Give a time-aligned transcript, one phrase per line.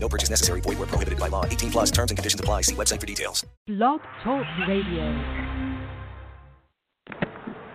[0.00, 0.60] No purchase necessary.
[0.60, 1.44] Void where prohibited by law.
[1.44, 2.62] 18 plus terms and conditions apply.
[2.62, 3.44] See website for details.
[3.66, 5.58] Blog Talk Radio.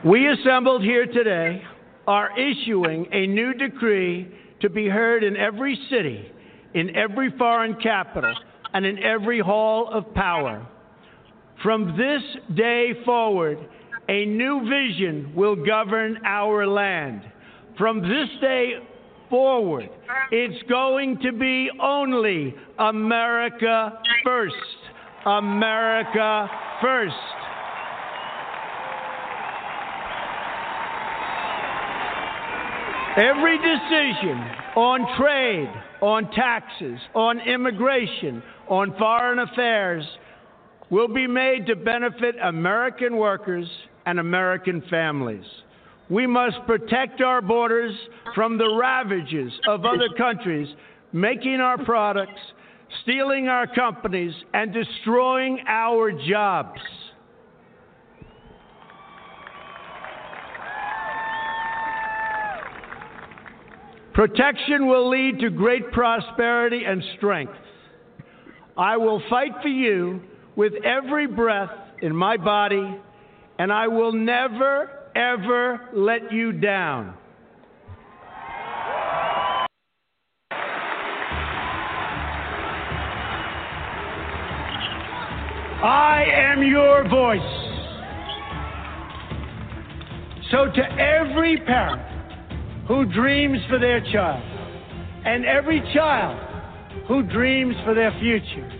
[0.05, 1.63] We assembled here today
[2.07, 6.29] are issuing a new decree to be heard in every city,
[6.73, 8.33] in every foreign capital,
[8.73, 10.67] and in every hall of power.
[11.61, 12.21] From this
[12.55, 13.57] day forward,
[14.09, 17.21] a new vision will govern our land.
[17.77, 18.73] From this day
[19.33, 19.89] forward,
[20.29, 24.53] it's going to be only America first.
[25.25, 26.47] America
[26.79, 27.15] first.
[33.17, 34.37] Every decision
[34.75, 40.05] on trade, on taxes, on immigration, on foreign affairs
[40.91, 43.67] will be made to benefit American workers
[44.05, 45.45] and American families.
[46.13, 47.91] We must protect our borders
[48.35, 50.67] from the ravages of other countries
[51.11, 52.39] making our products,
[53.01, 56.79] stealing our companies, and destroying our jobs.
[64.13, 67.53] Protection will lead to great prosperity and strength.
[68.77, 70.21] I will fight for you
[70.55, 71.71] with every breath
[72.03, 73.01] in my body,
[73.57, 77.15] and I will never, ever let you down.
[85.83, 87.41] I am your voice.
[90.49, 92.01] So, to every parent
[92.87, 94.43] who dreams for their child,
[95.25, 96.39] and every child
[97.07, 98.71] who dreams for their future,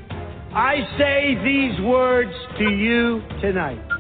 [0.54, 3.93] I say these words to you tonight.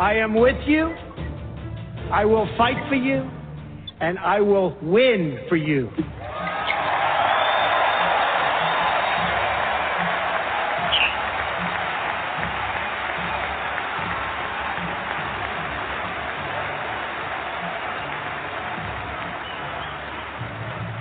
[0.00, 0.94] I am with you,
[2.10, 3.30] I will fight for you,
[4.00, 5.90] and I will win for you.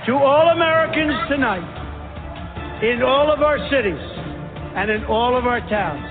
[0.07, 3.95] To all Americans tonight, in all of our cities
[4.75, 6.03] and in all of our towns,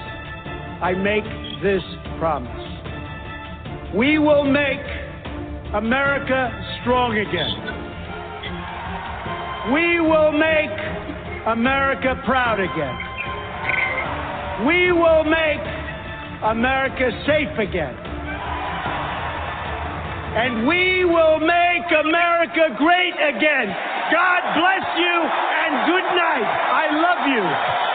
[0.82, 1.24] I make
[1.62, 1.82] this
[2.18, 2.67] promise.
[3.96, 4.84] We will make
[5.72, 7.56] America strong again.
[9.72, 10.76] We will make
[11.48, 12.96] America proud again.
[14.68, 15.64] We will make
[16.44, 17.96] America safe again.
[20.36, 23.72] And we will make America great again.
[24.12, 25.16] God bless you
[25.64, 26.44] and good night.
[26.44, 27.87] I love you.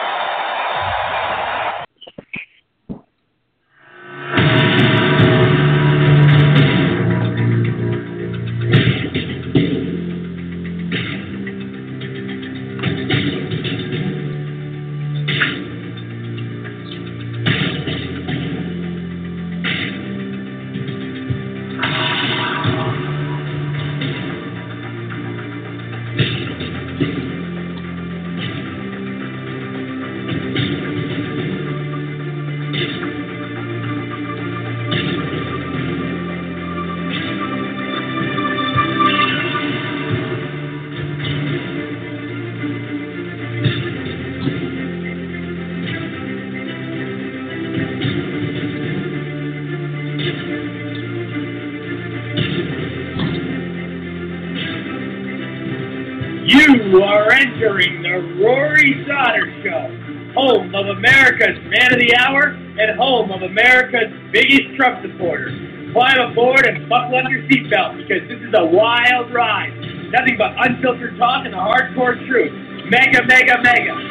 [58.84, 64.76] Rory Sauter Show, home of America's Man of the Hour and home of America's biggest
[64.76, 65.48] Trump supporter.
[65.92, 69.72] Climb aboard and buckle up your seatbelt because this is a wild ride.
[70.12, 72.52] Nothing but unfiltered talk and the hardcore truth.
[72.90, 74.03] Mega, mega, mega.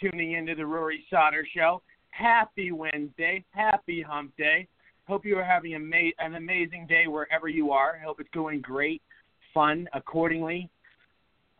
[0.00, 1.82] Tuning into the Rory Sauter Show.
[2.10, 3.44] Happy Wednesday.
[3.50, 4.68] Happy Hump Day.
[5.06, 7.98] Hope you are having an amazing day wherever you are.
[8.00, 9.02] I hope it's going great,
[9.52, 10.70] fun accordingly,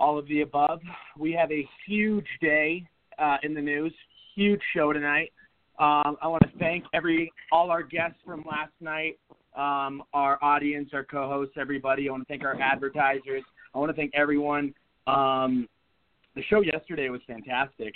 [0.01, 0.81] all of the above.
[1.19, 2.89] We have a huge day
[3.19, 3.93] uh, in the news,
[4.35, 5.33] huge show tonight.
[5.79, 9.19] Um, I want to thank every all our guests from last night,
[9.57, 12.09] um, our audience, our co-hosts, everybody.
[12.09, 13.43] I want to thank our advertisers.
[13.75, 14.73] I want to thank everyone.
[15.07, 15.69] Um,
[16.35, 17.95] the show yesterday was fantastic,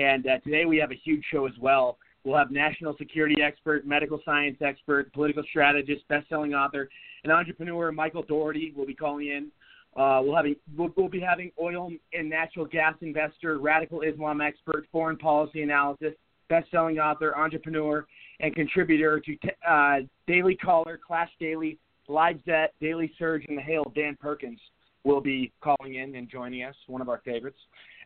[0.00, 1.98] and uh, today we have a huge show as well.
[2.24, 6.88] We'll have national security expert, medical science expert, political strategist, best-selling author,
[7.22, 9.50] and entrepreneur Michael Daugherty will be calling in.
[9.96, 14.40] Uh, we'll, have a, we'll, we'll be having oil and natural gas investor, radical Islam
[14.40, 16.12] expert, foreign policy analysis,
[16.48, 18.06] best-selling author, entrepreneur,
[18.40, 23.62] and contributor to t- uh, Daily Caller, Clash Daily, Live Zet, Daily Surge, and The
[23.62, 24.60] Hill, Dan Perkins
[25.04, 27.58] will be calling in and joining us, one of our favorites,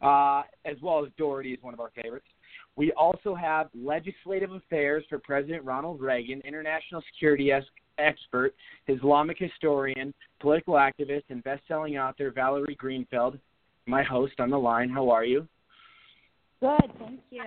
[0.02, 2.26] uh, as well as Daugherty is one of our favorites.
[2.76, 7.64] We also have legislative affairs for President Ronald Reagan, international security es-
[7.98, 8.54] expert,
[8.88, 13.38] Islamic historian, political activist, and best-selling author Valerie Greenfeld,
[13.86, 14.88] my host on the line.
[14.88, 15.46] How are you?
[16.60, 17.42] Good, thank you.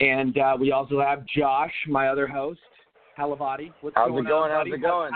[0.00, 2.60] And uh, we also have Josh, my other host,
[3.18, 3.72] Hlavaty.
[3.80, 4.50] What's How's going it going?
[4.50, 4.72] On, How's buddy?
[4.72, 5.12] it going?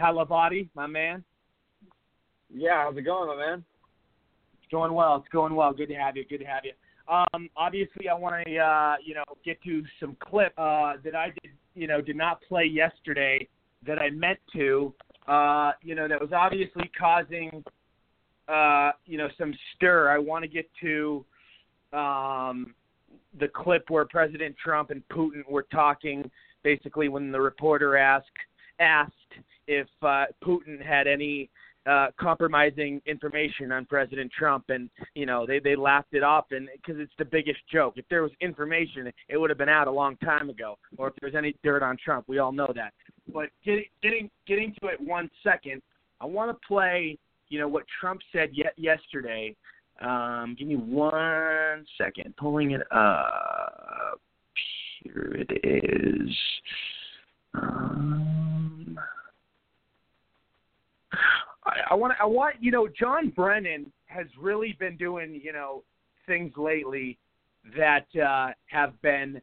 [0.00, 1.24] Hlavaty, my man.
[2.52, 3.64] Yeah, how's it going, my man?
[4.62, 5.16] It's going well.
[5.16, 5.72] It's going well.
[5.72, 6.24] Good to have you.
[6.24, 6.72] Good to have you.
[7.12, 11.32] Um, obviously, I want to uh, you know get to some clip uh, that I
[11.42, 13.48] did you know did not play yesterday
[13.86, 14.92] that I meant to.
[15.26, 17.62] Uh, you know that was obviously causing
[18.48, 20.10] uh, you know some stir.
[20.10, 21.24] I want to get to
[21.92, 22.74] um,
[23.38, 26.30] the clip where President Trump and Putin were talking.
[26.62, 28.26] Basically, when the reporter asked
[28.80, 29.12] asked
[29.66, 31.50] if uh, Putin had any
[31.88, 36.68] uh, compromising information on President Trump, and you know they they laughed it off, and
[36.76, 37.94] because it's the biggest joke.
[37.96, 40.76] If there was information, it would have been out a long time ago.
[40.98, 42.92] Or if there's any dirt on Trump, we all know that.
[43.32, 45.80] But getting getting getting to it one second,
[46.20, 47.16] I want to play
[47.48, 49.56] you know what Trump said yet yesterday.
[50.00, 54.20] Um, give me one second, pulling it up.
[55.02, 56.36] Here it is.
[57.54, 58.98] Um,
[61.68, 65.82] I, I want I want you know John Brennan has really been doing you know
[66.26, 67.18] things lately
[67.76, 69.40] that uh, have been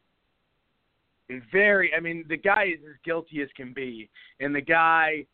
[1.52, 1.92] very.
[1.96, 4.08] I mean, the guy is as guilty as can be,
[4.40, 5.24] and the guy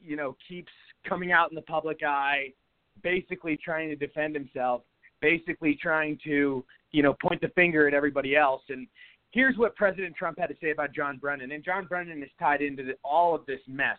[0.00, 0.72] you know keeps
[1.08, 2.52] coming out in the public eye,
[3.02, 4.82] basically trying to defend himself,
[5.20, 8.86] basically trying to you know point the finger at everybody else and.
[9.34, 12.60] Here's what President Trump had to say about John Brennan, and John Brennan is tied
[12.60, 13.96] into the, all of this mess.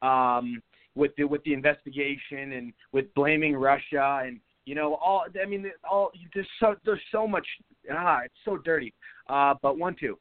[0.00, 0.62] Um,
[0.94, 5.70] with the with the investigation and with blaming Russia and you know all I mean
[5.88, 7.46] all there's so there's so much
[7.92, 8.92] ah it's so dirty.
[9.28, 10.18] Uh, but one two.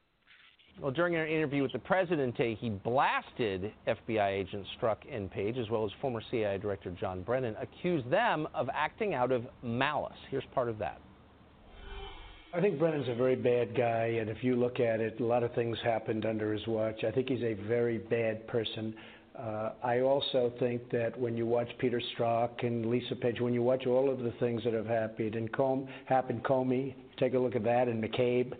[0.82, 5.70] Well, during an interview with the president, he blasted FBI agent Strzok and Page, as
[5.70, 10.16] well as former CIA Director John Brennan, accused them of acting out of malice.
[10.32, 11.02] Here's part of that.
[12.54, 15.44] I think Brennan's a very bad guy, and if you look at it, a lot
[15.44, 17.04] of things happened under his watch.
[17.04, 18.96] I think he's a very bad person.
[19.40, 23.64] Uh, I also think that when you watch Peter Strzok and Lisa Page, when you
[23.64, 27.56] watch all of the things that have happened, and Com- happened Comey, take a look
[27.56, 28.54] at that, and McCabe,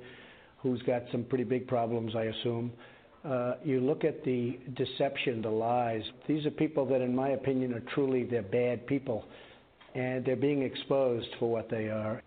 [0.60, 2.72] who's got some pretty big problems, I assume.
[3.26, 6.04] Uh, you look at the deception, the lies.
[6.28, 9.26] These are people that, in my opinion, are truly they're bad people,
[9.96, 12.22] and they're being exposed for what they are.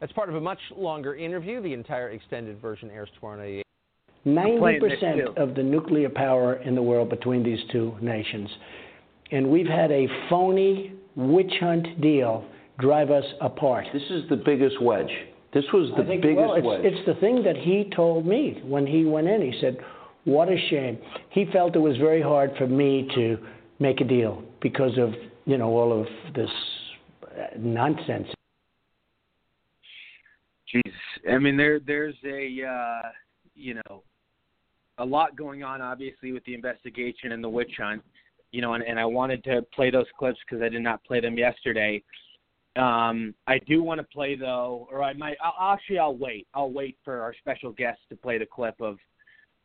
[0.00, 1.62] That's part of a much longer interview.
[1.62, 3.64] The entire extended version airs tomorrow night.
[4.26, 8.48] 90% of the nuclear power in the world between these two nations.
[9.30, 12.44] And we've had a phony witch hunt deal
[12.78, 13.86] drive us apart.
[13.92, 15.10] This is the biggest wedge.
[15.52, 16.80] This was the think, biggest well, it's, wedge.
[16.84, 19.40] It's the thing that he told me when he went in.
[19.40, 19.78] He said,
[20.24, 20.98] What a shame.
[21.30, 23.38] He felt it was very hard for me to
[23.78, 25.14] make a deal because of,
[25.46, 26.50] you know, all of this
[27.24, 28.28] uh, nonsense.
[30.74, 30.92] Jeez,
[31.32, 33.08] I mean there there's a uh,
[33.58, 34.02] you know
[34.98, 38.02] a lot going on obviously with the investigation and the witch hunt,
[38.50, 41.20] you know, and, and I wanted to play those clips because I did not play
[41.20, 42.02] them yesterday.
[42.76, 45.36] Um, I do want to play though, or I might.
[45.42, 46.46] I'll, actually, I'll wait.
[46.54, 48.98] I'll wait for our special guest to play the clip of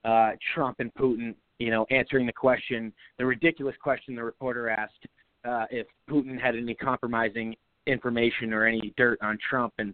[0.04, 5.06] uh, Trump and Putin, you know, answering the question, the ridiculous question the reporter asked,
[5.46, 9.94] uh, if Putin had any compromising information or any dirt on Trump, and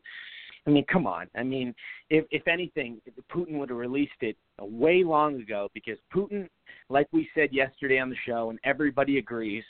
[0.68, 1.28] I mean, come on.
[1.36, 1.74] I mean,
[2.10, 3.02] if if anything,
[3.32, 6.48] Putin would have released it way long ago because Putin,
[6.90, 9.64] like we said yesterday on the show, and everybody agrees,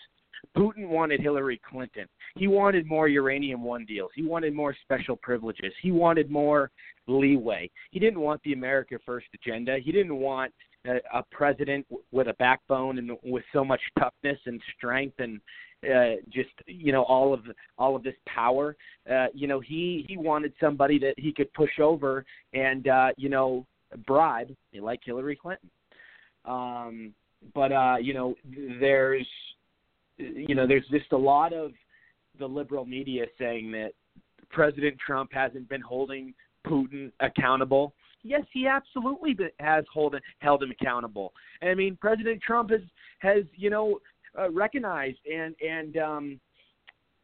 [0.57, 2.07] Putin wanted Hillary Clinton.
[2.35, 4.11] He wanted more uranium one deals.
[4.15, 5.73] He wanted more special privileges.
[5.81, 6.71] He wanted more
[7.07, 7.69] leeway.
[7.91, 9.77] He didn't want the America First agenda.
[9.83, 10.53] He didn't want
[10.85, 15.41] a, a president with a backbone and with so much toughness and strength and
[15.83, 17.41] uh, just you know all of
[17.77, 18.75] all of this power.
[19.09, 23.29] Uh, you know he he wanted somebody that he could push over and uh, you
[23.29, 23.65] know
[24.05, 25.69] bribe like Hillary Clinton.
[26.45, 27.13] Um,
[27.53, 28.35] but uh, you know
[28.79, 29.27] there's
[30.17, 31.71] you know there's just a lot of
[32.39, 33.91] the liberal media saying that
[34.49, 36.33] President Trump hasn't been holding
[36.65, 37.93] Putin accountable.
[38.23, 41.33] Yes, he absolutely has hold, held him accountable.
[41.61, 42.81] I mean, President Trump has
[43.19, 43.99] has you know
[44.39, 46.39] uh, recognized and and um,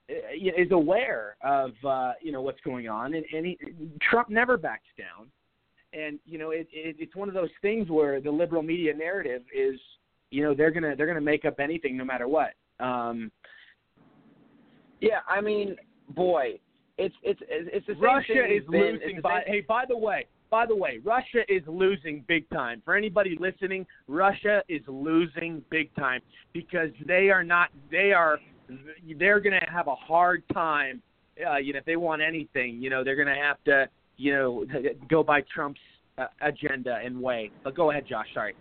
[0.07, 3.57] is aware of uh, you know what's going on, and, and he,
[4.01, 5.27] Trump never backs down.
[5.93, 9.43] And you know, it, it, it's one of those things where the liberal media narrative
[9.55, 9.79] is,
[10.29, 12.53] you know, they're gonna they're gonna make up anything no matter what.
[12.79, 13.31] Um,
[15.00, 15.75] yeah, I mean,
[16.10, 16.60] boy,
[16.98, 19.22] it's it's it's the same Russia thing is been, losing.
[19.22, 22.81] By hey, by the way, by the way, Russia is losing big time.
[22.85, 26.21] For anybody listening, Russia is losing big time
[26.53, 27.69] because they are not.
[27.91, 28.39] They are.
[29.17, 31.01] They're going to have a hard time.
[31.45, 34.33] Uh, you know, if they want anything, you know, they're going to have to, you
[34.33, 34.65] know,
[35.09, 35.79] go by Trump's
[36.17, 37.51] uh, agenda and way.
[37.63, 38.27] But go ahead, Josh.
[38.33, 38.55] Sorry.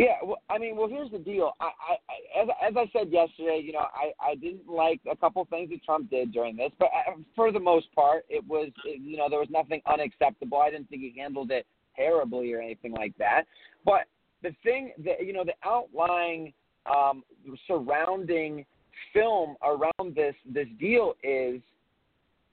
[0.00, 1.52] Yeah, well, I mean, well, here's the deal.
[1.60, 5.44] I, I, as, as I said yesterday, you know, I, I didn't like a couple
[5.50, 9.02] things that Trump did during this, but uh, for the most part, it was, it,
[9.02, 10.56] you know, there was nothing unacceptable.
[10.56, 13.42] I didn't think he handled it terribly or anything like that.
[13.84, 14.06] But
[14.42, 16.54] the thing that, you know, the outlying
[16.86, 17.22] um,
[17.66, 18.64] surrounding
[19.12, 21.60] film around this this deal is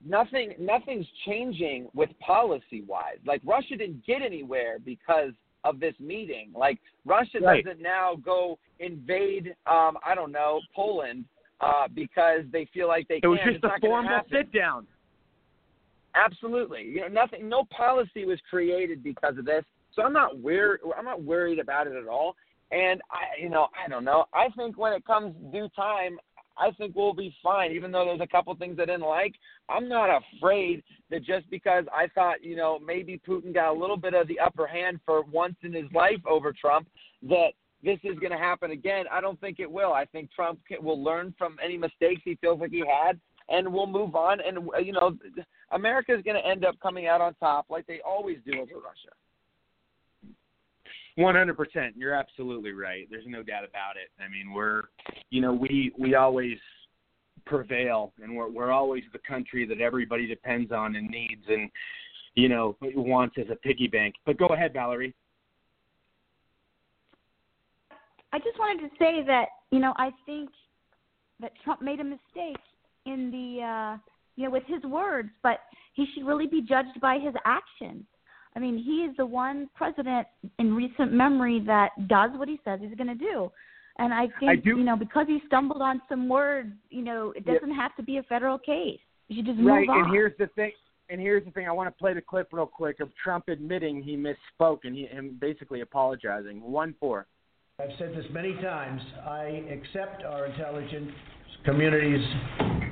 [0.06, 3.20] nothing nothing's changing with policy wise.
[3.26, 5.32] Like Russia didn't get anywhere because
[5.68, 6.52] of this meeting.
[6.56, 7.64] Like Russia right.
[7.64, 11.26] doesn't now go invade, um, I don't know, Poland
[11.62, 13.32] uh, because they feel like they it can.
[13.32, 14.88] was just it's a formal sit down.
[16.16, 19.64] Absolutely, you know, nothing, no policy was created because of this.
[19.96, 20.80] So I'm not worried.
[20.98, 22.36] I'm not worried about it at all.
[22.72, 24.26] And I, you know, I don't know.
[24.34, 26.18] I think when it comes due time,
[26.60, 27.72] I think we'll be fine.
[27.72, 29.36] Even though there's a couple things I didn't like,
[29.70, 33.98] I'm not afraid that just because I thought, you know, maybe Putin got a little
[33.98, 36.88] bit of the upper hand for once in his life over Trump,
[37.24, 37.52] that
[37.84, 39.06] this is going to happen again.
[39.12, 39.94] I don't think it will.
[39.94, 43.88] I think Trump will learn from any mistakes he feels like he had, and we'll
[43.88, 44.40] move on.
[44.42, 45.16] And you know,
[45.72, 48.76] America is going to end up coming out on top like they always do over
[48.76, 49.14] Russia.
[51.18, 51.96] One hundred percent.
[51.98, 53.08] You're absolutely right.
[53.10, 54.12] There's no doubt about it.
[54.24, 54.84] I mean, we're,
[55.32, 56.60] you know, we we always
[57.44, 61.72] prevail, and we're we're always the country that everybody depends on and needs, and
[62.36, 64.14] you know, wants as a piggy bank.
[64.28, 65.16] But go ahead, Valerie.
[68.32, 70.52] I just wanted to say that you know I think
[71.40, 72.62] that Trump made a mistake
[73.08, 73.98] in the uh,
[74.36, 75.62] you know with his words, but
[75.94, 78.04] he should really be judged by his actions.
[78.58, 80.26] I mean, he is the one president
[80.58, 83.52] in recent memory that does what he says he's going to do.
[84.00, 87.34] And I think, I do, you know, because he stumbled on some words, you know,
[87.36, 89.00] it doesn't have to be a federal case.
[89.28, 90.06] You should just right, move on.
[90.06, 90.72] and here's the thing.
[91.10, 91.68] And here's the thing.
[91.68, 95.06] I want to play the clip real quick of Trump admitting he misspoke and he
[95.06, 96.60] him basically apologizing.
[96.60, 97.28] One four.
[97.80, 99.02] I've said this many times.
[99.24, 101.12] I accept our intelligence
[101.64, 102.26] community's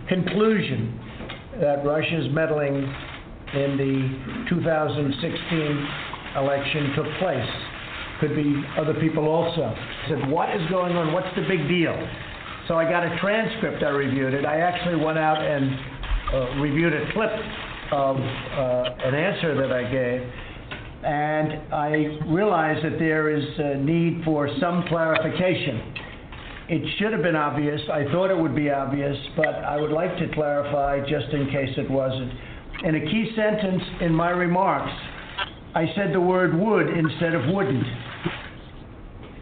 [0.08, 1.00] conclusion
[1.60, 2.94] that Russia's meddling
[3.58, 5.88] in the 2016
[6.38, 7.50] election took place.
[8.20, 9.76] Could be other people also.
[10.08, 11.14] Said, what is going on?
[11.14, 11.96] What's the big deal?
[12.68, 13.84] So I got a transcript.
[13.84, 14.46] I reviewed it.
[14.46, 15.78] I actually went out and
[16.34, 17.32] uh, reviewed a clip
[17.92, 20.22] of uh, an answer that I gave,
[21.04, 21.88] and I
[22.28, 25.94] realized that there is a need for some clarification.
[26.68, 27.80] It should have been obvious.
[27.94, 31.70] I thought it would be obvious, but I would like to clarify just in case
[31.78, 32.32] it wasn't.
[32.86, 34.94] In a key sentence in my remarks,
[35.74, 37.84] I said the word would instead of wouldn't.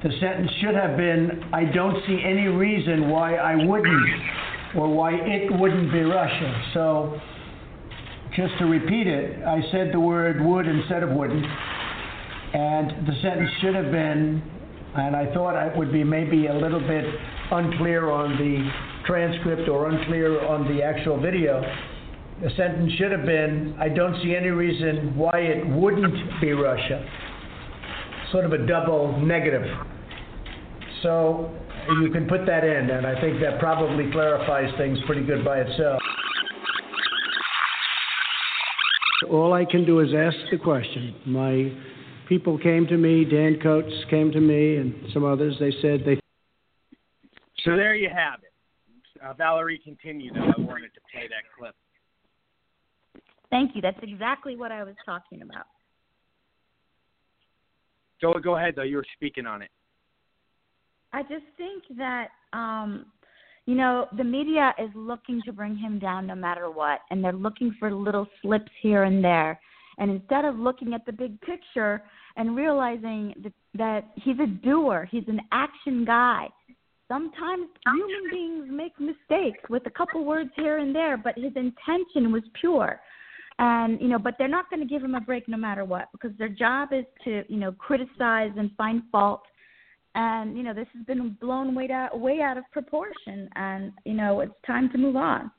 [0.01, 4.09] The sentence should have been I don't see any reason why I wouldn't
[4.77, 6.71] or why it wouldn't be Russia.
[6.73, 7.19] So,
[8.33, 11.45] just to repeat it, I said the word would instead of wouldn't.
[11.45, 14.41] And the sentence should have been,
[14.95, 17.03] and I thought it would be maybe a little bit
[17.51, 18.71] unclear on the
[19.05, 21.61] transcript or unclear on the actual video
[22.43, 27.07] the sentence should have been, I don't see any reason why it wouldn't be Russia.
[28.33, 29.63] Sort of a double negative.
[31.01, 31.49] So
[32.01, 35.59] you can put that in, and I think that probably clarifies things pretty good by
[35.61, 36.01] itself.
[39.31, 41.15] All I can do is ask the question.
[41.25, 41.71] My
[42.27, 45.55] people came to me, Dan Coates came to me, and some others.
[45.61, 46.19] They said they.
[47.63, 48.51] So there you have it.
[49.23, 50.33] Uh, Valerie, continue.
[50.33, 51.73] Though I wanted to play that clip.
[53.53, 53.81] Thank you.
[53.83, 55.67] That's exactly what I was talking about.
[58.19, 58.81] Go go ahead though.
[58.81, 59.69] You were speaking on it.
[61.13, 63.05] I just think that um
[63.67, 67.31] you know, the media is looking to bring him down no matter what, and they're
[67.31, 69.59] looking for little slips here and there.
[69.99, 72.01] And instead of looking at the big picture
[72.35, 76.49] and realizing that, that he's a doer, he's an action guy.
[77.07, 82.33] Sometimes human beings make mistakes with a couple words here and there, but his intention
[82.33, 82.99] was pure.
[83.59, 86.09] And you know, but they're not going to give him a break no matter what
[86.11, 89.43] because their job is to you know criticize and find fault.
[90.15, 94.13] And you know this has been blown way out way out of proportion and you
[94.13, 95.51] know it's time to move on.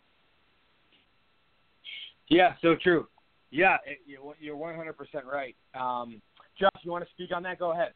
[2.28, 3.06] Yeah so true.
[3.50, 3.98] Yeah it,
[4.40, 4.92] you're 100%
[5.24, 5.56] right.
[5.74, 6.20] Um
[6.58, 7.58] josh you want to speak on that?
[7.58, 7.92] Go ahead.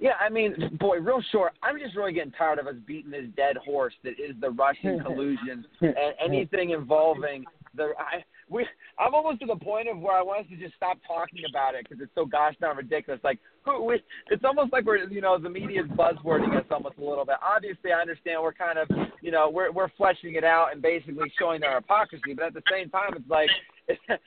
[0.00, 1.52] Yeah, I mean, boy, real short.
[1.62, 5.00] I'm just really getting tired of us beating this dead horse that is the Russian
[5.04, 7.44] collusion and anything involving
[7.76, 7.92] the.
[7.98, 8.66] I, we
[8.98, 11.74] I'm almost to the point of where I want us to just stop talking about
[11.74, 13.20] it because it's so gosh darn ridiculous.
[13.24, 17.04] Like who we, it's almost like we're you know the media's buzzwording us almost a
[17.04, 17.36] little bit.
[17.42, 18.88] Obviously, I understand we're kind of
[19.22, 22.62] you know we're we're fleshing it out and basically showing their hypocrisy, but at the
[22.70, 23.50] same time, it's like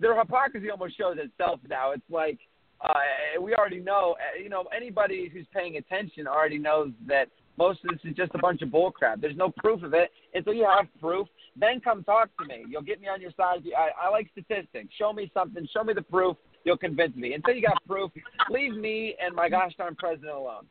[0.00, 1.92] their hypocrisy almost shows itself now.
[1.92, 2.38] It's like
[2.82, 7.90] uh, we already know, you know, anybody who's paying attention already knows that most of
[7.90, 9.20] this is just a bunch of bullcrap.
[9.20, 10.10] There's no proof of it.
[10.34, 12.64] Until you have proof, then come talk to me.
[12.68, 13.62] You'll get me on your side.
[13.76, 14.94] I, I like statistics.
[14.96, 15.66] Show me something.
[15.72, 16.36] Show me the proof.
[16.64, 17.34] You'll convince me.
[17.34, 18.10] Until you got proof,
[18.50, 20.66] leave me and my gosh darn president alone.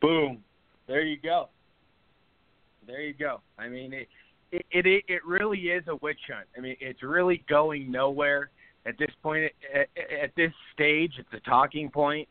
[0.00, 0.38] Boom.
[0.86, 1.48] There you go.
[2.86, 3.40] There you go.
[3.58, 4.08] I mean, it
[4.52, 6.46] it it, it really is a witch hunt.
[6.56, 8.50] I mean, it's really going nowhere
[8.86, 9.50] at this point.
[9.74, 9.88] At,
[10.22, 12.28] at this stage, it's a talking point.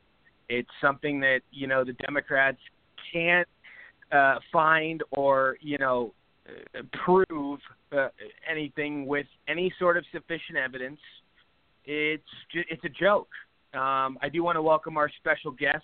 [0.48, 2.60] It's something that you know the Democrats
[3.12, 3.48] can't
[4.12, 6.14] uh, find or you know
[7.06, 7.60] prove
[7.92, 8.10] uh,
[8.50, 11.00] anything with any sort of sufficient evidence.
[11.86, 13.30] It's it's a joke.
[13.74, 15.84] Um, I do want to welcome our special guest,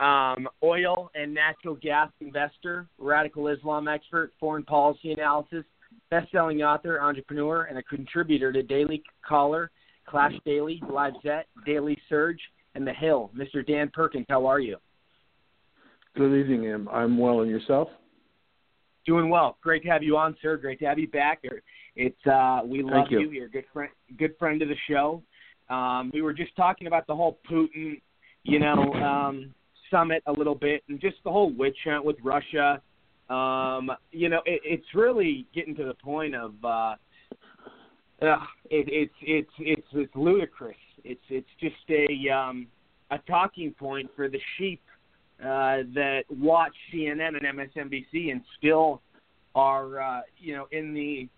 [0.00, 5.64] um, oil and natural gas investor, radical Islam expert, foreign policy analysis,
[6.10, 9.70] best-selling author, entrepreneur, and a contributor to Daily Caller,
[10.06, 12.40] Clash Daily, Live Zet, Daily Surge,
[12.74, 13.30] and The Hill.
[13.36, 13.66] Mr.
[13.66, 14.78] Dan Perkins, how are you?
[16.16, 16.88] Good evening, Em.
[16.90, 17.88] I'm well, and yourself?
[19.06, 19.58] Doing well.
[19.62, 20.56] Great to have you on, sir.
[20.56, 21.42] Great to have you back.
[21.96, 23.20] It's uh, we love you.
[23.20, 23.30] you.
[23.30, 25.22] You're a good friend, good friend of the show.
[25.68, 28.00] Um, we were just talking about the whole Putin,
[28.42, 29.54] you know, um,
[29.90, 32.80] summit a little bit, and just the whole witch hunt with Russia.
[33.30, 36.94] Um, you know, it, it's really getting to the point of uh,
[38.22, 38.38] uh,
[38.70, 40.76] it, it's it's it's it's ludicrous.
[41.04, 42.66] It's it's just a um,
[43.10, 44.80] a talking point for the sheep
[45.40, 49.00] uh, that watch CNN and MSNBC and still
[49.54, 51.28] are uh, you know in the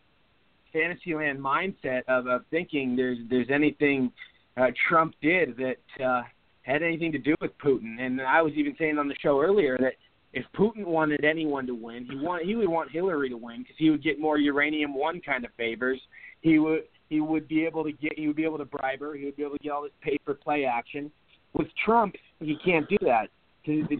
[0.72, 4.12] fantasyland mindset of, of thinking there's there's anything
[4.56, 6.22] uh, Trump did that uh,
[6.62, 8.00] had anything to do with Putin.
[8.00, 9.92] And I was even saying on the show earlier that
[10.32, 13.76] if Putin wanted anyone to win, he want he would want Hillary to win because
[13.78, 16.00] he would get more uranium one kind of favors.
[16.40, 19.14] He would he would be able to get he would be able to bribe her.
[19.14, 21.10] He would be able to get all this pay for play action.
[21.54, 23.28] With Trump, he can't do that.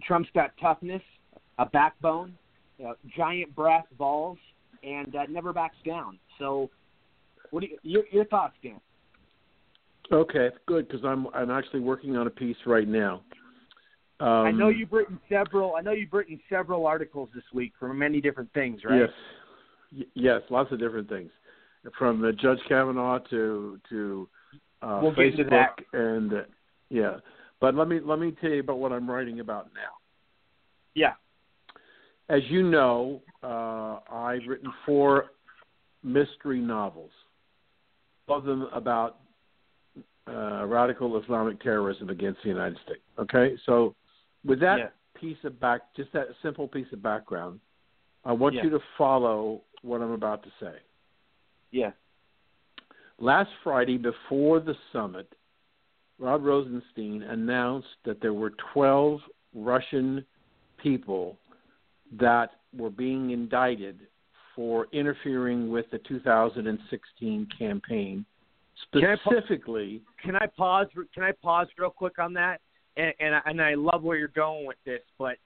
[0.07, 1.03] Trump's got toughness,
[1.59, 2.35] a backbone,
[2.79, 4.39] you know, giant brass balls,
[4.83, 6.19] and uh, never backs down.
[6.39, 6.71] So,
[7.51, 8.81] what do you, your, your thoughts, Dan?
[10.13, 13.23] Okay, good because I'm I'm actually working on a piece right now.
[14.21, 15.75] Um, I know you've written several.
[15.75, 19.01] I know you've written several articles this week for many different things, right?
[19.01, 19.11] Yes,
[19.93, 21.31] y- yes, lots of different things,
[21.99, 24.29] from uh, Judge Kavanaugh to to
[24.83, 26.43] uh, we'll Facebook and uh,
[26.89, 27.17] yeah.
[27.61, 29.97] But let me let me tell you about what I'm writing about now.
[30.95, 31.15] Yeah.
[32.29, 35.27] As you know, uh, I've written four
[36.03, 37.11] mystery novels,
[38.29, 39.19] all of them about
[40.29, 43.03] uh, radical Islamic terrorism against the United States.
[43.19, 43.95] Okay, so
[44.45, 44.89] with that yeah.
[45.15, 47.61] piece of back, just that simple piece of background,
[48.25, 48.65] I want Yeah.
[48.65, 50.75] you to follow what I'm about to say.
[51.71, 51.93] Yeah.
[53.19, 55.33] Last Friday, before the summit,
[56.19, 59.21] Rod Rosenstein announced that there were 12
[59.55, 60.25] Russian
[60.83, 61.39] people
[62.19, 64.01] that were being indicted
[64.55, 68.25] for interfering with the 2016 campaign,
[68.93, 70.03] Can I pa- specifically.
[70.23, 70.87] Can I pause?
[71.15, 72.61] Can I pause real quick on that?
[72.97, 75.37] And and I, and I love where you're going with this, but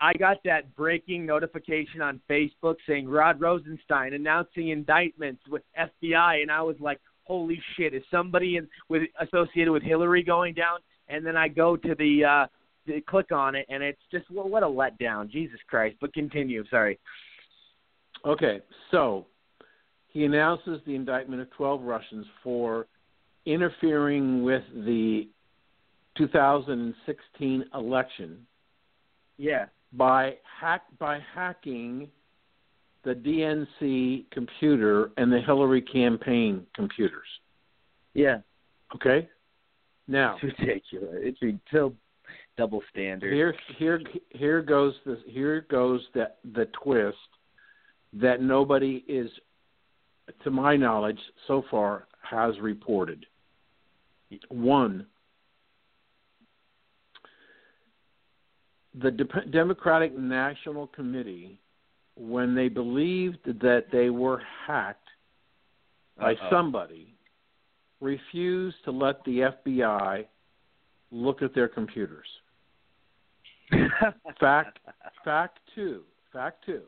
[0.00, 6.50] I got that breaking notification on Facebook saying Rod Rosenstein announcing indictments with FBI, and
[6.50, 10.78] I was like, holy shit, is somebody in, with associated with Hillary going down?
[11.08, 12.46] And then I go to the uh,
[12.86, 15.30] they click on it, and it's just what, what a letdown.
[15.30, 15.96] Jesus Christ!
[16.00, 16.64] But continue.
[16.70, 16.98] Sorry.
[18.24, 18.60] Okay,
[18.90, 19.26] so
[20.08, 22.86] he announces the indictment of 12 Russians for
[23.44, 25.28] interfering with the
[26.16, 28.46] 2016 election
[29.36, 29.66] Yeah.
[29.92, 32.10] by hack by hacking
[33.06, 37.28] the DNC computer and the Hillary campaign computers.
[38.14, 38.38] Yeah.
[38.96, 39.28] Okay?
[40.08, 41.14] Now, It's ridiculous.
[41.20, 41.94] It's so
[42.58, 43.32] double standard.
[43.32, 47.16] Here, here, here goes the here goes the the twist
[48.12, 49.30] that nobody is,
[50.42, 53.24] to my knowledge, so far has reported.
[54.48, 55.06] One,
[59.00, 61.60] the De- Democratic National Committee,
[62.16, 65.08] when they believed that they were hacked
[66.18, 66.50] by Uh-oh.
[66.50, 67.14] somebody,
[68.00, 70.26] refused to let the FBI
[71.10, 72.26] look at their computers.
[74.40, 74.78] fact
[75.24, 76.02] fact two
[76.32, 76.82] fact two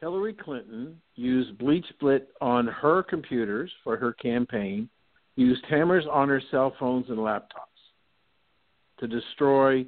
[0.00, 4.88] hillary clinton used BleachBit on her computers for her campaign
[5.34, 7.76] used hammers on her cell phones and laptops
[8.98, 9.84] to destroy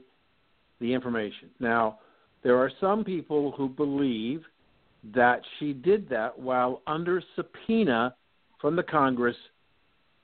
[0.80, 1.98] the information now
[2.42, 4.42] there are some people who believe
[5.14, 8.14] that she did that while under subpoena
[8.60, 9.36] from the congress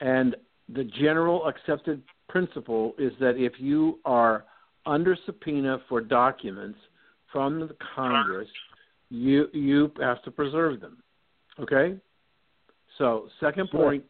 [0.00, 0.36] and
[0.74, 4.44] the general accepted principle is that if you are
[4.86, 6.78] under subpoena for documents
[7.32, 8.48] from the Congress,
[9.10, 10.98] you you have to preserve them.
[11.60, 11.96] Okay?
[12.98, 14.04] So, second point,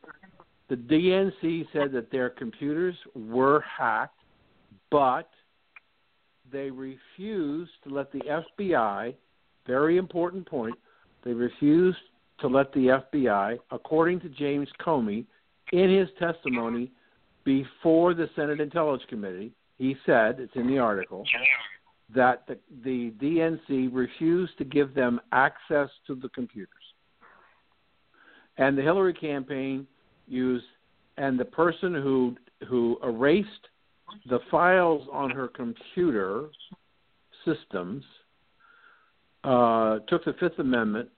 [0.69, 4.21] the DNC said that their computers were hacked,
[4.91, 5.29] but
[6.53, 9.15] they refused to let the FBI,
[9.67, 10.75] very important point,
[11.25, 11.99] they refused
[12.41, 15.25] to let the FBI, according to James Comey,
[15.73, 16.91] in his testimony
[17.45, 21.25] before the Senate Intelligence Committee, he said, it's in the article,
[22.15, 26.69] that the, the DNC refused to give them access to the computers.
[28.57, 29.87] And the Hillary campaign
[30.29, 30.65] used,
[31.17, 32.37] and the person who
[32.69, 33.69] who erased
[34.29, 36.49] the files on her computer
[37.45, 38.05] systems
[39.45, 41.09] uh, took the Fifth Amendment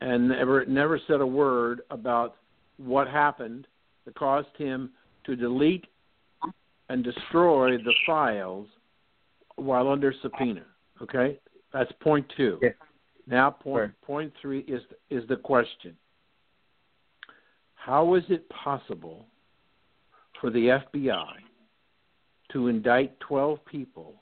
[0.00, 2.36] and never never said a word about
[2.76, 3.66] what happened
[4.04, 4.90] that caused him
[5.24, 5.86] to delete
[6.88, 8.68] and destroy the files
[9.56, 10.64] while under subpoena.
[11.02, 11.38] Okay,
[11.72, 12.58] that's point two.
[13.26, 15.96] Now, point point three is is the question:
[17.74, 19.26] How is it possible
[20.40, 21.45] for the FBI
[22.56, 24.14] to indict twelve people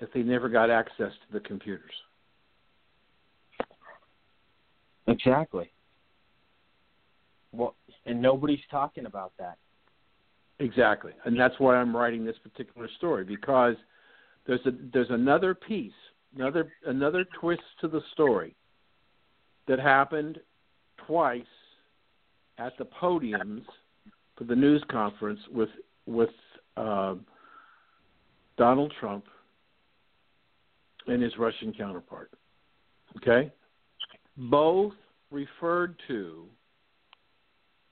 [0.00, 1.94] if they never got access to the computers?
[5.06, 5.72] Exactly.
[7.52, 9.56] Well, and nobody's talking about that.
[10.58, 13.76] Exactly, and that's why I'm writing this particular story because
[14.46, 15.90] there's a there's another piece,
[16.36, 18.54] another another twist to the story
[19.68, 20.38] that happened
[21.06, 21.42] twice
[22.58, 23.64] at the podiums
[24.36, 25.70] for the news conference with
[26.04, 26.28] with
[26.76, 27.14] uh,
[28.56, 29.24] Donald Trump
[31.06, 32.30] and his Russian counterpart.
[33.16, 33.50] Okay,
[34.36, 34.94] both
[35.30, 36.46] referred to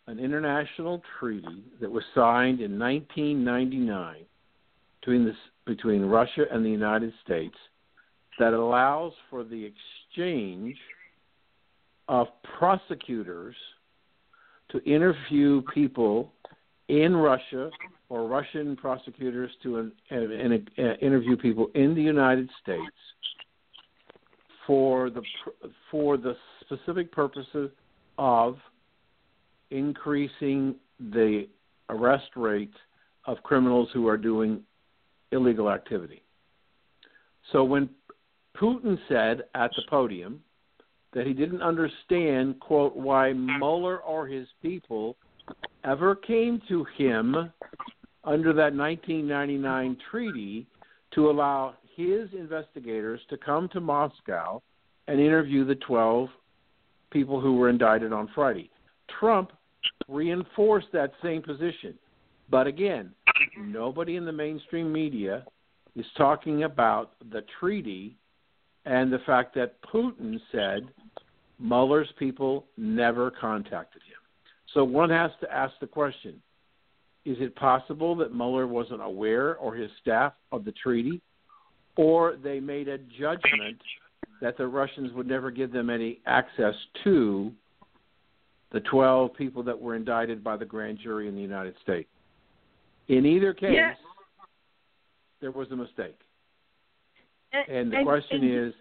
[0.06, 4.16] an international treaty that was signed in 1999
[5.00, 7.54] between, this, between Russia and the United States
[8.38, 9.72] that allows for the
[10.12, 10.76] exchange
[12.08, 12.26] of
[12.58, 13.54] prosecutors
[14.70, 16.32] to interview people
[16.88, 17.70] in Russia
[18.10, 22.82] or Russian prosecutors to an, an, an, interview people in the United States
[24.66, 25.22] for the
[25.90, 27.70] for the specific purposes
[28.18, 28.58] of
[29.70, 31.46] increasing the
[31.88, 32.74] arrest rate
[33.26, 34.60] of criminals who are doing
[35.32, 36.22] illegal activity.
[37.52, 37.88] So when
[38.60, 40.40] Putin said at the podium
[41.12, 45.16] that he didn't understand, quote, why Mueller or his people
[45.84, 47.52] ever came to him
[48.24, 50.66] under that 1999 treaty
[51.14, 54.62] to allow his investigators to come to Moscow
[55.08, 56.28] and interview the 12
[57.10, 58.70] people who were indicted on Friday.
[59.18, 59.52] Trump
[60.08, 61.94] reinforced that same position.
[62.50, 63.12] But again,
[63.58, 65.44] nobody in the mainstream media
[65.96, 68.16] is talking about the treaty
[68.84, 70.88] and the fact that Putin said
[71.58, 74.18] Mueller's people never contacted him.
[74.74, 76.40] So one has to ask the question
[77.30, 81.20] is it possible that Mueller wasn't aware or his staff of the treaty?
[81.96, 83.78] Or they made a judgment
[84.40, 87.52] that the Russians would never give them any access to
[88.72, 92.08] the 12 people that were indicted by the grand jury in the United States.
[93.08, 93.96] In either case, Yes.
[95.40, 96.18] there was a mistake.
[97.52, 98.74] And, And the and- question and- is,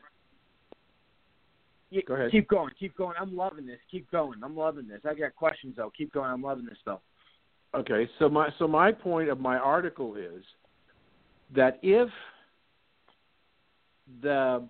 [2.05, 2.29] Go ahead.
[2.29, 3.15] Keep going, keep going.
[3.19, 3.79] I'm loving this.
[3.89, 4.43] Keep going.
[4.43, 5.01] I'm loving this.
[5.05, 5.89] I got questions though.
[5.89, 6.29] Keep going.
[6.29, 7.01] I'm loving this though.
[7.75, 10.43] Okay, so my so my point of my article is
[11.55, 12.09] that if
[14.21, 14.67] the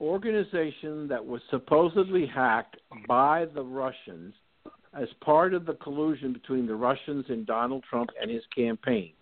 [0.00, 2.76] organization that was supposedly hacked
[3.06, 4.34] by the Russians
[4.92, 9.12] as part of the collusion between the Russians and Donald Trump and his campaign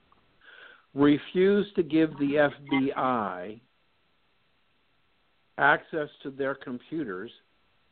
[0.94, 3.60] refused to give the FBI
[5.58, 7.30] access to their computers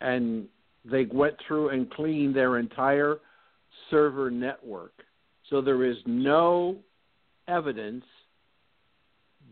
[0.01, 0.47] and
[0.85, 3.19] they went through and cleaned their entire
[3.91, 4.93] server network.
[5.49, 6.77] So there is no
[7.49, 8.05] evidence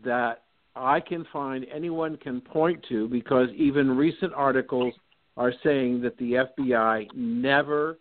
[0.03, 0.43] that
[0.75, 4.93] I can find anyone can point to because even recent articles
[5.35, 7.97] are saying that the FBI never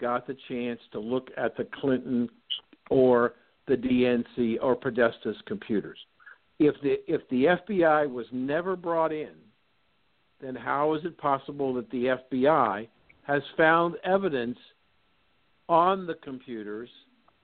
[0.00, 2.28] got the chance to look at the Clinton
[2.90, 3.34] or
[3.66, 5.98] the DNC or Podesta's computers.
[6.58, 9.34] If the if the FBI was never brought in,
[10.40, 12.88] then how is it possible that the FBI
[13.22, 14.58] has found evidence
[15.72, 16.90] on the computers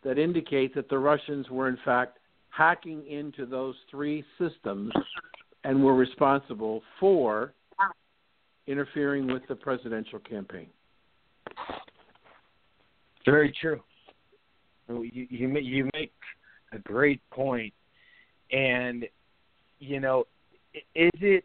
[0.04, 2.18] that indicate that the Russians were in fact
[2.50, 4.92] hacking into those three systems
[5.64, 7.54] and were responsible for
[8.66, 10.68] interfering with the presidential campaign.
[13.24, 13.80] Very true.
[14.88, 16.12] You you make you make
[16.72, 17.72] a great point,
[18.52, 19.06] and
[19.78, 20.24] you know,
[20.94, 21.44] is it?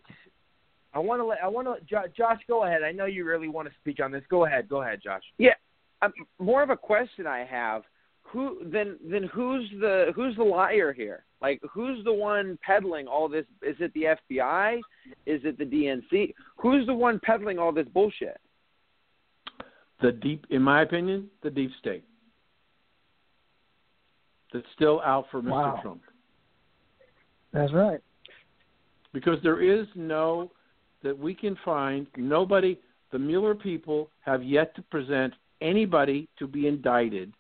[0.94, 2.84] I want to let I want to Josh go ahead.
[2.84, 4.24] I know you really want to speak on this.
[4.30, 4.68] Go ahead.
[4.68, 5.24] Go ahead, Josh.
[5.38, 5.54] Yeah,
[6.06, 7.84] um, more of a question I have.
[8.24, 8.98] Who then?
[9.10, 11.26] Then who's the who's the liar here?
[11.42, 13.46] Like, who's the one peddling all this?
[13.62, 14.78] Is it the FBI?
[15.26, 16.34] Is it the DNC?
[16.58, 18.40] Who's the one peddling all this bullshit?
[20.02, 22.06] The deep, in my opinion, the deep state
[24.54, 25.50] that's still out for Mr.
[25.50, 25.80] Wow.
[25.82, 26.02] Trump.
[27.52, 28.00] That's right.
[29.14, 30.52] because there is no
[31.04, 32.80] that we can find nobody
[33.12, 37.34] the Mueller people have yet to present anybody to be indicted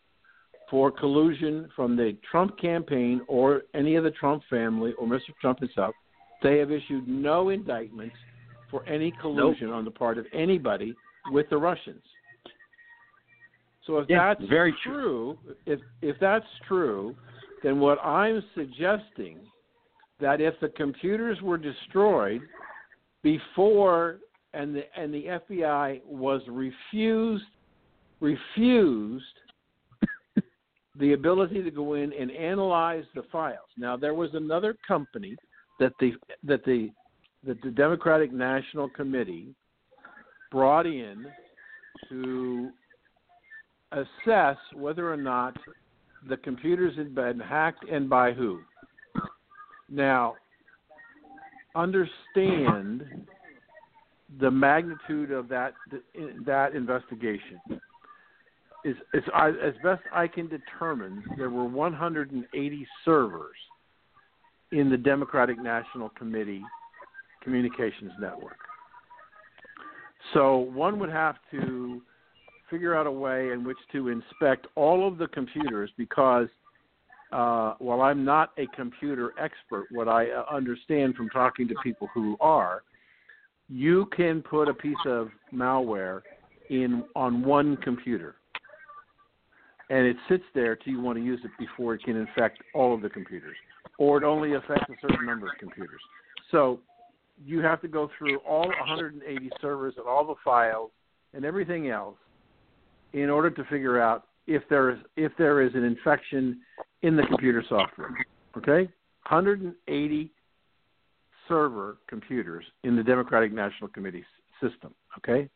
[0.70, 5.36] for collusion from the Trump campaign or any of the Trump family or Mr.
[5.40, 5.94] Trump himself.
[6.42, 8.16] They have issued no indictments
[8.72, 10.96] for any collusion on the part of anybody
[11.32, 12.02] with the Russians.
[13.86, 17.16] So if Yeah, that's very true, if if that's true,
[17.62, 19.38] then what I'm suggesting
[20.20, 22.42] that if the computers were destroyed
[23.22, 24.18] before
[24.54, 27.46] and the and the FBI was refused
[28.24, 29.26] refused
[30.98, 33.70] the ability to go in and analyze the files.
[33.78, 35.36] Now there was another company
[35.80, 36.90] that the that the
[37.46, 39.54] that the Democratic National Committee
[40.52, 41.26] brought in
[42.10, 42.70] to
[43.92, 45.58] assess whether or not
[46.30, 48.62] the computers had been hacked and by who.
[49.90, 50.36] Now,
[51.76, 53.04] understand
[54.40, 55.74] the magnitude of that
[56.46, 57.60] that investigation.
[58.86, 63.56] Is, is I, as best I can determine, there were 180 servers
[64.72, 66.62] in the Democratic National Committee
[67.44, 68.58] communications network.
[70.34, 72.02] So one would have to
[72.70, 76.48] figure out a way in which to inspect all of the computers because
[77.32, 82.08] uh, while I'm not a computer expert, what I uh, understand from talking to people
[82.14, 82.84] who are,
[83.70, 86.22] you can put a piece of malware
[86.70, 88.36] in on one computer,
[89.94, 92.96] and it sits there till you want to use it before it can infect all
[92.96, 93.56] of the computers,
[94.00, 96.02] or it only affects a certain number of computers.
[96.50, 96.80] So
[97.46, 100.90] you have to go through all 180 servers and all the files
[101.36, 102.16] and everything else
[103.14, 106.60] in order to figure out if there is if there is an infection
[107.04, 108.16] in the computer software.
[108.58, 108.92] Okay,
[109.30, 110.32] 180
[111.48, 114.26] server computers in the Democratic National Committee
[114.60, 114.96] system.
[115.20, 115.48] Okay,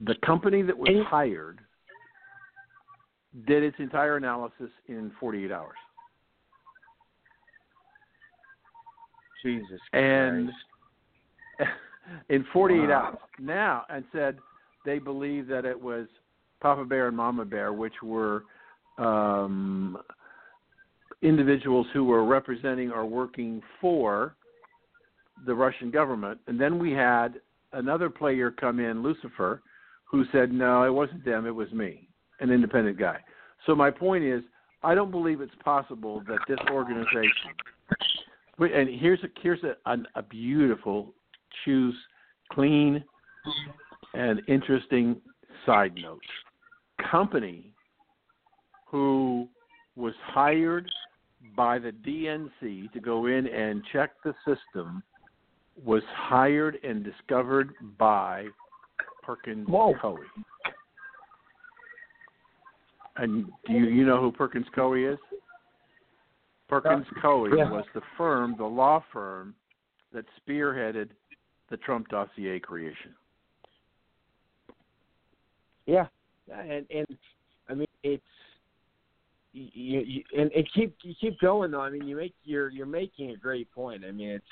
[0.00, 1.60] the company that was hired
[3.46, 5.76] did its entire analysis in 48 hours.
[9.44, 10.50] Jesus and
[12.30, 12.92] in 48 Wow.
[12.92, 14.38] hours now and said
[14.84, 16.06] they believe that it was
[16.60, 18.44] Papa Bear and Mama Bear, which were
[18.98, 19.98] um,
[21.22, 24.36] individuals who were representing or working for
[25.44, 26.40] the Russian government.
[26.46, 27.40] And then we had
[27.72, 29.62] another player come in, Lucifer,
[30.04, 32.08] who said, no, it wasn't them, it was me,
[32.40, 33.18] an independent guy.
[33.66, 34.42] So my point is,
[34.82, 37.50] I don't believe it's possible that this organization.
[38.58, 41.12] And here's a here's a, a, a beautiful,
[41.64, 41.94] choose,
[42.52, 43.02] clean,
[44.14, 45.16] and interesting
[45.64, 46.22] side note.
[47.10, 47.72] Company
[48.86, 49.48] who
[49.96, 50.90] was hired
[51.56, 55.02] by the DNC to go in and check the system
[55.84, 58.46] was hired and discovered by
[59.22, 59.68] Perkins
[60.00, 60.16] Coie.
[63.18, 65.18] And do you you know who Perkins Coie is?
[66.68, 67.70] Perkins Coie yeah.
[67.70, 69.54] was the firm, the law firm
[70.12, 71.08] that spearheaded
[71.70, 73.14] the Trump dossier creation.
[75.86, 76.06] Yeah,
[76.52, 77.06] and and
[77.68, 78.22] I mean it's
[79.52, 81.80] you, you and, and keep you keep going though.
[81.80, 84.04] I mean you make you're you're making a great point.
[84.06, 84.44] I mean it's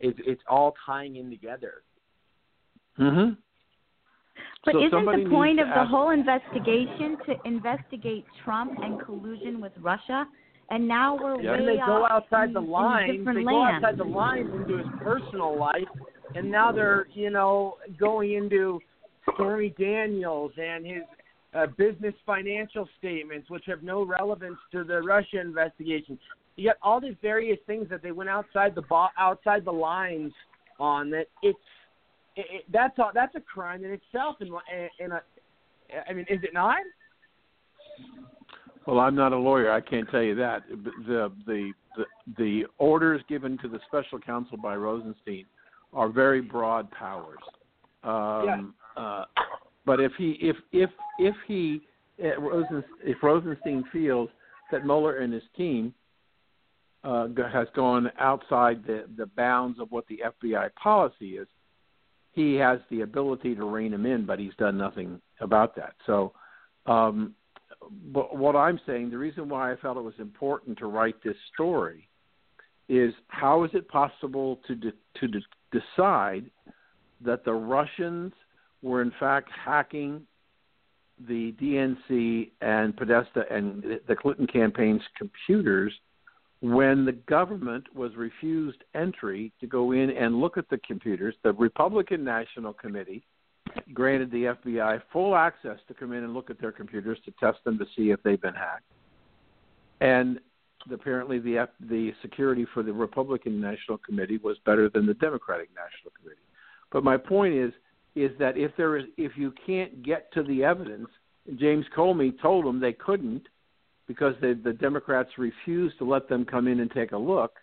[0.00, 1.82] it's it's all tying in together.
[2.98, 3.34] Mm-hmm.
[4.64, 9.60] But So isn't the point of to the whole investigation to investigate Trump and collusion
[9.60, 10.26] with Russia?
[10.70, 11.52] And now we're Yeah.
[11.52, 13.18] way And they go outside in, the lines.
[13.18, 13.84] different They go lands.
[13.84, 15.88] outside the lines into his personal life,
[16.34, 18.80] and now they're you know going into
[19.34, 21.02] Stormy Daniels and his
[21.54, 26.18] uh, business financial statements, which have no relevance to the Russia investigation.
[26.56, 30.32] You got all these various things that they went outside the bo- outside the lines
[30.80, 31.10] on.
[31.10, 31.58] That it's
[32.36, 34.36] it, it, that's all, that's a crime in itself.
[34.40, 34.48] In,
[34.98, 35.20] in a,
[36.08, 36.78] I mean, is it not?
[38.86, 39.72] Well, I'm not a lawyer.
[39.72, 40.62] I can't tell you that.
[40.68, 42.04] The the the,
[42.36, 45.46] the orders given to the special counsel by Rosenstein
[45.92, 47.38] are very broad powers.
[48.02, 49.24] Um, uh,
[49.86, 51.82] but if he if if if he
[52.22, 54.28] uh, Rosen, if Rosenstein feels
[54.70, 55.94] that Mueller and his team
[57.04, 61.48] uh, has gone outside the the bounds of what the FBI policy is,
[62.34, 65.94] he has the ability to rein him in, but he's done nothing about that.
[66.06, 66.32] So.
[66.86, 67.34] Um,
[68.12, 71.36] but what I'm saying, the reason why I felt it was important to write this
[71.52, 72.08] story
[72.88, 75.40] is how is it possible to de- to de-
[75.72, 76.50] decide
[77.20, 78.32] that the Russians
[78.82, 80.22] were in fact hacking
[81.28, 85.92] the DNC and Podesta and the Clinton campaign's computers
[86.64, 91.34] when the government was refused entry to go in and look at the computers.
[91.42, 93.22] The Republican National Committee
[93.92, 97.62] granted the FBI full access to come in and look at their computers to test
[97.64, 98.84] them to see if they've been hacked.
[100.00, 100.40] And
[100.90, 105.68] apparently, the F- the security for the Republican National Committee was better than the Democratic
[105.74, 106.40] National Committee.
[106.90, 107.74] But my point is,
[108.14, 111.08] is that if there is, if you can't get to the evidence,
[111.56, 113.48] James Comey told them they couldn't
[114.06, 117.54] because the the Democrats refused to let them come in and take a look.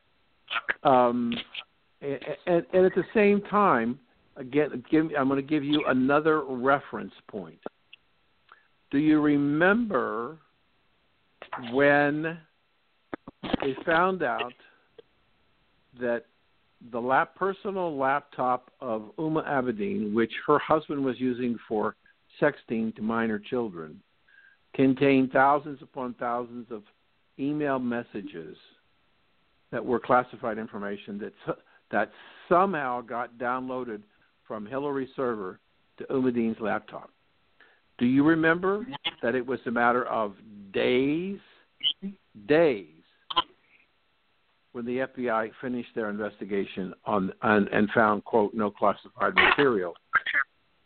[0.84, 1.34] Um,
[2.02, 4.00] and, and, and at the same time,
[4.36, 7.60] again, give, I'm going to give you another reference point.
[8.90, 10.38] Do you remember
[11.72, 12.38] when
[13.62, 14.54] they found out
[16.00, 16.26] that
[16.92, 21.96] the lap, personal laptop of Huma Abedin, which her husband was using for
[22.42, 24.02] sexting to minor children,
[24.74, 26.84] contained thousands upon thousands of
[27.40, 28.56] email messages
[29.72, 31.58] that were classified information that
[31.92, 32.12] that
[32.48, 34.02] somehow got downloaded
[34.48, 35.60] from Hillary's server
[35.98, 37.10] to Umadine's laptop.
[37.98, 38.86] Do you remember
[39.22, 40.34] that it was a matter of
[40.74, 41.40] days,
[42.48, 42.88] days,
[44.72, 49.94] when the FBI finished their investigation on, on and found quote no classified material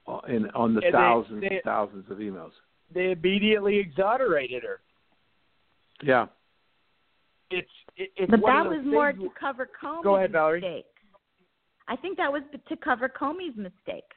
[0.08, 2.52] uh, in on the And they- thousands they- and thousands of emails.
[2.94, 4.80] They immediately exonerated her.
[6.04, 6.28] Yeah.
[7.52, 10.62] It's it, it's but that was more to cover Comey's Go ahead, Valerie.
[10.62, 10.88] mistakes.
[11.88, 14.16] I think that was to cover Comey's mistakes.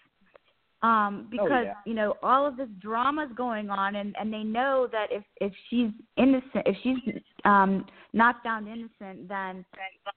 [0.81, 1.75] Um, because Oh, yeah.
[1.85, 5.53] you know all of this drama's going on, and and they know that if if
[5.69, 6.99] she's innocent, if she's
[7.45, 9.64] um not found innocent, then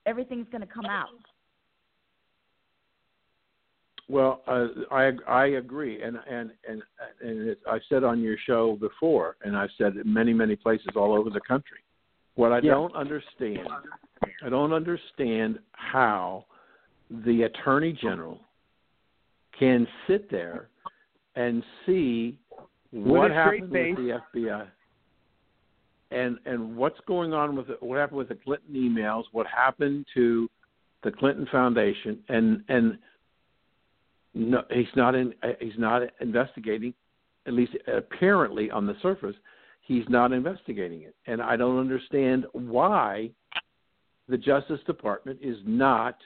[0.05, 1.07] everything's going to come out.
[4.11, 6.83] Well, uh, I I agree, and and and
[7.21, 10.89] and it, I said on your show before, and I've said in many many places
[10.97, 11.77] all over the country.
[12.35, 12.71] What I Yeah.
[12.71, 13.69] don't understand,
[14.43, 16.45] I don't understand how
[17.09, 18.41] the attorney general
[19.57, 20.67] can sit there
[21.35, 22.37] and see
[22.91, 24.67] With what happened with the FBI
[26.11, 30.05] and and what's going on with the, what happened with the Clinton emails, what happened
[30.15, 30.49] to
[31.03, 32.97] the Clinton Foundation, and and
[34.33, 35.33] no, he's not in.
[35.43, 36.93] uh, He's not investigating.
[37.47, 39.35] At least apparently on the surface,
[39.81, 43.31] he's not investigating it, and I don't understand why
[44.27, 46.17] the Justice Department is not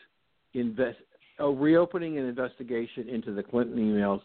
[0.53, 0.97] invest
[1.39, 4.21] uh, reopening an investigation into the Clinton emails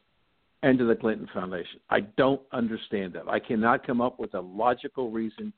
[0.62, 1.80] and to the Clinton Foundation.
[1.88, 3.28] I don't understand that.
[3.28, 5.52] I cannot come up with a logical reason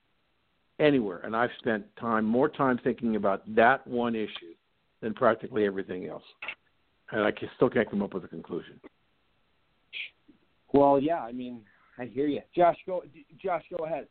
[0.78, 4.54] anywhere, and I've spent time more time thinking about that one issue
[5.00, 6.22] than practically everything else,
[7.12, 8.80] and I can, still can't come up with a conclusion.
[10.72, 11.60] Well, yeah, I mean,
[11.98, 12.40] I hear you.
[12.56, 13.04] Josh, go.
[13.42, 14.06] Josh, go ahead.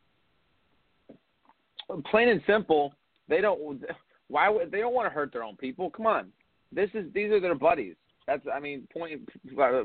[2.09, 2.93] plain and simple,
[3.27, 3.83] They don't.
[4.27, 5.89] Why would they don't want to hurt their own people?
[5.89, 6.27] Come on,
[6.71, 7.95] this is these are their buddies.
[8.27, 9.21] That's I mean point
[9.59, 9.83] uh,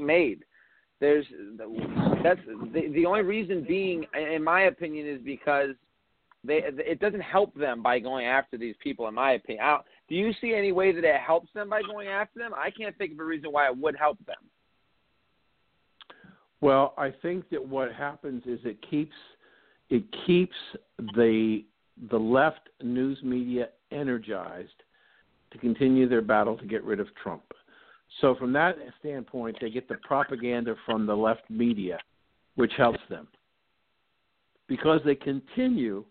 [0.00, 0.44] made.
[0.98, 1.26] There's
[2.24, 2.40] that's
[2.72, 5.70] the the only reason being, in my opinion, is because
[6.42, 9.06] they it doesn't help them by going after these people.
[9.06, 12.08] In my opinion, I, do you see any way that it helps them by going
[12.08, 12.52] after them?
[12.54, 14.36] I can't think of a reason why it would help them.
[16.60, 19.14] Well, I think that what happens is it keeps
[19.90, 20.56] it keeps
[21.14, 21.64] the
[22.10, 24.82] the left news media energized
[25.52, 27.44] to continue their battle to get rid of Trump.
[28.20, 31.98] So from that standpoint, they get the propaganda from the left media,
[32.54, 33.28] which helps them
[34.68, 36.04] because they continue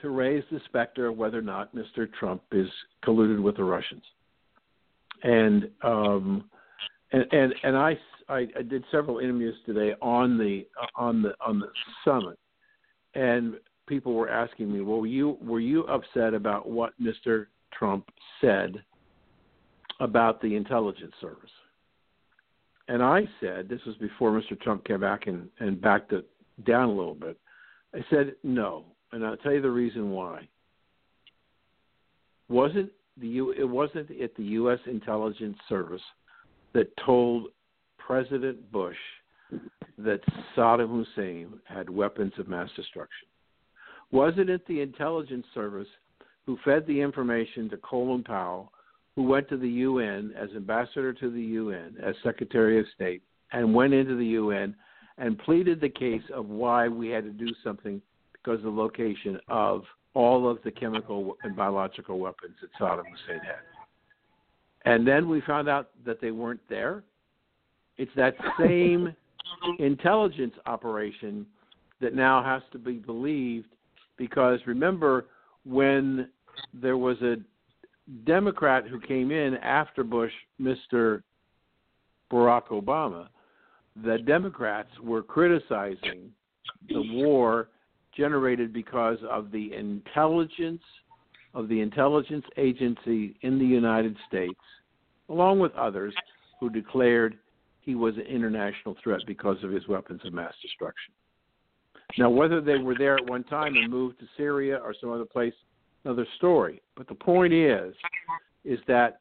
[0.00, 2.12] to raise the specter of whether or not Mr.
[2.18, 2.68] Trump is
[3.04, 4.02] colluded with the Russians.
[5.22, 6.44] And um,
[7.12, 10.66] and and, and I, I I did several interviews today on the
[10.96, 11.68] on the on the
[12.04, 12.38] summit,
[13.14, 13.54] and
[13.86, 17.46] people were asking me, well, were you were you upset about what Mr.
[17.72, 18.06] Trump
[18.40, 18.82] said
[20.00, 21.50] about the intelligence service?
[22.88, 24.60] And I said, this was before Mr.
[24.60, 26.28] Trump came back and, and backed it
[26.66, 27.38] down a little bit.
[27.94, 28.84] I said no,
[29.14, 30.48] and I'll tell you the reason why.
[32.48, 34.80] Wasn't the U, it wasn't it the U.S.
[34.86, 36.02] intelligence service
[36.72, 37.46] that told
[37.96, 38.96] President Bush
[39.98, 40.20] that
[40.56, 43.28] Saddam Hussein had weapons of mass destruction?
[44.10, 45.88] Wasn't it the intelligence service
[46.44, 48.72] who fed the information to Colin Powell,
[49.14, 53.72] who went to the UN as ambassador to the UN, as Secretary of State, and
[53.72, 54.74] went into the UN
[55.18, 58.02] and pleaded the case of why we had to do something
[58.44, 59.84] because of the location of
[60.14, 63.56] all of the chemical and biological weapons that Saddam Hussein had.
[64.84, 67.02] And then we found out that they weren't there.
[67.96, 69.14] It's that same
[69.78, 71.46] intelligence operation
[72.00, 73.68] that now has to be believed
[74.16, 75.26] because remember
[75.64, 76.28] when
[76.74, 77.36] there was a
[78.26, 81.22] Democrat who came in after Bush, Mr.
[82.30, 83.28] Barack Obama,
[84.04, 86.30] the Democrats were criticizing
[86.88, 87.68] the war
[88.16, 90.82] generated because of the intelligence
[91.54, 94.58] of the intelligence agency in the United States,
[95.28, 96.14] along with others
[96.60, 97.38] who declared
[97.80, 101.12] he was an international threat because of his weapons of mass destruction.
[102.18, 105.24] Now, whether they were there at one time and moved to Syria or some other
[105.24, 105.54] place,
[106.04, 106.82] another story.
[106.96, 107.94] But the point is,
[108.64, 109.20] is that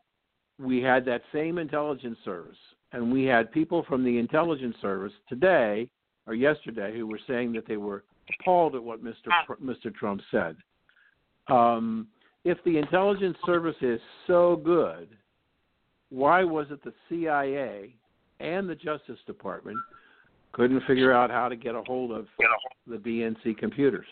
[0.60, 2.58] we had that same intelligence service,
[2.92, 5.90] and we had people from the intelligence service today
[6.28, 8.04] or yesterday who were saying that they were
[8.40, 9.30] appalled at what Mr.
[9.46, 9.94] Pr- Mr.
[9.94, 10.56] Trump said.
[11.48, 12.08] Um,
[12.46, 15.10] if the intelligence service is so good,
[16.10, 17.96] why was it the CIA
[18.40, 19.78] and the Justice Department
[20.52, 22.28] couldn't figure out how to get a hold of
[22.88, 24.06] the DNC computers?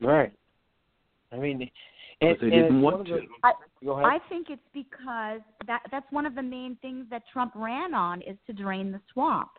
[0.00, 0.32] Right.
[1.32, 1.70] I mean,
[2.20, 3.26] Because they didn't want the, to.
[3.44, 3.52] I,
[3.88, 8.22] I think it's because that that's one of the main things that Trump ran on
[8.22, 9.50] is to drain the swamp.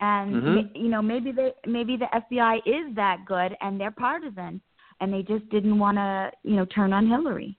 [0.00, 0.76] And Mhm.
[0.76, 4.60] you know, maybe they maybe the FBI is that good and they're partisan
[5.00, 7.56] and they just didn't want to, you know, turn on Hillary.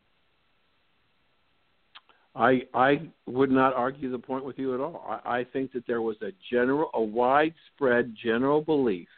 [2.36, 5.06] I I would not argue the point with you at all.
[5.26, 9.10] I, I think that there was a general, a widespread general belief,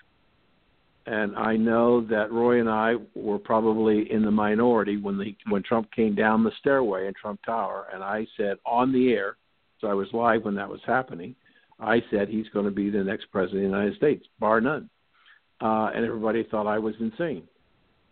[1.05, 5.61] and I know that Roy and I were probably in the minority when the when
[5.61, 9.37] Trump came down the stairway in Trump Tower, and I said on the air,
[9.79, 11.35] so I was live when that was happening.
[11.83, 14.89] I said he's going to be the next president of the United States, bar none,
[15.61, 17.43] uh, and everybody thought I was insane.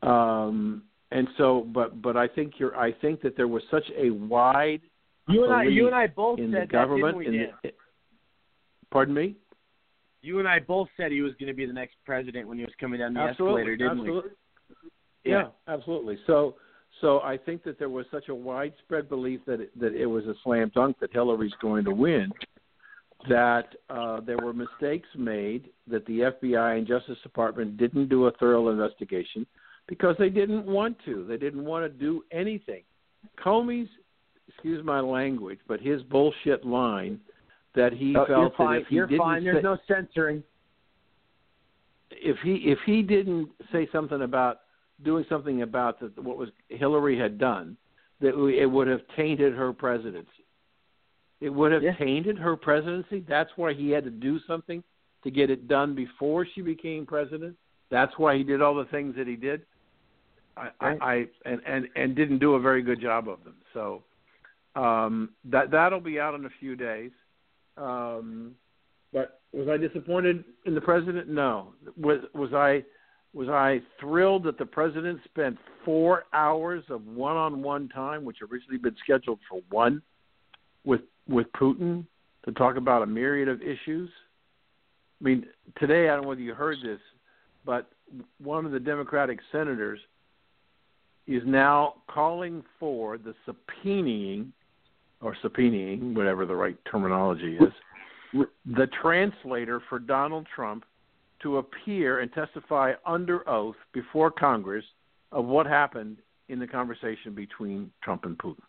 [0.01, 2.75] Um, and so, but but I think you're.
[2.75, 4.81] I think that there was such a wide
[5.27, 7.13] You and I, you and I both in said the government.
[7.13, 7.27] that, we?
[7.27, 7.71] in the,
[8.91, 9.35] pardon me.
[10.21, 12.63] You and I both said he was going to be the next president when he
[12.63, 14.31] was coming down the absolutely, escalator, didn't absolutely.
[15.23, 15.31] we?
[15.31, 15.47] Yeah.
[15.67, 16.17] absolutely.
[16.27, 16.55] So,
[17.01, 20.25] so I think that there was such a widespread belief that it, that it was
[20.25, 22.31] a slam dunk that Hillary's going to win,
[23.29, 28.31] that uh, there were mistakes made, that the FBI and Justice Department didn't do a
[28.31, 29.45] thorough investigation
[29.87, 31.25] because they didn't want to.
[31.27, 32.83] They didn't want to do anything.
[33.43, 33.89] Comey's,
[34.47, 37.19] excuse my language, but his bullshit line
[37.75, 39.43] that he Oh, felt you're that if he You're didn't fine.
[39.43, 40.43] There's say- no censoring.
[42.11, 44.61] if he if he didn't say something about
[45.03, 47.77] doing something about the, what was Hillary had done,
[48.19, 50.40] that it would have tainted her presidency.
[51.41, 53.25] It would have tainted her presidency.
[53.27, 54.83] That's why he had to do something
[55.23, 57.55] to get it done before she became president.
[57.89, 59.63] That's why he did all the things that he did.
[60.55, 63.55] I, I, I and, and and didn't do a very good job of them.
[63.73, 64.03] So
[64.75, 67.11] um, that that'll be out in a few days.
[67.75, 68.55] Um,
[69.11, 71.27] but was I disappointed in the president?
[71.27, 71.73] No.
[71.97, 72.83] Was was I
[73.33, 78.95] Was I thrilled that the president spent four hours of one-on-one time, which originally been
[79.03, 80.01] scheduled for one,
[80.83, 82.05] with with Putin
[82.45, 84.09] to talk about a myriad of issues?
[85.21, 85.45] I mean,
[85.79, 86.99] today I don't know whether you heard this,
[87.65, 87.89] but
[88.39, 89.99] one of the Democratic senators
[91.27, 94.47] is now calling for the subpoenaing
[95.21, 100.83] or subpoenaing, whatever the right terminology is, the translator for Donald Trump
[101.43, 104.85] to appear and testify under oath before Congress
[105.31, 106.17] of what happened
[106.49, 108.61] in the conversation between Trump and Putin.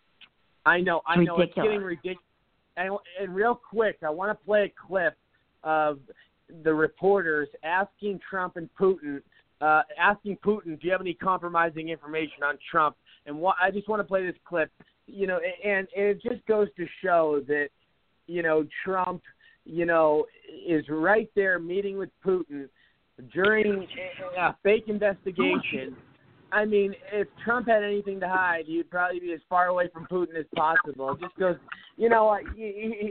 [0.64, 1.48] I know, I know, Ridiculous.
[1.48, 2.18] it's getting ridiculous.
[2.76, 5.16] And, and real quick, I want to play a clip
[5.62, 5.98] of
[6.64, 9.22] the reporters asking Trump and Putin,
[9.60, 12.96] uh, asking Putin, "Do you have any compromising information on Trump?"
[13.26, 14.70] And what, I just want to play this clip.
[15.06, 17.68] You know, and, and it just goes to show that,
[18.26, 19.22] you know, Trump,
[19.64, 20.26] you know,
[20.66, 22.68] is right there meeting with Putin
[23.32, 23.86] during
[24.38, 25.96] a fake investigation.
[26.52, 30.06] I mean, if Trump had anything to hide, he'd probably be as far away from
[30.06, 31.16] Putin as possible.
[31.16, 31.56] Just goes,
[31.96, 32.42] you know, I,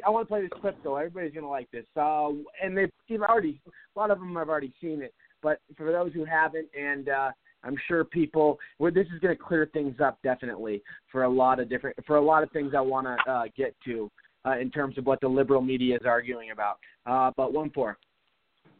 [0.05, 0.95] I want to play this clip though.
[0.95, 1.85] Everybody's gonna like this.
[1.97, 2.29] Uh,
[2.63, 3.59] and they've, they've already,
[3.95, 5.13] a lot of them have already seen it.
[5.41, 7.31] But for those who haven't, and uh,
[7.63, 11.67] I'm sure people, well, this is gonna clear things up definitely for a lot of
[11.67, 14.11] different, for a lot of things I want to uh, get to
[14.45, 16.77] uh, in terms of what the liberal media is arguing about.
[17.07, 17.97] Uh, but one four.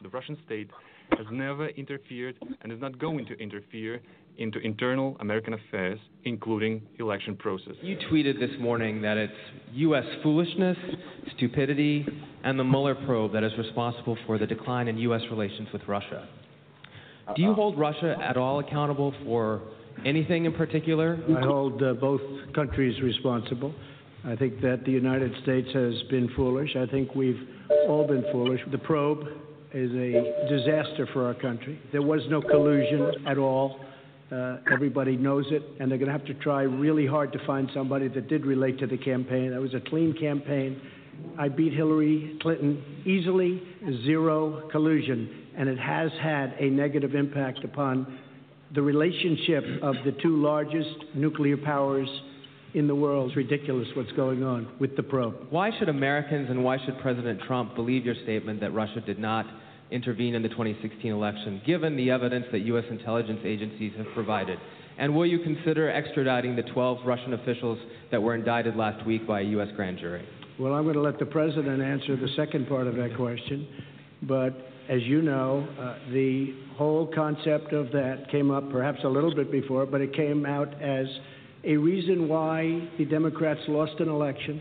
[0.02, 0.70] The Russian state
[1.16, 4.00] has never interfered and is not going to interfere
[4.38, 7.74] into internal American affairs, including election process.
[7.82, 9.32] You tweeted this morning that it's
[9.72, 10.04] U.S.
[10.22, 10.76] foolishness,
[11.36, 12.06] stupidity,
[12.44, 15.22] and the Mueller probe that is responsible for the decline in U.S.
[15.30, 16.28] relations with Russia.
[17.36, 19.62] Do you hold Russia at all accountable for
[20.04, 21.18] anything in particular?
[21.36, 22.20] I hold uh, both
[22.54, 23.74] countries responsible.
[24.24, 26.76] I think that the United States has been foolish.
[26.76, 27.40] I think we've
[27.88, 28.60] all been foolish.
[28.70, 29.26] The probe
[29.74, 31.80] is a disaster for our country.
[31.92, 33.80] There was no collusion at all.
[34.32, 37.70] Uh, everybody knows it, and they're going to have to try really hard to find
[37.74, 39.50] somebody that did relate to the campaign.
[39.50, 40.80] That was a clean campaign.
[41.38, 43.62] I beat Hillary Clinton easily,
[44.04, 48.18] zero collusion, and it has had a negative impact upon
[48.74, 52.08] the relationship of the two largest nuclear powers
[52.72, 53.28] in the world.
[53.28, 55.48] It's ridiculous what's going on with the probe.
[55.50, 59.44] Why should Americans and why should President Trump believe your statement that Russia did not
[59.92, 62.84] intervene in the 2016 election, given the evidence that U.S.
[62.90, 64.58] intelligence agencies have provided?
[64.98, 67.78] And will you consider extraditing the 12 Russian officials
[68.10, 69.68] that were indicted last week by a U.S.
[69.76, 70.26] grand jury?
[70.58, 73.66] Well, I'm going to let the president answer the second part of that question.
[74.22, 74.54] But
[74.88, 79.50] as you know, uh, the whole concept of that came up perhaps a little bit
[79.50, 81.06] before, but it came out as
[81.64, 84.60] a reason why the Democrats lost an election,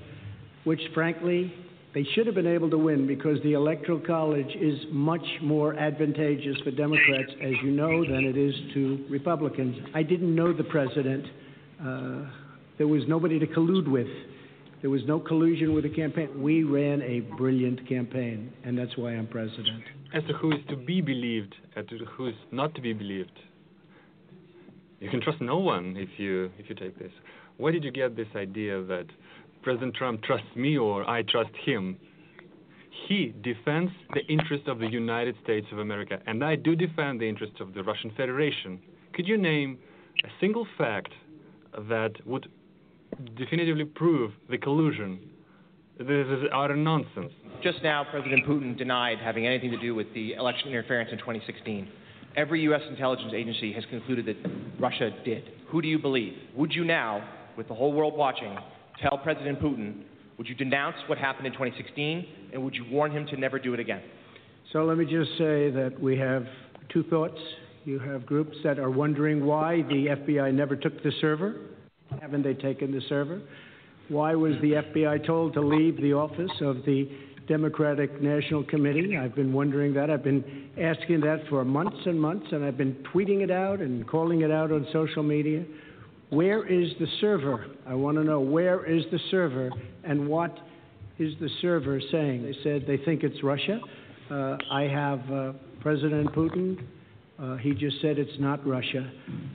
[0.64, 1.54] which frankly
[1.94, 6.58] they should have been able to win because the Electoral College is much more advantageous
[6.64, 9.76] for Democrats, as you know, than it is to Republicans.
[9.94, 11.26] I didn't know the president.
[11.84, 12.30] Uh,
[12.78, 14.08] there was nobody to collude with.
[14.82, 16.42] There was no collusion with the campaign.
[16.42, 19.84] We ran a brilliant campaign, and that's why I'm president.
[20.14, 23.38] As to who is to be believed and to who is not to be believed,
[25.00, 27.12] you can trust no one if you if you take this.
[27.58, 29.06] Where did you get this idea that
[29.62, 31.98] President Trump trusts me or I trust him?
[33.08, 37.28] He defends the interests of the United States of America, and I do defend the
[37.28, 38.80] interests of the Russian Federation.
[39.14, 39.78] Could you name
[40.24, 41.12] a single fact
[41.90, 42.48] that would
[43.36, 45.20] definitively prove the collusion?
[45.98, 47.32] This is utter nonsense.
[47.62, 51.88] Just now, President Putin denied having anything to do with the election interference in 2016.
[52.36, 52.82] Every U.S.
[52.90, 54.38] intelligence agency has concluded that
[54.80, 55.44] Russia did.
[55.68, 56.34] Who do you believe?
[56.56, 58.58] Would you now, with the whole world watching,
[59.02, 60.02] tell President Putin,
[60.38, 63.74] would you denounce what happened in 2016, and would you warn him to never do
[63.74, 64.02] it again?
[64.72, 66.46] So let me just say that we have
[66.90, 67.38] two thoughts.
[67.84, 71.56] You have groups that are wondering why the FBI never took the server.
[72.22, 73.42] Haven't they taken the server?
[74.08, 77.10] Why was the FBI told to leave the office of the
[77.48, 79.18] Democratic National Committee?
[79.18, 80.10] I've been wondering that.
[80.10, 84.08] I've been asking that for months and months, and I've been tweeting it out and
[84.08, 85.64] calling it out on social media.
[86.32, 87.66] Where is the server?
[87.86, 89.70] I want to know where is the server
[90.06, 90.58] and what
[91.20, 92.44] is the server saying?
[92.44, 93.82] They said they think it's Russia.
[94.30, 95.52] Uh, I have uh,
[95.82, 96.82] President Putin.
[97.38, 99.12] Uh, he just said it's not Russia.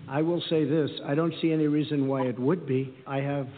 [0.06, 2.94] I will say this I don't see any reason why it would be.
[3.06, 3.48] I have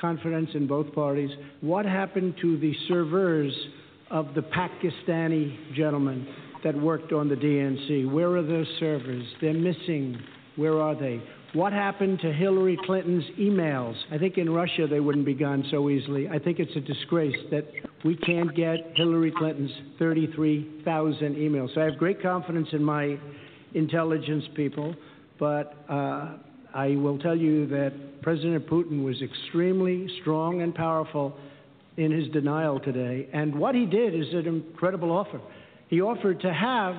[0.00, 1.30] confidence in both parties.
[1.60, 3.52] What happened to the servers
[4.08, 6.28] of the Pakistani gentleman
[6.62, 8.08] that worked on the DNC?
[8.12, 9.24] Where are those servers?
[9.40, 10.22] They're missing.
[10.54, 11.20] Where are they?
[11.54, 13.96] What happened to Hillary Clinton's emails?
[14.10, 16.28] I think in Russia they wouldn't be gone so easily.
[16.28, 17.64] I think it's a disgrace that
[18.04, 21.74] we can't get Hillary Clinton's 33,000 emails.
[21.74, 23.18] So I have great confidence in my
[23.72, 24.94] intelligence people,
[25.38, 26.36] but uh,
[26.74, 31.34] I will tell you that President Putin was extremely strong and powerful
[31.96, 33.26] in his denial today.
[33.32, 35.40] And what he did is an incredible offer.
[35.88, 36.94] He offered to have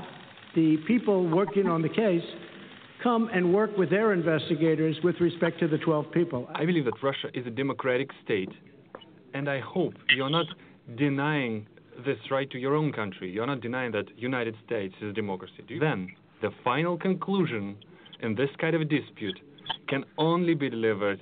[0.55, 2.23] the people working on the case
[3.03, 6.49] come and work with their investigators with respect to the 12 people.
[6.53, 8.51] I believe that Russia is a democratic state,
[9.33, 10.47] and I hope you're not
[10.97, 11.67] denying
[12.05, 13.31] this right to your own country.
[13.31, 15.63] You're not denying that United States is a democracy.
[15.79, 16.09] Then
[16.41, 17.77] the final conclusion
[18.21, 19.39] in this kind of dispute
[19.87, 21.21] can only be delivered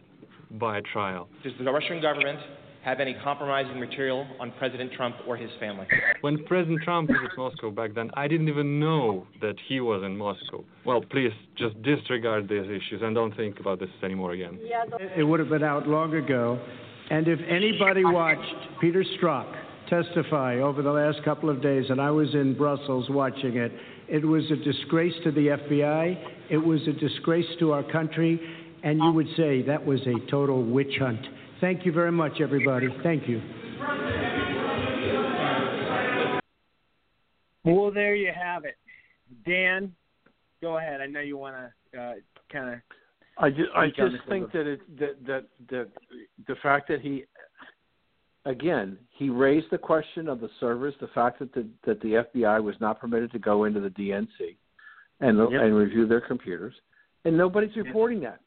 [0.51, 1.28] by a trial.
[1.43, 2.39] Does the Russian government
[2.88, 5.86] have any compromising material on President Trump or his family?
[6.22, 10.04] When President Trump was at Moscow back then, I didn't even know that he was
[10.06, 10.64] in Moscow.
[10.86, 14.58] Well, please just disregard these issues and don't think about this anymore again.
[15.18, 16.58] It would have been out long ago.
[17.10, 19.54] And if anybody watched Peter Strzok
[19.90, 23.74] testify over the last couple of days, and I was in Brussels watching it,
[24.08, 28.40] it was a disgrace to the FBI, it was a disgrace to our country,
[28.84, 31.20] and you would say that was a total witch hunt.
[31.60, 32.88] Thank you very much, everybody.
[33.03, 33.41] Thank you.
[37.64, 38.78] Well, there you have it.
[39.45, 39.93] Dan,
[40.62, 41.01] go ahead.
[41.01, 41.55] I know you want
[41.93, 42.14] to uh,
[42.51, 42.80] kind of.
[43.39, 44.64] I just, I just think little.
[44.64, 45.88] that it that that that
[46.47, 47.26] the fact that he
[48.45, 52.64] again he raised the question of the servers, the fact that the that the FBI
[52.64, 54.28] was not permitted to go into the DNC
[55.20, 55.62] and Yep.
[55.62, 56.74] and review their computers,
[57.26, 58.39] and nobody's reporting that.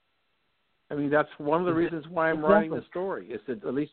[0.90, 3.26] I mean, that's one of the reasons why I'm writing the story.
[3.28, 3.92] Is that at least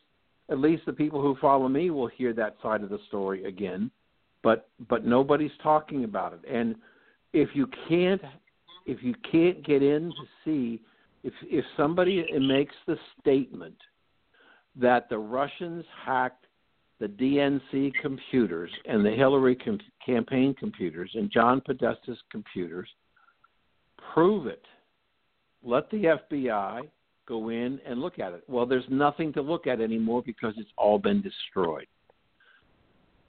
[0.50, 3.90] at least the people who follow me will hear that side of the story again,
[4.42, 6.40] but but nobody's talking about it.
[6.50, 6.76] And
[7.32, 8.22] if you can't
[8.86, 10.80] if you can't get in to see
[11.22, 13.76] if if somebody makes the statement
[14.76, 16.46] that the Russians hacked
[17.00, 22.88] the DNC computers and the Hillary com- campaign computers and John Podesta's computers,
[24.12, 24.64] prove it.
[25.62, 26.88] Let the FBI
[27.26, 28.42] go in and look at it.
[28.48, 31.86] Well, there's nothing to look at anymore because it's all been destroyed.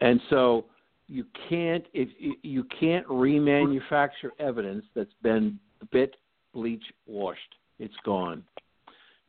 [0.02, 0.66] And so
[1.08, 2.10] you can't if
[2.44, 5.60] you can't remanufacture evidence that's been
[5.92, 6.16] bit
[6.54, 7.56] bleach washed.
[7.80, 8.44] It's gone.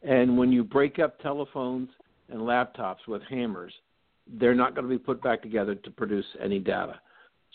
[0.03, 1.89] And when you break up telephones
[2.29, 3.73] and laptops with hammers,
[4.39, 7.01] they're not going to be put back together to produce any data.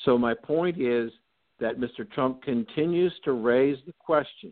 [0.03, 1.11] So my point is
[1.59, 2.09] that Mr.
[2.11, 4.51] Trump continues to raise the question: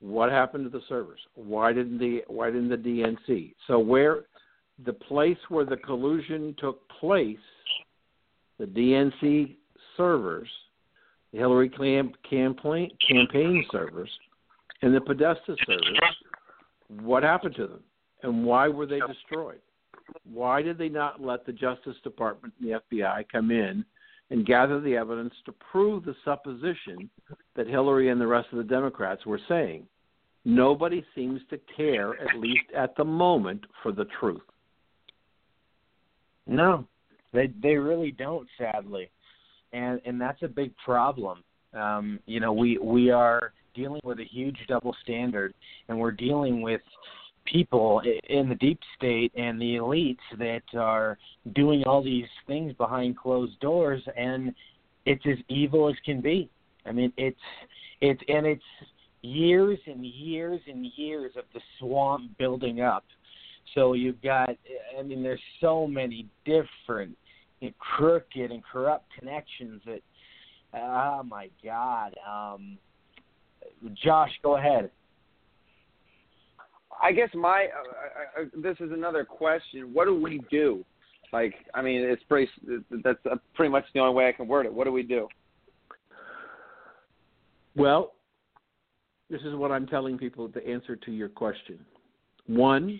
[0.00, 1.20] What happened to the servers?
[1.34, 3.54] Why didn't the Why didn't the DNC?
[3.66, 4.24] So where
[4.84, 7.38] the place where the collusion took place,
[8.58, 9.56] the DNC
[9.96, 10.48] servers,
[11.32, 14.10] the Hillary campaign campaign servers,
[14.82, 15.98] and the Podesta servers,
[17.00, 17.82] what happened to them,
[18.22, 19.60] and why were they destroyed?
[20.24, 23.84] Why did they not let the Justice Department and the FBI come in
[24.30, 27.08] and gather the evidence to prove the supposition
[27.54, 29.86] that Hillary and the rest of the Democrats were saying?
[30.44, 34.42] Nobody seems to care, at least at the moment, for the truth.
[36.46, 36.86] No,
[37.32, 39.10] they they really don't, sadly,
[39.72, 41.42] and and that's a big problem.
[41.74, 45.52] Um, you know, we we are dealing with a huge double standard,
[45.88, 46.80] and we're dealing with
[47.50, 51.18] people in the deep state and the elites that are
[51.54, 54.54] doing all these things behind closed doors, and
[55.04, 56.50] it's as evil as can be.
[56.84, 57.38] I mean, it's
[58.00, 58.62] it's and it's
[59.22, 63.04] years and years and years of the swamp building up.
[63.74, 64.50] So you've got,
[64.98, 67.16] I mean, there's so many different
[67.60, 70.00] you know, crooked and corrupt connections that,
[70.74, 72.14] oh my God.
[72.26, 72.78] Um,
[74.02, 74.90] Josh, go ahead.
[77.02, 79.92] I guess my uh, uh, uh, this is another question.
[79.92, 80.84] What do we do?
[81.32, 82.50] Like, I mean, it's pretty.
[83.04, 84.72] That's uh, pretty much the only way I can word it.
[84.72, 85.28] What do we do?
[87.74, 88.14] Well,
[89.28, 91.78] this is what I'm telling people the answer to your question.
[92.46, 92.98] One,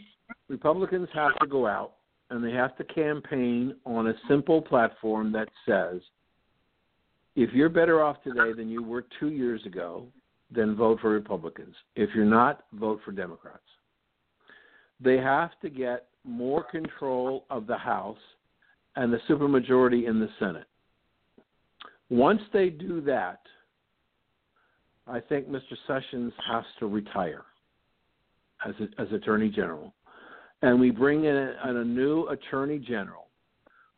[0.48, 1.92] Republicans have to go out
[2.30, 6.00] and they have to campaign on a simple platform that says
[7.36, 10.06] if you're better off today than you were two years ago,
[10.50, 11.74] then vote for Republicans.
[11.94, 13.60] If you're not, vote for Democrats.
[15.00, 18.18] They have to get more control of the House
[18.96, 20.66] and the supermajority in the Senate.
[22.08, 23.40] Once they do that,
[25.06, 25.76] I think Mr.
[25.86, 27.44] Sessions has to retire
[28.66, 29.92] as a, as Attorney General,
[30.62, 33.26] and we bring in a, in a new Attorney General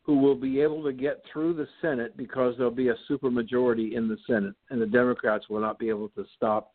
[0.03, 4.07] who will be able to get through the Senate because there'll be a supermajority in
[4.07, 6.73] the Senate, and the Democrats will not be able to stop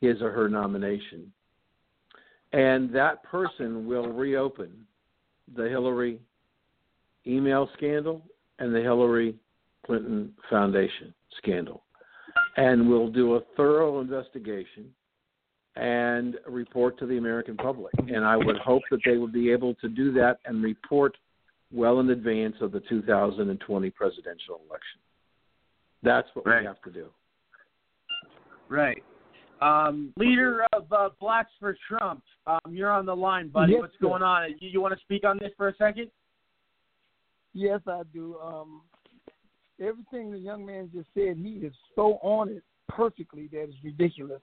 [0.00, 1.32] his or her nomination.
[2.52, 4.70] And that person will reopen
[5.56, 6.20] the Hillary
[7.26, 8.22] email scandal
[8.58, 9.34] and the Hillary
[9.84, 11.82] Clinton Foundation scandal.
[12.58, 14.90] and will do a thorough investigation
[15.76, 17.92] and report to the American public.
[17.98, 21.14] And I would hope that they would be able to do that and report
[21.70, 25.00] well in advance of the 2020 presidential election.
[26.02, 26.60] That's what Right.
[26.60, 27.08] we have to do.
[28.68, 29.02] Right.
[29.60, 33.72] Um, leader of uh, Blacks for Trump, um, you're on the line, buddy.
[33.72, 34.54] Yes, What's going on?
[34.60, 36.10] You, you want to speak on this for a second?
[37.52, 38.36] Yes, I do.
[38.38, 38.82] Um,
[39.80, 44.40] everything the young man just said, he is so on it perfectly that it's ridiculous.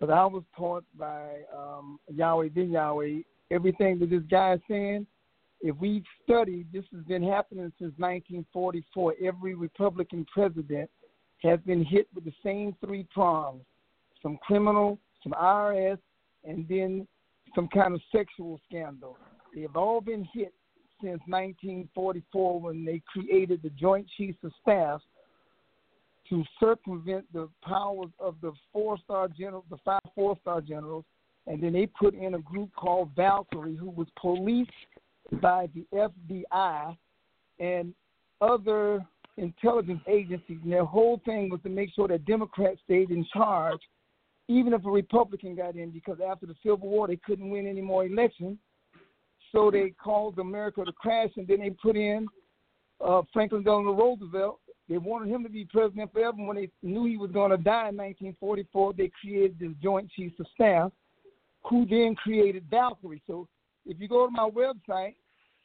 [0.00, 3.20] But I was taught by um, Yahweh ben Yahweh,
[3.50, 5.06] everything that this guy is saying,
[5.60, 9.14] if we study, this has been happening since 1944.
[9.22, 10.88] Every Republican president
[11.42, 13.62] has been hit with the same three prongs
[14.22, 15.98] some criminal, some IRS,
[16.44, 17.06] and then
[17.54, 19.16] some kind of sexual scandal.
[19.54, 20.52] They've all been hit
[21.02, 25.00] since 1944 when they created the Joint Chiefs of Staff
[26.28, 31.04] to circumvent the powers of the four-star general, the five four-star generals,
[31.46, 34.70] and then they put in a group called Valkyrie, who was policed
[35.40, 36.96] by the FBI
[37.58, 37.94] and
[38.40, 39.04] other
[39.36, 40.58] intelligence agencies.
[40.62, 43.80] And their whole thing was to make sure that Democrats stayed in charge,
[44.50, 47.80] even if a Republican got in, because after the Civil War they couldn't win any
[47.80, 48.58] more elections.
[49.52, 52.26] So they caused America to crash, and then they put in
[53.00, 54.58] uh, Franklin Delano Roosevelt.
[54.88, 56.36] They wanted him to be president forever.
[56.36, 60.38] When they knew he was going to die in 1944, they created the Joint Chiefs
[60.40, 60.90] of Staff,
[61.68, 63.22] who then created Valkyrie.
[63.28, 63.46] So
[63.86, 65.14] if you go to my website,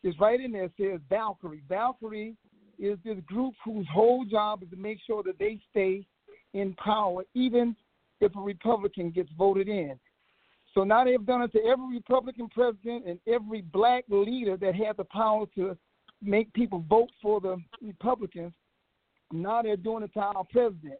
[0.03, 0.65] it's right in there.
[0.65, 1.63] It says Valkyrie.
[1.67, 2.35] Valkyrie
[2.77, 6.05] is this group whose whole job is to make sure that they stay
[6.53, 7.75] in power, even
[8.21, 9.99] if a Republican gets voted in.
[10.73, 14.97] So now they've done it to every Republican president and every black leader that had
[14.97, 15.77] the power to
[16.21, 18.51] make people vote for the Republicans.
[19.31, 20.99] Now they're doing it to our president.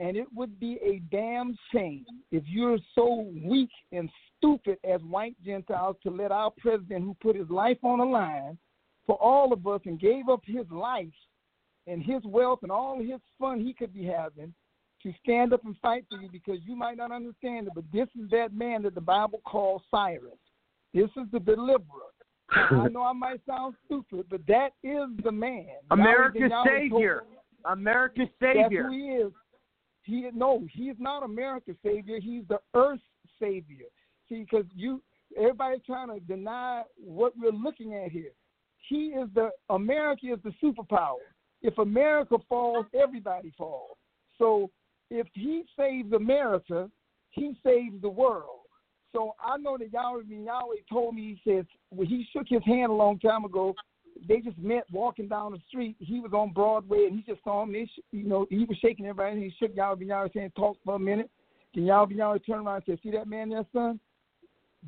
[0.00, 5.36] And it would be a damn shame if you're so weak and stupid as white
[5.44, 8.56] Gentiles to let our president, who put his life on the line
[9.06, 11.12] for all of us and gave up his life
[11.86, 14.54] and his wealth and all his fun he could be having,
[15.02, 18.08] to stand up and fight for you because you might not understand it, but this
[18.20, 20.38] is that man that the Bible calls Cyrus.
[20.94, 22.12] This is the deliverer.
[22.50, 25.66] I know I might sound stupid, but that is the man.
[25.90, 27.22] America's Yahweh Yahweh savior.
[27.64, 28.84] America's That's savior.
[28.84, 29.32] who he is.
[30.04, 32.18] He no, he's not America's savior.
[32.20, 33.02] He's the Earth's
[33.40, 33.86] savior.
[34.28, 35.00] See, because you,
[35.38, 38.32] everybody's trying to deny what we're looking at here.
[38.88, 41.18] He is the America is the superpower.
[41.62, 43.96] If America falls, everybody falls.
[44.38, 44.70] So
[45.12, 46.90] if he saves America,
[47.30, 48.60] he saves the world.
[49.12, 52.90] So I know that Yahweh Yahweh told me, he says, when he shook his hand
[52.90, 53.74] a long time ago,
[54.26, 55.96] they just met walking down the street.
[55.98, 59.36] He was on Broadway and he just saw sh- you know, he was shaking everybody.
[59.36, 61.30] And he shook Yahweh Yahweh hand, talked for a minute.
[61.74, 64.00] Then Yahweh Yahweh turned around and said, "See that man there, son?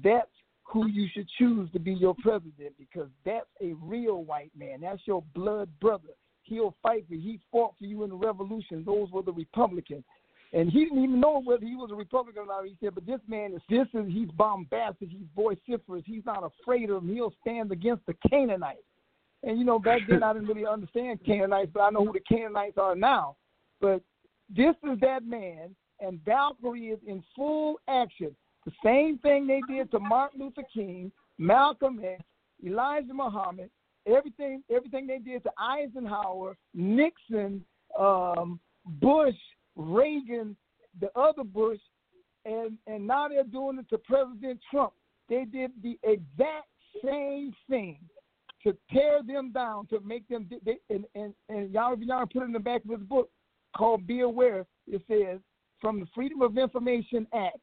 [0.02, 0.30] That's
[0.64, 4.80] who you should choose to be your president because that's a real white man.
[4.80, 6.14] That's your blood brother.
[6.44, 7.20] He'll fight for you.
[7.20, 8.84] He fought for you in the revolution.
[8.84, 10.04] Those were the Republicans.
[10.52, 12.64] And he didn't even know whether he was a Republican or not.
[12.64, 16.90] He said, but this man is this is he's bombastic, he's vociferous, he's not afraid
[16.90, 17.12] of him.
[17.12, 18.78] He'll stand against the Canaanites.
[19.42, 22.20] And you know, back then I didn't really understand Canaanites, but I know who the
[22.20, 23.36] Canaanites are now.
[23.80, 24.00] But
[24.48, 28.34] this is that man, and Valkyrie is in full action.
[28.64, 32.22] The same thing they did to Martin Luther King, Malcolm X,
[32.64, 33.70] Elijah Muhammad,
[34.06, 37.64] everything everything they did to Eisenhower, Nixon,
[37.98, 38.60] um,
[39.00, 39.34] Bush,
[39.76, 40.56] Reagan,
[41.00, 41.80] the other Bush,
[42.44, 44.92] and and now they're doing it to President Trump.
[45.28, 46.68] They did the exact
[47.04, 47.98] same thing
[48.62, 50.48] to tear them down, to make them.
[50.64, 53.30] They, and and and y'all, y'all put it in the back of his book
[53.76, 55.40] called "Be Aware." It says
[55.80, 57.58] from the Freedom of Information Act.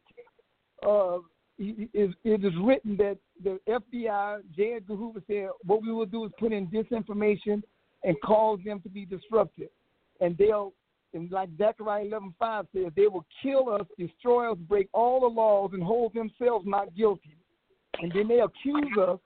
[0.86, 1.20] Uh,
[1.62, 4.74] it is it is written that the FBI, J.
[4.78, 7.62] Edgar Hoover said, what we will do is put in disinformation
[8.04, 9.70] and cause them to be disrupted,
[10.20, 10.74] and they'll.
[11.14, 15.72] And like Zechariah 11:5 says, they will kill us, destroy us, break all the laws,
[15.74, 17.36] and hold themselves not guilty.
[18.02, 19.20] And then they accuse us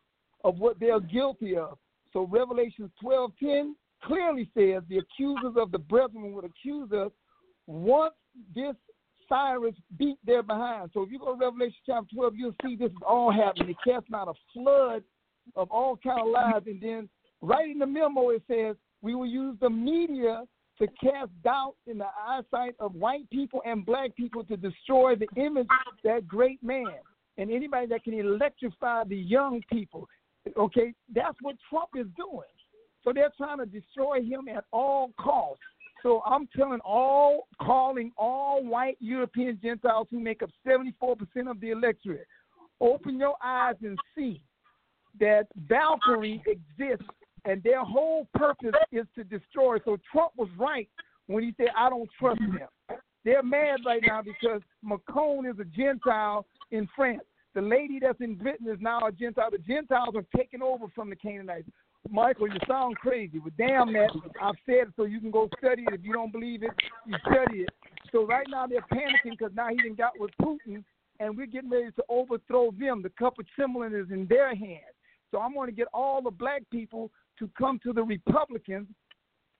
[0.44, 1.78] of what they're guilty of.
[2.12, 3.74] So Revelation 12:10
[4.04, 7.12] clearly says the accusers of the brethren would accuse us
[7.68, 8.16] once
[8.56, 8.76] this
[9.28, 10.92] Cyrus beat their behind.
[10.94, 13.76] So if you go to Revelation chapter 12, you'll see this is all happening.
[13.86, 15.04] They cast out a flood
[15.56, 17.10] of all kind of lies, and then
[17.42, 20.44] right in the memo it says we will use the media
[20.80, 25.28] to cast doubt in the eyesight of white people and black people to destroy the
[25.38, 26.98] image of that great man
[27.38, 30.08] and anybody that can electrify the young people.
[30.58, 32.48] Okay, that's what Trump is doing.
[33.04, 35.62] So they're trying to destroy him at all costs.
[36.06, 41.18] So I'm telling all, calling all white European Gentiles who make up 74%
[41.50, 42.28] of the electorate,
[42.80, 44.40] open your eyes and see
[45.20, 47.08] that Valkyrie exists
[47.46, 49.80] and their whole purpose is to destroy.
[49.84, 50.88] So Trump was right
[51.26, 53.00] when he said, I don't trust them.
[53.24, 57.24] They're mad right now because Macron is a Gentile in France.
[57.56, 59.50] The lady that's in Britain is now a Gentile.
[59.50, 61.68] The Gentiles are taking over from the Canaanites.
[62.10, 64.10] Michael, you sound crazy, but damn that,
[64.42, 65.94] I've said it so you can go study it.
[65.94, 66.72] If you don't believe it,
[67.06, 67.70] you study it.
[68.12, 70.84] So right now they're panicking because now he done got with Putin,
[71.20, 73.02] and we're getting ready to overthrow them.
[73.02, 74.96] The cup of trembling is in their hands.
[75.32, 78.88] So I'm going to get all the black people to come to the Republicans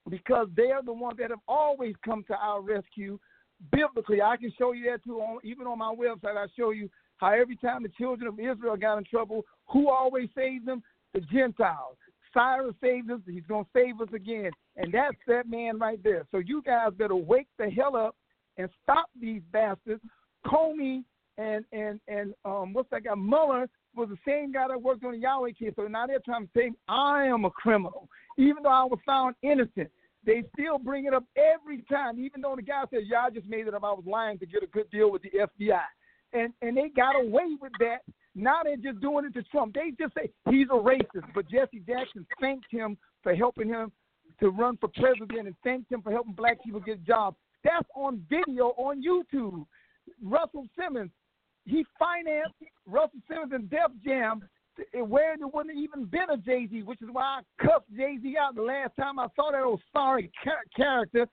[0.10, 3.20] because they are the ones that have always come to our rescue
[3.72, 4.22] biblically.
[4.22, 5.20] I can show you that too.
[5.20, 8.76] On, even on my website, I show you how every time the children of Israel
[8.76, 10.84] got in trouble, who always saved them?
[11.14, 11.98] The Gentiles.
[12.36, 13.20] Cyrus saved us.
[13.26, 14.52] He's going to save us again.
[14.76, 16.26] And that's that man right there.
[16.32, 18.16] So you guys better wake the hell up
[18.58, 20.02] and stop these bastards.
[20.46, 21.04] Comey
[21.38, 25.14] and and and um, what's that guy Mueller was the same guy that worked on
[25.14, 25.74] the Yahweh case.
[25.76, 29.36] So now they're trying to say I am a criminal, even though I was found
[29.42, 29.90] innocent.
[30.26, 33.48] They still bring it up every time, even though the guy says, "Yeah, I just
[33.48, 33.84] made it up.
[33.84, 35.84] I was lying to get a good deal with the FBI,"
[36.34, 38.00] and and they got away with that.
[38.36, 39.74] Now they're just doing it to Trump.
[39.74, 43.92] They just say he's a racist, but Jesse Jackson thanked him for helping him
[44.42, 47.38] to run for president and thanked him for helping black people get jobs.
[47.64, 49.66] That's on video on YouTube.
[50.22, 51.12] Russell Simmons,
[51.64, 52.54] he financed
[52.86, 54.44] Russell Simmons and Def Jam
[54.94, 58.36] where there wouldn't even been a Jay Z, which is why I cuffed Jay Z
[58.38, 60.30] out the last time I saw that old sorry
[60.76, 61.28] character.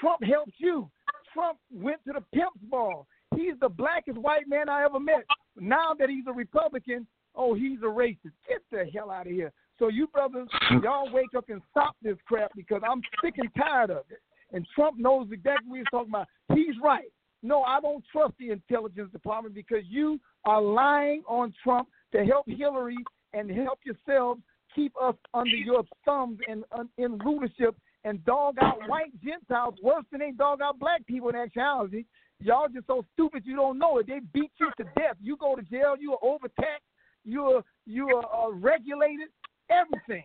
[0.00, 0.90] Trump helped you.
[1.34, 3.06] Trump went to the pimp's ball.
[3.36, 5.24] He's the blackest white man I ever met.
[5.60, 8.32] Now that he's a Republican, oh, he's a racist.
[8.48, 9.52] Get the hell out of here.
[9.78, 10.48] So you brothers,
[10.82, 14.20] y'all wake up and stop this crap because I'm sick and tired of it.
[14.52, 16.26] And Trump knows exactly what he's talking about.
[16.54, 17.12] He's right.
[17.42, 22.46] No, I don't trust the intelligence department because you are lying on Trump to help
[22.48, 22.96] Hillary
[23.32, 24.40] and help yourselves
[24.74, 30.04] keep us under your thumbs and uh, in rulership and dog out white Gentiles worse
[30.10, 32.04] than they dog out black people in actuality.
[32.40, 34.06] Y'all just so stupid you don't know it.
[34.06, 35.16] They beat you to death.
[35.20, 35.96] You go to jail.
[35.98, 36.84] You are overtaxed.
[37.24, 39.28] You are you are uh, regulated.
[39.70, 40.24] Everything.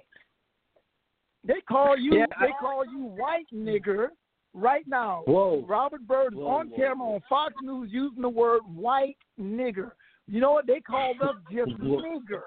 [1.45, 2.19] They call you.
[2.19, 4.09] Yeah, they call you white nigger
[4.53, 5.23] right now.
[5.25, 5.65] Whoa.
[5.67, 7.15] Robert Byrd is on whoa, camera whoa.
[7.15, 9.91] on Fox News using the word white nigger.
[10.27, 10.67] You know what?
[10.67, 12.41] They called us just nigger,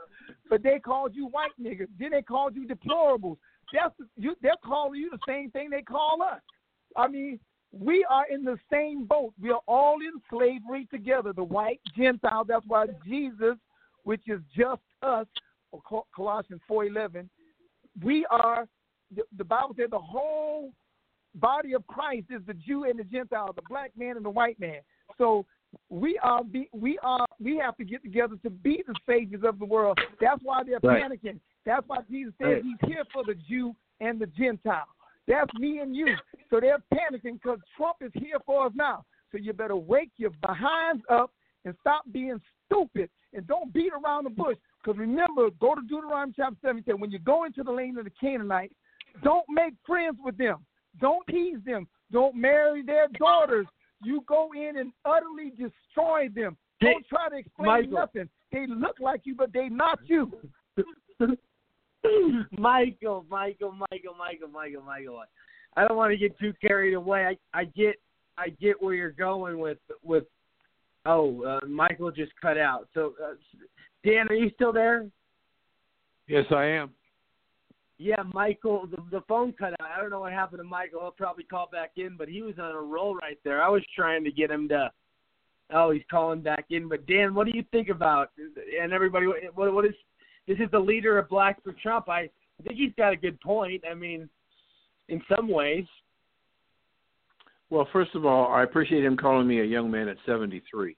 [0.48, 1.86] but they called you white nigger.
[1.98, 3.36] Then they called you deplorables.
[3.72, 4.34] That's you.
[4.40, 6.40] They're calling you the same thing they call us.
[6.96, 7.38] I mean,
[7.78, 9.32] we are in the same boat.
[9.40, 11.32] We are all in slavery together.
[11.32, 12.44] The white Gentile.
[12.44, 13.56] That's why Jesus,
[14.04, 15.26] which is just us,
[15.72, 17.28] or Col- Colossians four eleven,
[18.02, 18.66] we are.
[19.14, 20.72] The, the Bible said the whole
[21.36, 24.58] body of Christ is the Jew and the Gentile, the black man and the white
[24.58, 24.80] man.
[25.18, 25.46] So
[25.90, 29.64] we are we are we have to get together to be the saviors of the
[29.64, 29.98] world.
[30.20, 31.02] That's why they're Right.
[31.04, 31.38] panicking.
[31.64, 32.62] That's why Jesus said Right.
[32.62, 34.86] he's here for the Jew and the Gentile.
[35.26, 36.08] That's me and you.
[36.50, 39.04] So they're panicking because Trump is here for us now.
[39.32, 41.32] So you better wake your behinds up
[41.64, 44.56] and stop being stupid and don't beat around the bush.
[44.82, 47.00] Because remember, go to Deuteronomy chapter 17.
[47.00, 48.74] When you go into the land of the Canaanites,
[49.22, 50.64] don't make friends with them.
[51.00, 51.88] Don't tease them.
[52.12, 53.66] Don't marry their daughters.
[54.02, 56.56] You go in and utterly destroy them.
[56.80, 57.92] Don't try to explain Michael.
[57.92, 58.28] nothing.
[58.52, 60.32] They look like you, but they not you.
[62.58, 65.22] Michael, Michael, Michael, Michael, Michael, Michael.
[65.76, 67.36] I don't want to get too carried away.
[67.54, 67.96] I I get
[68.38, 70.24] I get where you're going with with.
[71.04, 72.88] Oh, uh, Michael just cut out.
[72.92, 73.34] So, uh,
[74.04, 75.06] Dan, are you still there?
[76.26, 76.90] Yes, I am.
[77.98, 79.88] Yeah, Michael, the, the phone cut out.
[79.96, 81.00] I don't know what happened to Michael.
[81.00, 83.62] He'll probably call back in, but he was on a roll right there.
[83.62, 84.90] I was trying to get him to.
[85.72, 86.88] Oh, he's calling back in.
[86.88, 88.30] But Dan, what do you think about?
[88.80, 89.94] And everybody, what what is?
[90.46, 92.08] This is the leader of Black for Trump.
[92.08, 92.28] I
[92.62, 93.82] think he's got a good point.
[93.90, 94.28] I mean,
[95.08, 95.84] in some ways.
[97.68, 100.96] Well, first of all, I appreciate him calling me a young man at 73.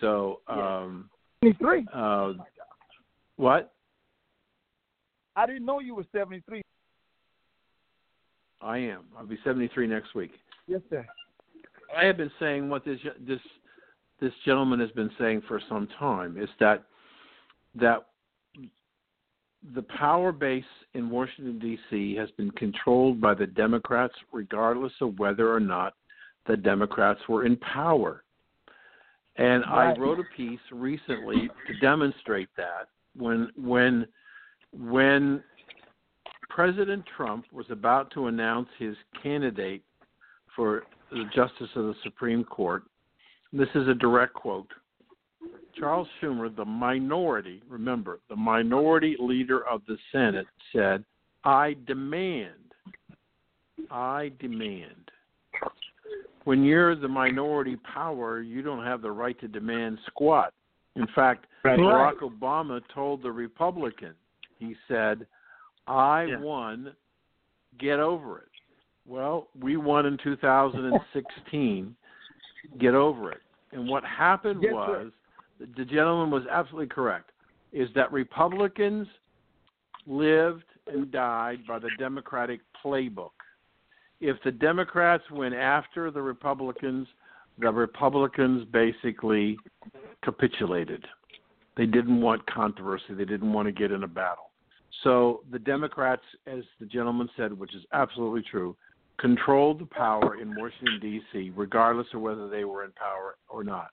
[0.00, 1.08] So, um,
[1.42, 1.86] 73.
[1.92, 2.32] uh,
[3.36, 3.72] what?
[5.36, 6.62] I didn't know you were 73.
[8.60, 9.04] I am.
[9.18, 10.32] I'll be 73 next week.
[10.66, 11.06] Yes, sir.
[11.96, 13.40] I have been saying what this this
[14.20, 16.84] this gentleman has been saying for some time is that
[17.74, 18.06] that
[19.74, 22.16] the power base in Washington D.C.
[22.16, 25.94] has been controlled by the Democrats, regardless of whether or not
[26.46, 28.24] the Democrats were in power.
[29.36, 29.96] And Right.
[29.96, 34.06] I wrote a piece recently to demonstrate that when when
[34.72, 35.42] when
[36.48, 39.82] President Trump was about to announce his candidate
[40.54, 42.84] for the Justice of the Supreme Court.
[43.52, 44.70] This is a direct quote.
[45.78, 51.04] Charles Schumer, the minority, remember, the minority leader of the Senate, said,
[51.44, 52.74] I demand,
[53.90, 55.10] I demand.
[56.44, 60.52] When you're the minority power, you don't have the right to demand squat.
[60.96, 61.78] In fact, Right.
[61.78, 64.14] Barack Obama told the Republican,
[64.58, 65.26] he said,
[65.86, 66.38] I Yeah.
[66.38, 66.94] won,
[67.78, 68.48] get over it.
[69.06, 71.96] Well, we won in 2016,
[72.78, 73.42] get over it.
[73.72, 75.12] And what happened Yes, was,
[75.76, 77.30] the gentleman was absolutely correct,
[77.72, 79.06] is that Republicans
[80.06, 83.30] lived and died by the Democratic playbook.
[84.20, 87.06] If the Democrats went after the Republicans,
[87.58, 89.58] the Republicans basically
[90.22, 91.04] capitulated.
[91.76, 93.14] They didn't want controversy.
[93.14, 94.50] They didn't want to get in a battle.
[95.02, 98.76] So the Democrats, as the gentleman said, which is absolutely true,
[99.18, 103.90] controlled the power in Washington, D.C., regardless of whether they were in power or not.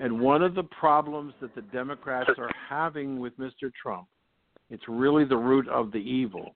[0.00, 3.72] And one of the problems that the Democrats are having with Mr.
[3.80, 4.06] Trump,
[4.70, 6.54] it's really the root of the evil.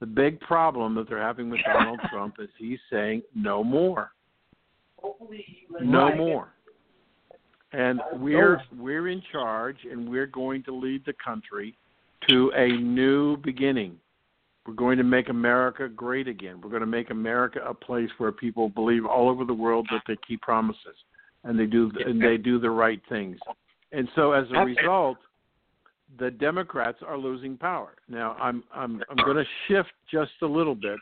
[0.00, 4.10] The big problem that they're having with Donald Trump is he's saying no more.
[5.80, 6.48] No more.
[7.72, 11.76] And we're we're in charge and we're going to lead the country
[12.28, 13.96] to a new beginning.
[14.66, 16.60] We're going to make America great again.
[16.60, 20.02] We're going to make America a place where people believe all over the world that
[20.06, 20.96] they keep promises
[21.44, 23.38] and they do and they do the right things.
[23.92, 25.18] And so as a result,
[26.18, 27.94] the Democrats are losing power.
[28.08, 30.98] Now I'm I'm I'm going to shift just a little bit,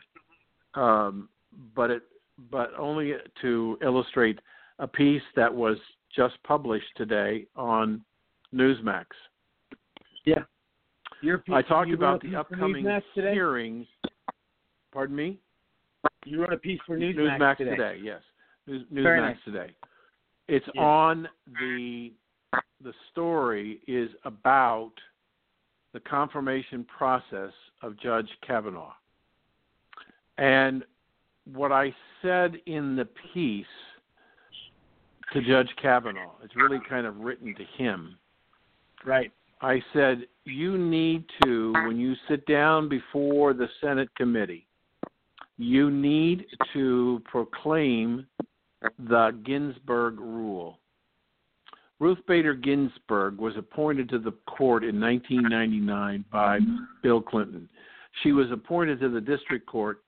[0.75, 1.29] um,
[1.75, 2.03] but it
[2.49, 4.39] but only to illustrate
[4.79, 5.77] a piece that was
[6.15, 8.01] just published today on
[8.53, 9.05] Newsmax.
[10.25, 10.43] Yeah.
[11.21, 13.87] Your piece- I talked about the upcoming hearings.
[14.91, 15.39] Pardon me.
[16.25, 17.69] You wrote a piece for Newsmax, Newsmax today.
[17.71, 17.99] today.
[18.01, 18.21] Yes,
[18.67, 19.37] News, Newsmax nice.
[19.45, 19.75] today.
[20.51, 20.83] It's Yeah.
[20.83, 22.13] on the
[22.81, 24.91] the story is about
[25.93, 28.93] the confirmation process of Judge Kavanaugh.
[30.37, 30.83] And
[31.45, 33.65] what I said in the piece
[35.31, 38.17] to Judge Kavanaugh, it's really kind of written to him.
[39.05, 39.31] Right.
[39.61, 44.67] I said, you need to, when you sit down before the Senate committee,
[45.57, 48.27] you need to proclaim
[48.99, 50.79] the Ginsburg rule.
[51.99, 56.59] Ruth Bader Ginsburg was appointed to the court in 1999 by
[57.03, 57.69] Bill Clinton.
[58.23, 60.01] She was appointed to the district court,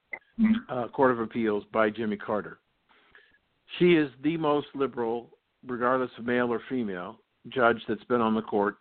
[0.70, 2.58] uh, Court of Appeals, by Jimmy Carter.
[3.78, 5.30] She is the most liberal,
[5.68, 7.20] regardless of male or female,
[7.50, 8.78] judge that's been on the court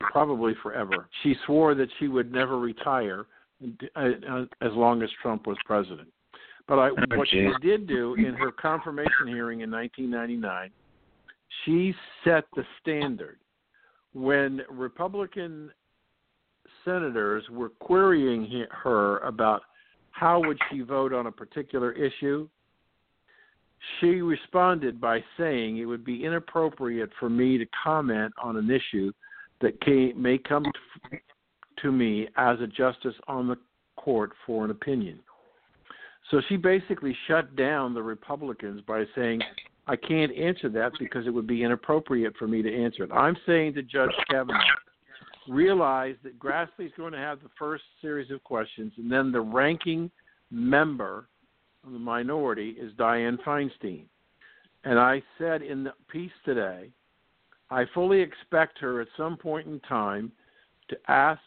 [0.00, 1.08] probably forever.
[1.22, 3.26] She swore that she would never retire
[3.94, 6.08] uh, uh, as long as Trump was president.
[6.68, 10.70] But I, Oh, what she did do in her confirmation hearing in 1999,
[11.64, 11.94] she
[12.24, 13.38] set the standard.
[14.14, 15.70] When Republican
[16.84, 19.62] senators were querying he- her about
[20.10, 22.48] how would she vote on a particular issue,
[24.00, 29.12] she responded by saying it would be inappropriate for me to comment on an issue
[29.60, 30.64] that came, may come
[31.82, 33.56] to me as a justice on the
[33.96, 35.20] court for an opinion.
[36.30, 39.40] So she basically shut down the Republicans by saying,
[39.86, 43.12] I can't answer that because it would be inappropriate for me to answer it.
[43.12, 44.58] I'm saying to Judge Kavanaugh,
[45.48, 50.10] realize that Grassley's going to have the first series of questions, and then the ranking
[50.50, 51.28] member
[51.86, 54.06] of the minority is Dianne Feinstein.
[54.82, 56.90] And I said in the piece today,
[57.70, 60.32] I fully expect her at some point in time
[60.88, 61.40] to ask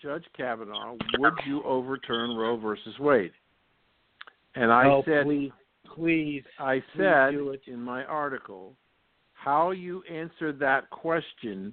[0.00, 3.32] Judge Kavanaugh, would you overturn Roe versus Wade?
[4.54, 5.52] And I Oh, said, please,
[5.94, 6.44] please.
[6.58, 7.60] I please said it.
[7.66, 8.76] in my article,
[9.34, 11.72] how you answer that question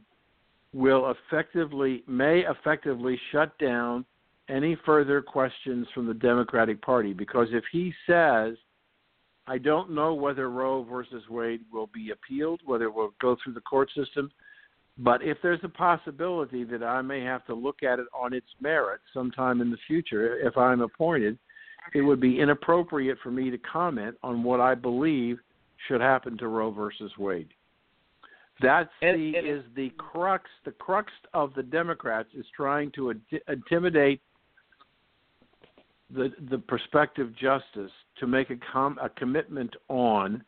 [0.73, 4.05] will effectively may effectively shut down
[4.49, 8.55] any further questions from the Democratic Party because if he says
[9.47, 13.53] I don't know whether Roe versus Wade will be appealed, whether it will go through
[13.53, 14.29] the court system,
[14.99, 18.45] but if there's a possibility that I may have to look at it on its
[18.61, 21.39] merits sometime in the future if I'm appointed,
[21.93, 25.39] it would be inappropriate for me to comment on what I believe
[25.87, 27.49] should happen to Roe versus Wade.
[28.61, 30.49] That's the is the crux.
[30.65, 34.21] The crux of the Democrats is trying to int- intimidate
[36.13, 40.43] the the prospective justice to make a com- a commitment on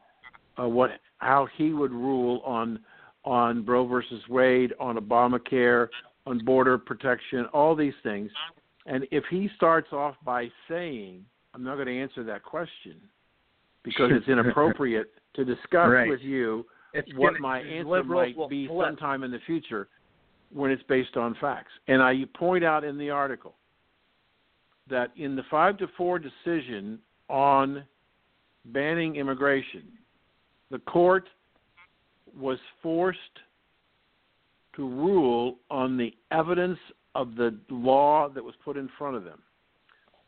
[0.59, 2.79] uh, what how he would rule on
[3.23, 5.87] on Roe versus Wade, on Obamacare,
[6.25, 8.31] on border protection, all these things.
[8.87, 11.23] And if he starts off by saying,
[11.53, 12.95] "I'm not going to answer that question,"
[13.83, 16.09] because it's inappropriate to discuss Right.
[16.09, 18.87] with you It's what gonna- my answer liberals might will be flip.
[18.87, 19.87] sometime in the future
[20.49, 21.71] when it's based on facts.
[21.87, 23.55] And I point out in the article
[24.87, 27.85] that in the five to four decision on
[28.65, 29.97] banning immigration,
[30.69, 31.29] the court
[32.33, 33.41] was forced
[34.73, 36.79] to rule on the evidence
[37.15, 39.41] of the law that was put in front of them.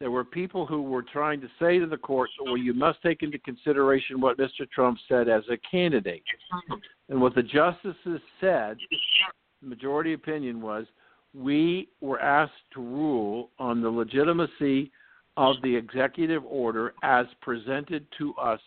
[0.04, 3.24] There were people who were trying to say to the court, well, you must take
[3.24, 4.70] into consideration what Mr.
[4.70, 6.24] Trump said as a candidate.
[7.08, 8.76] And what the justices said,
[9.62, 10.86] the majority opinion was,
[11.34, 14.92] we were asked to rule on the legitimacy
[15.38, 18.60] of the executive order as presented to us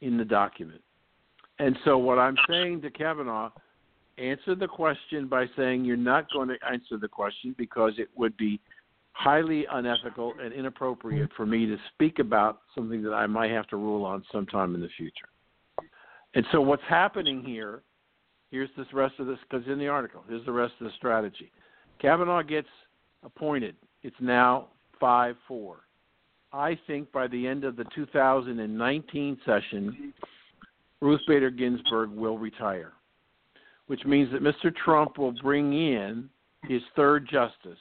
[0.00, 0.82] in the document.
[1.60, 3.52] And so, what I'm saying to Kavanaugh,
[4.18, 8.36] answer the question by saying you're not going to answer the question because it would
[8.36, 8.58] be
[9.18, 13.76] highly unethical and inappropriate for me to speak about something that I might have to
[13.76, 15.28] rule on sometime in the future.
[16.34, 17.82] And so, what's happening here?
[18.52, 21.50] Here's this rest of this because in the article, here's the rest of the strategy.
[22.00, 22.68] Kavanaugh gets
[23.24, 23.74] appointed.
[24.04, 24.68] It's now
[25.00, 25.80] five four.
[26.52, 30.14] I think by the end of the 2019 session,
[31.00, 32.92] Ruth Bader Ginsburg will retire,
[33.88, 34.74] which means that Mr.
[34.74, 36.30] Trump will bring in
[36.68, 37.78] his third justice,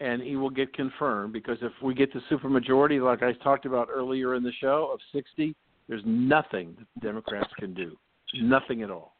[0.00, 3.88] and he will get confirmed because if we get the supermajority, like I talked about
[3.92, 5.54] earlier in the show, of 60,
[5.88, 7.96] there's nothing the Democrats can do,
[8.40, 9.16] nothing at all.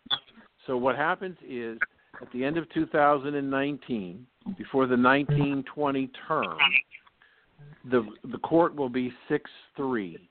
[0.66, 1.79] So what happens is
[2.20, 4.26] at the end of 2019,
[4.57, 6.59] before the 1920 term,
[7.91, 10.28] the the court will be six three.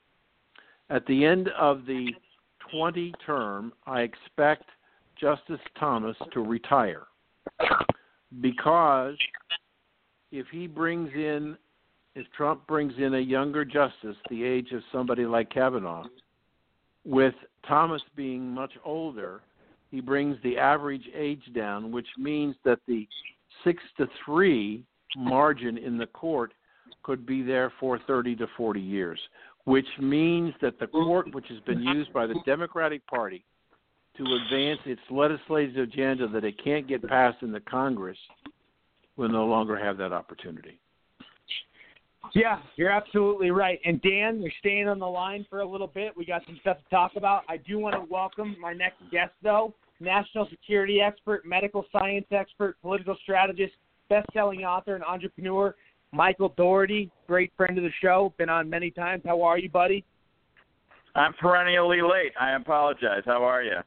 [0.90, 2.12] At the end of the
[2.72, 4.64] 20 term, I expect
[5.20, 7.08] Justice Thomas to retire
[8.42, 9.16] because
[10.32, 11.58] if he brings in,
[12.16, 16.06] if Trump brings in a younger justice, the age of somebody like Kavanaugh,
[17.06, 17.36] with
[17.68, 19.42] Thomas being much older,
[19.92, 23.08] he brings the average age down, which means that the
[23.64, 24.84] six to three
[25.16, 26.54] margin in the court
[27.04, 29.20] could be there for 30 to 40 years,
[29.64, 33.46] which means that the court, which has been used by the Democratic Party
[34.18, 38.18] to advance its legislative agenda that it can't get passed in the Congress,
[39.18, 40.80] will no longer have that opportunity.
[42.34, 43.80] Yeah, you're absolutely right.
[43.86, 46.16] And Dan, you're staying on the line for a little bit.
[46.16, 47.44] We got some stuff to talk about.
[47.48, 52.76] I do want to welcome my next guest, though, national security expert, medical science expert,
[52.82, 53.74] political strategist,
[54.10, 55.76] best-selling author, and entrepreneur,
[56.12, 59.24] Michael Daugherty, great friend of the show, been on many times.
[59.26, 60.06] How are you, buddy?
[61.16, 62.34] I'm perennially late.
[62.40, 63.24] I apologize.
[63.26, 63.78] How are you?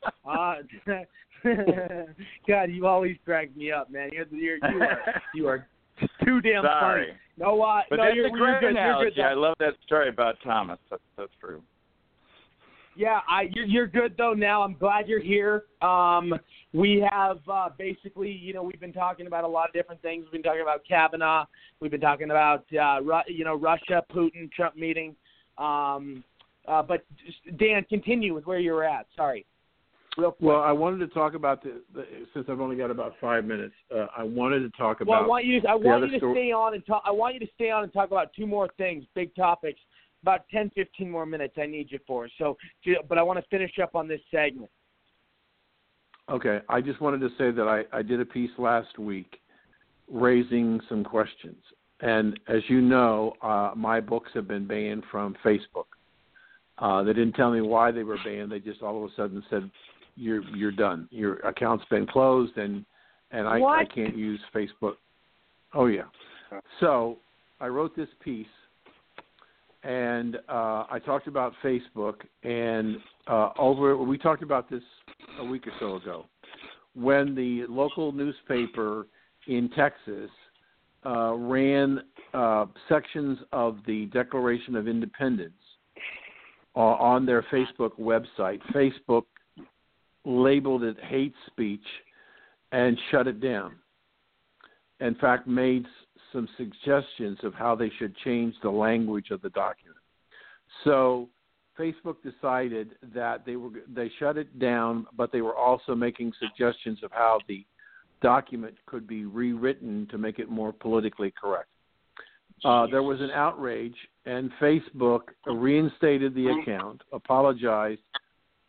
[0.30, 0.56] Uh,
[2.48, 4.10] God, you always drag me up, man.
[4.12, 5.66] You're, you're you are you are
[6.24, 7.06] too damn Sorry.
[7.08, 7.18] funny.
[7.36, 8.74] No, uh, But no, that's you're, a you're great good.
[8.74, 9.16] You're analogy.
[9.16, 9.22] good.
[9.24, 10.78] I love that story about Thomas.
[10.90, 11.62] That's, that's true.
[12.96, 14.34] Yeah, I you're, you're good though.
[14.34, 15.64] Now I'm glad you're here.
[15.80, 16.34] Um,
[16.72, 20.24] we have uh, basically, you know, we've been talking about a lot of different things.
[20.24, 21.46] We've been talking about Kavanaugh.
[21.80, 25.16] We've been talking about uh, Ru- you know Russia, Putin, Trump meeting.
[25.56, 26.24] Um,
[26.68, 27.04] uh, but
[27.58, 29.06] Dan, continue with where you were at.
[29.16, 29.46] Sorry.
[30.16, 32.04] Well, I wanted to talk about the, the
[32.34, 33.74] since I've only got about five minutes.
[33.94, 35.10] Uh, I wanted to talk about.
[35.10, 35.62] Well, I want you.
[35.68, 37.02] I want you to sto- stay on and talk.
[37.06, 39.78] I want you to stay on and talk about two more things, big topics.
[40.22, 41.54] About 10, 15 more minutes.
[41.56, 42.28] I need you for.
[42.36, 42.58] So,
[43.08, 44.70] but I want to finish up on this segment.
[46.28, 49.40] Okay, I just wanted to say that I, I did a piece last week
[50.12, 51.56] raising some questions.
[52.00, 55.86] And as you know, uh, my books have been banned from Facebook.
[56.78, 58.52] Uh, they didn't tell me why they were banned.
[58.52, 59.70] They just all of a sudden said,
[60.16, 61.08] "You're you're done.
[61.10, 62.84] Your account's been closed, and
[63.30, 64.94] and I, I can't use Facebook."
[65.74, 66.04] Oh yeah.
[66.80, 67.18] So
[67.60, 68.46] I wrote this piece,
[69.82, 72.96] and uh, I talked about Facebook, and
[73.26, 74.82] uh, over we talked about this
[75.38, 76.24] a week or so ago,
[76.94, 79.06] when the local newspaper
[79.46, 80.30] in Texas
[81.06, 82.00] uh, ran
[82.34, 85.52] uh, sections of the Declaration of Independence
[86.76, 88.60] uh, on their Facebook website.
[88.74, 89.24] Facebook
[90.24, 91.84] labeled it hate speech
[92.72, 93.76] and shut it down.
[95.00, 95.86] In fact, made
[96.32, 99.96] some suggestions of how they should change the language of the document.
[100.84, 101.28] So
[101.78, 106.98] Facebook decided that they were they shut it down, but they were also making suggestions
[107.02, 107.64] of how the
[108.20, 111.68] document could be rewritten to make it more politically correct.
[112.64, 118.02] Uh, there was an outrage, and Facebook reinstated the account, apologized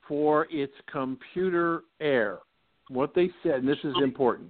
[0.07, 2.39] for its computer error.
[2.89, 4.49] What they said, and this is important,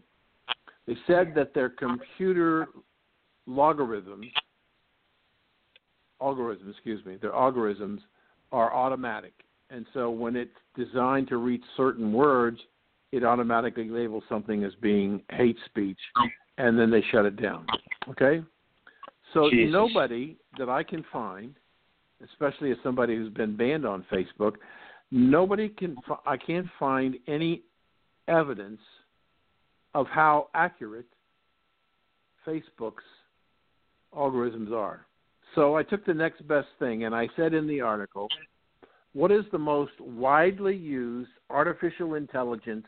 [0.88, 2.70] they said that their computer
[3.46, 4.26] logarithms
[6.22, 8.00] algorithms, excuse me, their algorithms
[8.52, 9.34] are automatic,
[9.70, 12.60] and so when it's designed to reach certain words,
[13.12, 15.98] it automatically labels something as being hate speech,
[16.58, 17.66] and then they shut it down.
[18.10, 18.44] Okay,
[19.34, 19.72] so Jesus.
[19.72, 21.56] nobody that I can find,
[22.24, 24.56] especially as somebody who's been banned on Facebook,
[25.12, 25.96] nobody can.
[26.26, 27.62] I can't find any
[28.28, 28.80] evidence
[29.94, 31.06] of how accurate
[32.48, 33.04] Facebook's
[34.16, 35.06] algorithms are.
[35.56, 38.30] So I took the next best thing, and I said in the article,
[39.14, 42.86] what is the most widely used artificial intelligence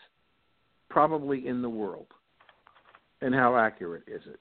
[0.90, 2.08] probably in the world?
[3.22, 4.40] And how accurate is it?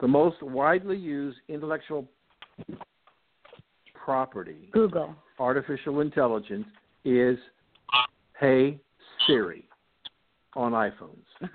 [0.00, 2.08] The most widely used intellectual
[3.94, 5.14] property, Google.
[5.38, 6.66] artificial intelligence,
[7.04, 7.38] is
[8.38, 8.78] Hey
[9.26, 9.68] Siri
[10.56, 11.24] on iPhones.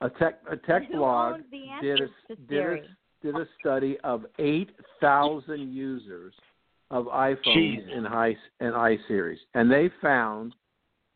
[0.00, 2.08] A tech a tech Who blog did a,
[2.48, 2.82] did a
[3.20, 4.70] did a study of eight
[5.00, 6.32] thousand users
[6.92, 7.90] of iPhones Jesus.
[7.92, 10.54] and i and iSeries, and they found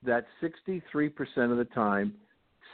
[0.05, 2.13] that sixty three percent of the time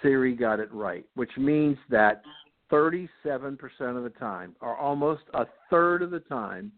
[0.00, 2.22] Siri got it right, which means that
[2.70, 6.72] thirty seven percent of the time, or almost a third of the time,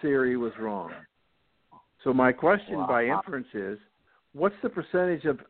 [0.00, 0.92] Siri was wrong.
[2.04, 3.78] So my question by inference is,
[4.32, 5.40] what's the percentage of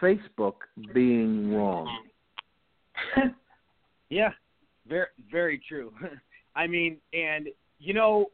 [0.00, 0.54] Facebook
[0.94, 1.88] being wrong?
[4.10, 4.30] Yeah,
[4.88, 5.92] very very true.
[6.56, 7.48] I mean, and
[7.78, 8.26] you know,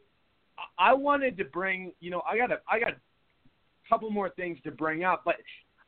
[0.78, 4.30] I I wanted to bring, you know, I got a I got a couple more
[4.30, 5.36] things to bring up, but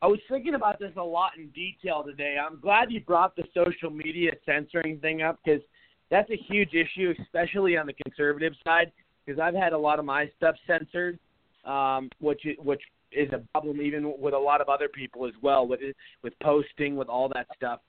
[0.03, 2.37] I was thinking about this a lot in detail today.
[2.37, 5.63] I'm glad you brought the social media censoring thing up because
[6.11, 8.93] that's a huge issue, especially on the conservative side.
[9.25, 11.19] Because I've had a lot of my stuff censored,
[11.67, 12.83] um, which which
[13.13, 15.81] is a problem even with a lot of other people as well, with
[16.23, 17.81] with posting, with all that stuff.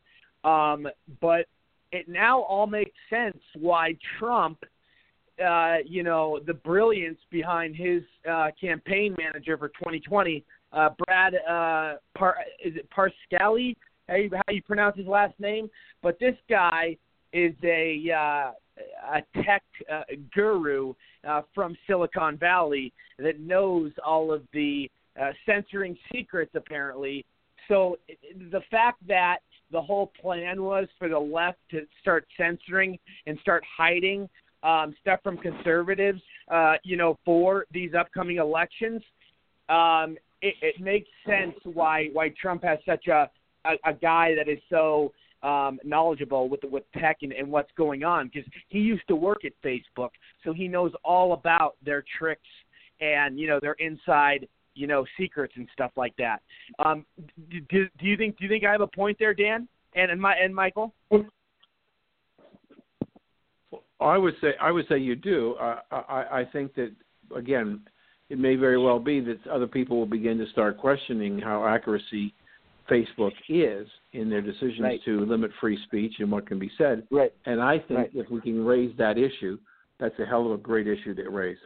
[0.44, 0.88] Um,
[1.22, 1.46] but
[1.92, 4.64] it now all makes sense why Trump,
[5.44, 10.44] uh, you know, the brilliance behind his uh, campaign manager for 2020,
[10.74, 13.76] uh, Brad uh, Par- is it Parscale?
[14.08, 15.70] How you, how you pronounce his last name?
[16.02, 16.98] But this guy
[17.34, 18.52] is a uh,
[19.12, 20.94] a tech uh, guru
[21.28, 24.90] uh, from Silicon Valley that knows all of the
[25.20, 27.26] uh, censoring secrets apparently.
[27.68, 27.98] So
[28.52, 29.40] the fact that
[29.72, 34.30] the whole plan was for the left to start censoring and start hiding
[34.64, 39.02] um, stuff from conservatives, uh, you know, for these upcoming elections,
[39.70, 43.30] um, it, it makes sense why why Trump has such a
[43.66, 45.12] a, a guy that is so
[45.44, 49.46] um, knowledgeable with with tech and, and what's going on because he used to work
[49.46, 50.10] at Facebook,
[50.44, 52.42] so he knows all about their tricks
[53.00, 56.42] and you know their inside you know secrets and stuff like that.
[56.80, 57.06] Um,
[57.50, 60.22] do, do, you think do you think I have a point there, Dan and and
[60.22, 60.94] my and Michael?
[64.00, 65.56] I would say I would say you do.
[65.60, 66.92] Uh, I, I think that
[67.36, 67.82] again,
[68.30, 72.34] it may very well be that other people will begin to start questioning how accuracy
[72.90, 75.04] Facebook is in their decisions Right.
[75.04, 77.08] to limit free speech and what can be said.
[77.12, 77.34] Right.
[77.46, 78.10] And I think Right.
[78.14, 79.58] if we can raise that issue,
[80.00, 81.58] that's a hell of a great issue to raise.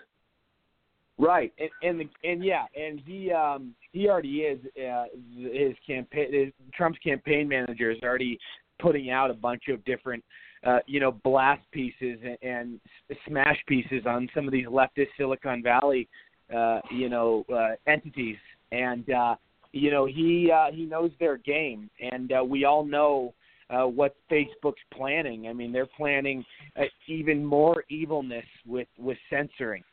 [1.17, 5.05] Right, and and the, and yeah, and he um he already is uh,
[5.37, 8.39] his campaign his, Trump's campaign manager is already
[8.79, 10.23] putting out a bunch of different
[10.65, 12.79] uh, you know blast pieces and, and
[13.27, 16.07] smash pieces on some of these leftist Silicon Valley
[16.55, 18.37] uh, you know uh, entities,
[18.71, 19.35] and uh,
[19.73, 23.33] you know he uh, he knows their game, and uh, we all know
[23.69, 25.47] uh, what Facebook's planning.
[25.47, 26.43] I mean, they're planning
[26.77, 29.83] uh, even more evilness with with censoring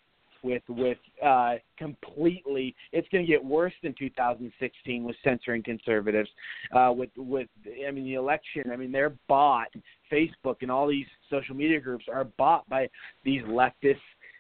[0.43, 6.29] with with uh completely it's going to get worse than 2016 with censoring conservatives
[6.77, 7.49] uh with with
[7.87, 8.65] i mean the election.
[8.73, 9.69] I mean they're bought.
[10.11, 12.89] Facebook and all these social media groups are bought by
[13.25, 13.97] these leftist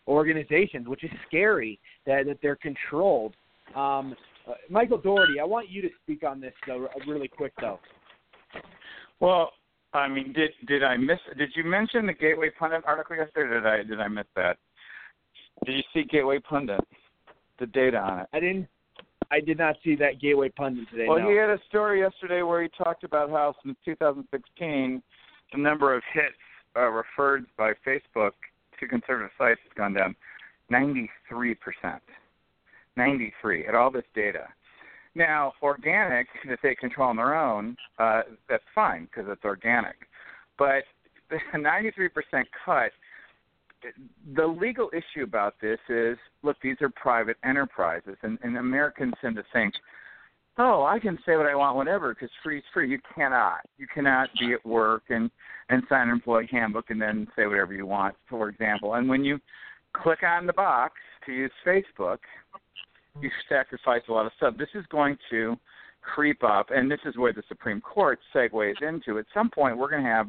[0.06, 3.34] organizations which is scary that that they're controlled.
[3.74, 4.14] Um
[4.48, 7.78] uh, michael Daugherty i want you to speak on this though really quick though
[9.20, 9.52] Well,
[9.92, 11.18] I mean, did did I miss?
[11.36, 13.54] Did you mention the Gateway Pundit article yesterday?
[13.54, 14.58] Did I did I miss that?
[15.64, 16.80] Did you see Gateway Pundit?
[17.58, 18.26] The data on it.
[18.32, 18.68] i didn't
[19.32, 21.28] i did not see that gateway pundit today Well, no.
[21.28, 25.02] he had a story yesterday where he talked about how since 2016,
[25.52, 26.36] the number of hits
[26.76, 28.32] uh, referred by Facebook
[28.78, 30.14] to conservative sites has gone down
[30.70, 32.02] 93 percent.
[32.98, 34.48] 93 at all this data.
[35.14, 39.96] Now, organic if they control on their own, uh, that's fine because it's organic.
[40.58, 40.84] But
[41.30, 42.10] the 93%
[42.64, 42.90] cut,
[44.34, 49.36] the legal issue about this is look, these are private enterprises, and, and Americans tend
[49.36, 49.74] to think
[50.58, 52.90] oh, I can say what I want, whatever, because free is free.
[52.90, 53.60] You cannot.
[53.78, 55.30] You cannot be at work and
[55.70, 58.94] and sign an employee handbook and then say whatever you want, for example.
[58.94, 59.38] And when you
[59.94, 60.94] click on the box
[61.26, 62.18] to use Facebook,
[63.20, 64.54] you sacrifice a lot of stuff.
[64.58, 65.56] This is going to
[66.02, 69.18] creep up, and this is where the Supreme Court segues into.
[69.18, 70.28] At some point, we're going to have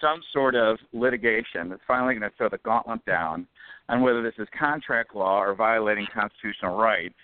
[0.00, 3.46] some sort of litigation that's finally going to throw the gauntlet down
[3.88, 7.14] on whether this is contract law or violating constitutional rights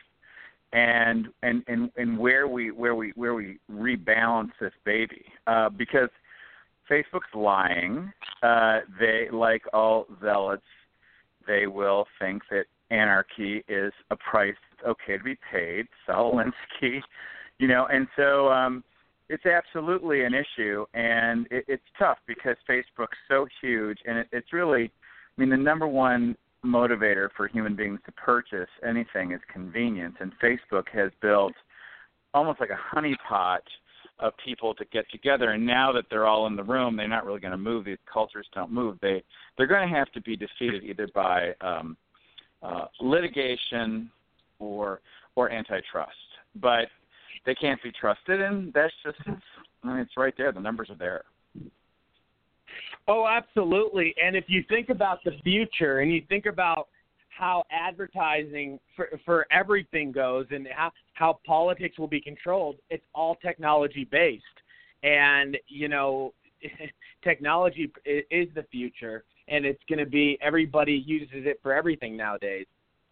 [0.72, 6.08] and and and and where we where we where we rebalance this baby uh, because
[6.90, 8.12] Facebook's lying.
[8.42, 10.62] Uh, they like all zealots,
[11.46, 15.86] they will think that anarchy is a price okay to be paid.
[16.06, 16.40] Saul
[17.58, 18.82] you know, and so um,
[19.28, 24.52] it's absolutely an issue, and it, it's tough because Facebook's so huge, and it, it's
[24.52, 30.16] really, I mean, the number one motivator for human beings to purchase anything is convenience,
[30.20, 31.52] and Facebook has built
[32.34, 33.60] almost like a honeypot
[34.18, 35.50] of people to get together.
[35.50, 37.84] And now that they're all in the room, they're not really going to move.
[37.84, 38.98] These cultures don't move.
[39.00, 39.22] They
[39.56, 41.96] they're going to have to be defeated either by um,
[42.62, 44.10] uh, litigation
[44.60, 45.00] or
[45.34, 46.12] or antitrust.
[46.56, 46.86] But
[47.46, 49.42] they can't be trusted, and that's just it's,
[49.82, 50.52] I mean, it's right there.
[50.52, 51.24] The numbers are there.
[53.08, 54.14] Oh, absolutely.
[54.22, 56.88] And if you think about the future and you think about
[57.28, 63.36] how advertising for for everything goes and how how politics will be controlled, it's all
[63.36, 64.44] technology based.
[65.02, 66.34] And you know,
[67.24, 72.66] technology is the future, and it's going to be everybody uses it for everything nowadays.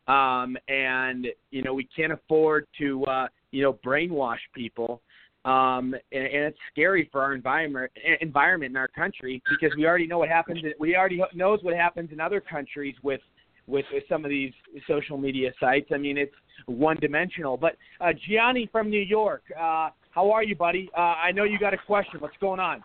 [0.08, 5.02] Um, and you know, we can't afford to uh, you know brainwash people
[5.44, 7.90] um, and, and it's scary for our environment
[8.20, 10.60] environment in our country because we already know what happens.
[10.78, 13.20] We already knows what happens in other countries with
[13.66, 14.52] with some of these
[14.86, 15.88] social media sites.
[15.92, 16.34] I mean, it's
[16.66, 17.56] one dimensional.
[17.56, 20.90] But uh, Gianni from New York, uh, how are you, buddy?
[20.96, 22.20] Uh, I know you got a question.
[22.20, 22.82] What's going on?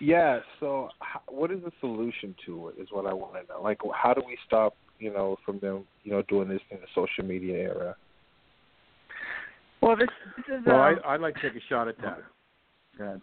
[0.00, 0.40] Yeah.
[0.60, 0.90] So,
[1.28, 2.76] what is the solution to it?
[2.80, 3.62] Is what I want to know.
[3.62, 6.86] Like, how do we stop, you know, from them, you know, doing this in the
[6.94, 7.96] social media era?
[9.80, 10.66] Well, this, this is.
[10.66, 12.18] Well, um, I, I'd like to take a shot at that.
[12.98, 13.20] Go ahead.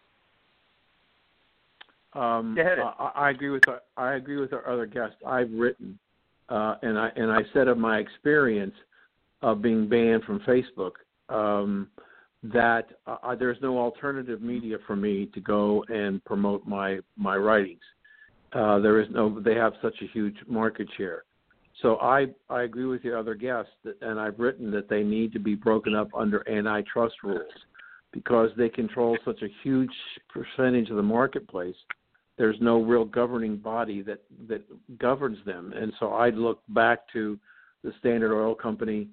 [2.13, 2.79] Um, Go ahead.
[2.79, 5.17] I, I agree with our, I agree with our other guests.
[5.25, 5.99] I've written,
[6.49, 8.73] uh, and I and I said of my experience
[9.43, 10.93] of being banned from Facebook
[11.29, 11.89] um,
[12.41, 17.81] that uh, there's no alternative media for me to go and promote my my writings.
[18.53, 19.39] Uh, there is no.
[19.39, 21.23] They have such a huge market share.
[21.81, 25.31] So I I agree with your other guests, that, and I've written that they need
[25.33, 27.41] to be broken up under antitrust rules
[28.11, 29.91] because they control such a huge
[30.29, 31.75] percentage of the marketplace.
[32.37, 34.63] There's no real governing body that that
[34.97, 37.39] governs them, and so I look back to
[37.83, 39.07] the Standard Oil Company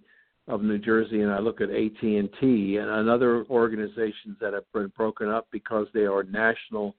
[0.49, 4.71] of New Jersey, and I look at AT and T and other organizations that have
[4.73, 6.95] been broken up because they are national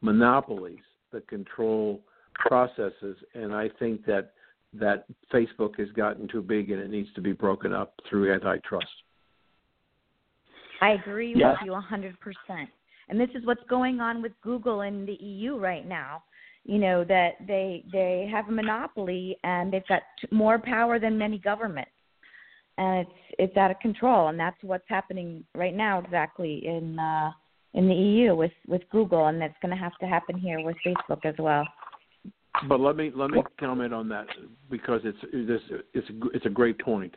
[0.00, 2.00] monopolies that control
[2.34, 4.32] processes, and I think that
[4.78, 8.86] that Facebook has gotten too big and it needs to be broken up through antitrust.
[10.80, 11.52] I agree Yeah.
[11.52, 12.68] with you 100%.
[13.08, 16.22] And this is what's going on with Google in the EU right now.
[16.64, 21.38] You know that they they have a monopoly and they've got more power than many
[21.38, 21.90] governments.
[22.78, 27.30] And it's it's out of control and that's what's happening right now exactly in uh
[27.74, 30.76] in the EU with with Google and that's going to have to happen here with
[30.86, 31.66] Facebook as well.
[32.68, 34.26] But let me let me comment on that
[34.70, 35.62] because it's it's
[35.92, 37.14] it's a, it's a great point.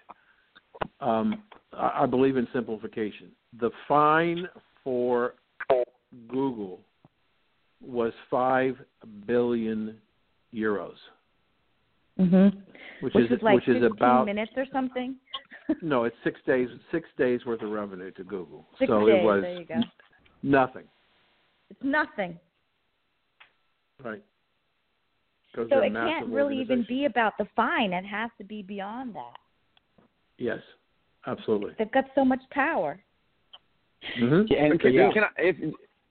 [0.99, 1.43] Um,
[1.73, 3.31] I believe in simplification.
[3.59, 4.47] The fine
[4.83, 5.35] for
[6.27, 6.81] Google
[7.81, 8.77] was five
[9.25, 10.01] billion
[10.53, 10.95] euros,
[12.19, 12.55] Mhm.
[13.01, 15.15] which, Which is is like which is about minutes or something.
[15.81, 18.65] no, it's six days six days worth of revenue to Google.
[18.79, 19.81] Six so days, it was there you go.
[20.41, 20.85] nothing,
[21.69, 22.39] It's nothing.
[24.03, 24.23] right?
[25.57, 27.91] 'Cause So it can't really even be about the fine.
[27.91, 29.37] It has to be beyond that.
[30.37, 30.59] Yes,
[31.25, 31.73] absolutely.
[31.79, 32.99] They've got so much power.
[34.19, 34.53] Mm-hmm.
[34.53, 35.55] And could you, can I, if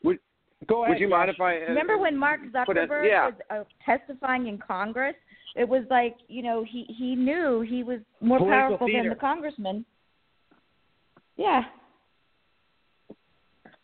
[0.03, 0.19] would
[0.67, 0.95] Go ahead.
[0.95, 3.27] would you mind if I uh, Remember when Mark put in- Zuckerberg yeah.
[3.27, 5.15] was uh, testifying in Congress?
[5.55, 9.03] It was like you know he he knew he was more Political powerful theater.
[9.05, 9.85] than the congressman.
[11.37, 11.63] Yeah.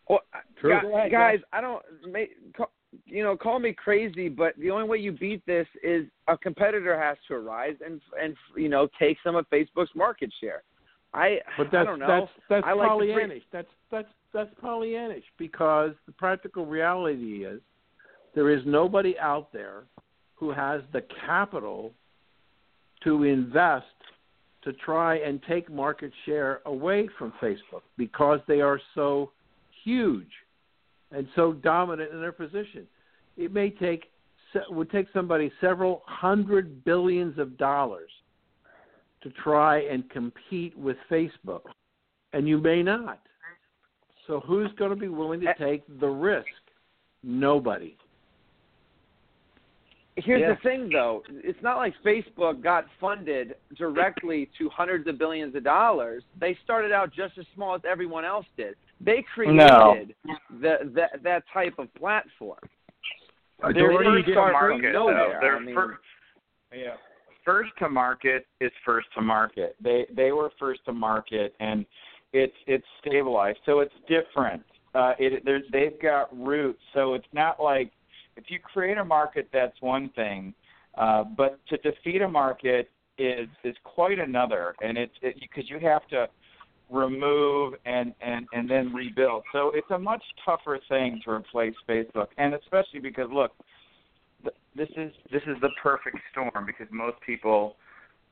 [0.09, 0.19] Well,
[0.59, 0.81] True.
[0.81, 1.81] gu- Go ahead, guys, I don't,
[2.11, 2.27] may,
[2.57, 2.65] ca-
[3.05, 6.99] you know, call me crazy, but the only way you beat this is a competitor
[6.99, 10.63] has to arise and and you know take some of Facebook's market share.
[11.13, 12.07] I But that's I don't know.
[12.07, 13.43] that's that's I like to pre- Pollyannish.
[13.51, 17.61] That's that's that's Pollyannish because the practical reality is
[18.35, 19.83] there is nobody out there
[20.35, 21.93] who has the capital
[23.03, 23.85] to invest
[24.63, 29.31] to try and take market share away from Facebook because they are so
[29.83, 30.29] huge
[31.13, 32.87] and so dominant in their position.
[33.37, 34.09] It may take
[34.69, 38.11] would take somebody several hundred billions of dollars
[39.21, 41.61] to try and compete with Facebook,
[42.33, 43.19] and you may not.
[44.27, 46.47] So who's going to be willing to take the risk?
[47.23, 47.97] Nobody.
[50.15, 50.53] Here's Yeah.
[50.53, 51.23] the thing, though.
[51.29, 56.23] It's not like Facebook got funded directly to hundreds of billions of dollars.
[56.37, 58.75] They started out just as small as everyone else did.
[59.01, 60.05] They created No.
[60.61, 62.59] the, that that type of platform.
[63.61, 65.07] They're They didn't first to start from market, though.
[65.09, 65.37] nowhere.
[65.41, 65.99] They're I mean, fir-
[66.73, 66.95] yeah.
[67.45, 69.75] First to market is first to market.
[69.81, 71.85] They they were first to market, and
[72.31, 74.63] it's it's stabilized, so it's different.
[74.95, 77.91] Uh, it there's they've got roots, so it's not like
[78.37, 80.53] if you create a market, that's one thing,
[80.97, 85.79] uh, but to defeat a market is is quite another, and it's it, because you
[85.79, 86.27] have to
[86.89, 89.43] remove and and and then rebuild.
[89.51, 93.51] So it's a much tougher thing to replace Facebook, and especially because look,
[94.43, 97.75] th- this is this is the perfect storm because most people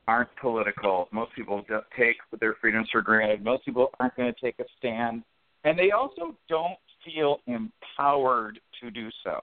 [0.08, 1.08] aren't political.
[1.12, 3.44] Most people don't take their freedoms for granted.
[3.44, 5.22] Most people aren't going to take a stand,
[5.64, 9.40] and they also don't feel empowered to do so.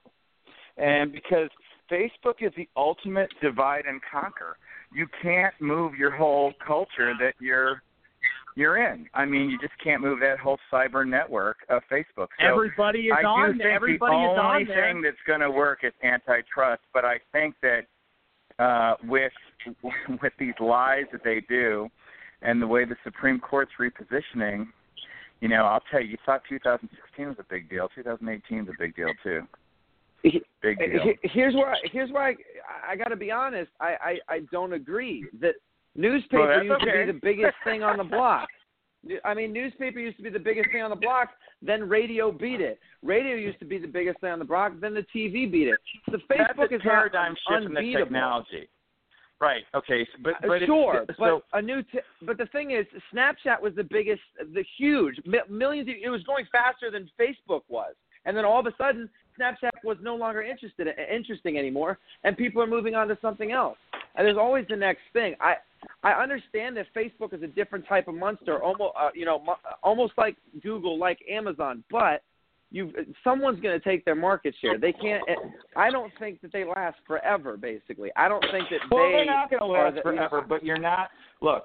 [0.76, 1.48] And because
[1.90, 4.56] Facebook is the ultimate divide and conquer,
[4.94, 7.82] you can't move your whole culture that you're
[8.60, 9.06] you're in.
[9.14, 12.28] I mean, you just can't move that whole cyber network of Facebook.
[12.38, 13.68] So Everybody is I on do there.
[13.68, 14.92] think Everybody the is only on there.
[14.92, 16.82] thing that's going to work is antitrust.
[16.92, 17.86] But I think that
[18.62, 19.32] uh, with
[20.22, 21.88] with these lies that they do,
[22.42, 24.66] and the way the Supreme Court's repositioning,
[25.40, 27.88] you know, I'll tell you, you thought 2016 was a big deal.
[27.94, 29.42] 2018 is a big deal too.
[30.22, 31.14] Big deal.
[31.22, 32.34] Here's where I, here's where I,
[32.86, 33.70] I got to be honest.
[33.80, 33.94] I,
[34.28, 35.54] I I don't agree that
[35.96, 37.06] newspaper used okay.
[37.06, 38.48] to be the biggest thing on the block.
[39.24, 41.30] I mean, newspaper used to be the biggest thing on the block.
[41.62, 42.78] Then radio beat it.
[43.02, 44.72] Radio used to be the biggest thing on the block.
[44.80, 45.78] Then the TV beat it.
[46.10, 48.04] So Facebook is paradigm shift in the unbeatable.
[48.04, 48.68] technology.
[49.40, 49.62] Right.
[49.74, 50.06] Okay.
[50.22, 51.82] But Uh, but sure, so, but a new.
[51.82, 55.88] T- but the thing is, Snapchat was the biggest, the huge mi- millions.
[55.88, 57.94] Of, it was going faster than Facebook was,
[58.26, 59.08] and then all of a sudden,
[59.38, 63.78] Snapchat was no longer interested interesting anymore, and people are moving on to something else.
[64.14, 65.34] And there's always the next thing.
[65.40, 65.54] I
[66.02, 69.58] I understand that Facebook is a different type of monster, almost uh, you know, mo-
[69.82, 72.22] almost like Google, like Amazon, but
[72.70, 72.92] you
[73.24, 74.78] someone's going to take their market share.
[74.78, 75.22] They can't.
[75.76, 77.56] I don't think that they last forever.
[77.56, 80.44] Basically, I don't think that well, they they're not going to last the, forever.
[80.46, 81.10] But you're not.
[81.42, 81.64] Look,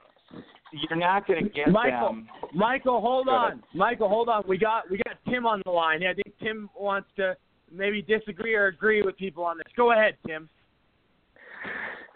[0.72, 2.28] you're not going to get Michael, them.
[2.54, 3.52] Michael, hold Go on.
[3.52, 3.64] ahead.
[3.74, 4.44] Michael, hold on.
[4.48, 6.04] We got we got Tim on the line.
[6.04, 7.36] I think Tim wants to
[7.72, 9.72] maybe disagree or agree with people on this.
[9.78, 10.50] Go ahead, Tim.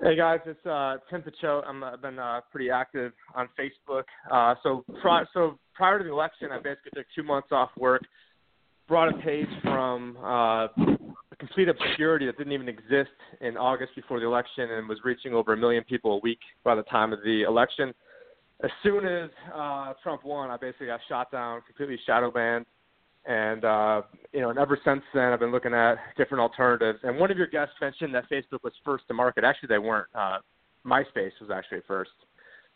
[0.02, 1.68] Hey guys, it's uh, Tim Picciott.
[1.68, 4.04] I'm, I've been uh, pretty active on Facebook.
[4.32, 8.04] Uh, so, pri- so prior to the election, I basically took two months off work,
[8.88, 10.68] brought a page from uh,
[11.38, 13.10] complete obscurity that didn't even exist
[13.42, 16.76] in August before the election, and was reaching over a million people a week by
[16.76, 17.94] the time of the election.
[18.64, 22.66] As soon as uh, Trump won, I basically got shot down, completely shadow banned,
[23.26, 24.02] and uh,
[24.34, 27.00] you know, and ever since then, I've been looking at different alternatives.
[27.04, 29.44] And one of your guests mentioned that Facebook was first to market.
[29.44, 30.08] Actually, they weren't.
[30.16, 30.40] Uh,
[30.86, 32.12] MySpace was actually first.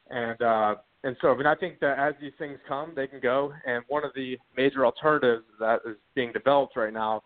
[0.09, 3.19] And uh, and so, I mean, I think that as these things come, they can
[3.19, 3.53] go.
[3.65, 7.23] And one of the major alternatives that is being developed right now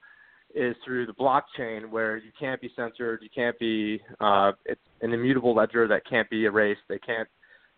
[0.55, 4.01] is through the blockchain, where you can't be censored, you can't be.
[4.19, 6.81] Uh, it's an immutable ledger that can't be erased.
[6.87, 7.27] They can't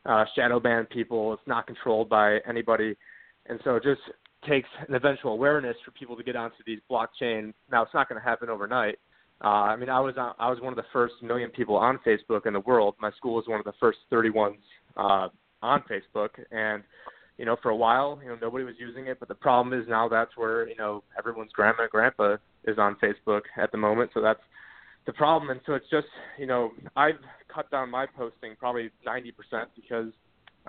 [0.05, 1.33] uh, shadow ban people.
[1.33, 2.95] It's not controlled by anybody.
[3.47, 4.01] And so, just
[4.47, 7.53] takes an eventual awareness for people to get onto these blockchain.
[7.71, 8.97] Now, it's not going to happen overnight.
[9.43, 11.99] Uh, I mean, I was on, I was one of the first million people on
[12.05, 12.95] Facebook in the world.
[12.99, 14.57] My school was one of the first 31s
[14.97, 15.29] uh,
[15.61, 16.83] on Facebook, and
[17.37, 19.17] you know, for a while, you know, nobody was using it.
[19.17, 22.35] But the problem is now that's where you know everyone's grandma and grandpa
[22.65, 24.11] is on Facebook at the moment.
[24.13, 24.41] So that's
[25.05, 25.49] the problem.
[25.49, 26.07] And so it's just
[26.37, 27.19] you know, I've
[27.53, 29.31] cut down my posting probably 90%
[29.75, 30.11] because,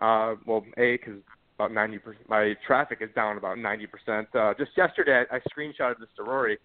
[0.01, 1.21] uh, well, a because
[1.61, 2.29] about 90 percent.
[2.29, 4.29] My traffic is down about 90 percent.
[4.35, 6.59] Uh, just yesterday, I, I screenshotted this to Rory.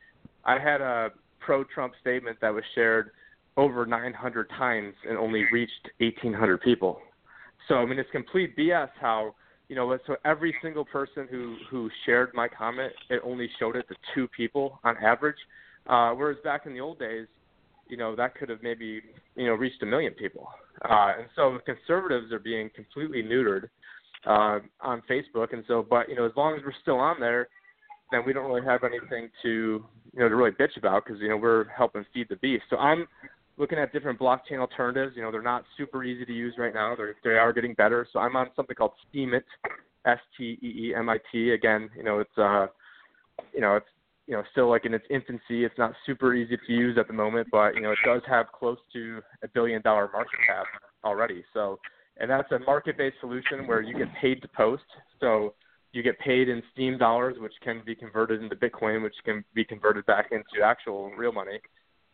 [0.46, 1.10] I had a
[1.40, 3.12] pro-Trump statement that was shared
[3.58, 7.00] over 900 times and only reached 1,800 people.
[7.68, 8.90] So I mean, it's complete BS.
[9.00, 9.36] How
[9.68, 9.98] you know?
[10.08, 14.28] So every single person who who shared my comment, it only showed it to two
[14.30, 15.38] people on average.
[15.88, 17.28] Uh, whereas back in the old days,
[17.88, 19.02] you know, that could have maybe
[19.36, 20.48] you know reached a million people.
[20.84, 23.70] Uh, and so conservatives are being completely neutered
[24.26, 27.48] uh, on Facebook, and so, but you know, as long as we're still on there,
[28.12, 29.84] then we don't really have anything to
[30.14, 32.64] you know to really bitch about because you know we're helping feed the beast.
[32.70, 33.08] So I'm
[33.58, 35.14] looking at different blockchain alternatives.
[35.16, 36.96] You know, they're not super easy to use right now.
[36.96, 38.08] They're, they are getting better.
[38.12, 39.44] So I'm on something called Steemit,
[40.06, 41.52] S T E E M I T.
[41.52, 42.68] Again, you know, it's uh,
[43.54, 43.86] you know, it's
[44.28, 45.66] you know still like in its infancy.
[45.66, 48.48] It's not super easy to use at the moment, but you know, it does have
[48.52, 50.66] close to a billion dollar market cap
[51.04, 51.44] already.
[51.54, 51.80] So,
[52.18, 54.84] and that's a market-based solution where you get paid to post.
[55.20, 55.54] So
[55.92, 59.64] you get paid in Steem dollars, which can be converted into Bitcoin, which can be
[59.64, 61.60] converted back into actual real money.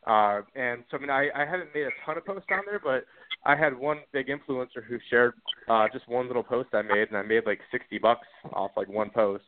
[0.07, 2.79] Uh, and so, I mean, I, I haven't made a ton of posts on there,
[2.83, 3.05] but
[3.45, 5.33] I had one big influencer who shared
[5.69, 8.89] uh, just one little post I made, and I made like 60 bucks off like
[8.89, 9.43] one post.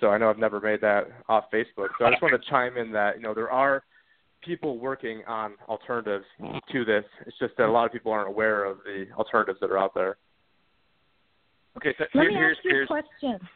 [0.00, 1.88] So I know I've never made that off Facebook.
[1.98, 3.84] So I just want to chime in that you know there are
[4.46, 6.24] people working on alternatives
[6.72, 7.04] to this.
[7.26, 9.92] It's just that a lot of people aren't aware of the alternatives that are out
[9.94, 10.16] there.
[11.76, 13.48] Okay, so Let here, me here's ask you a question.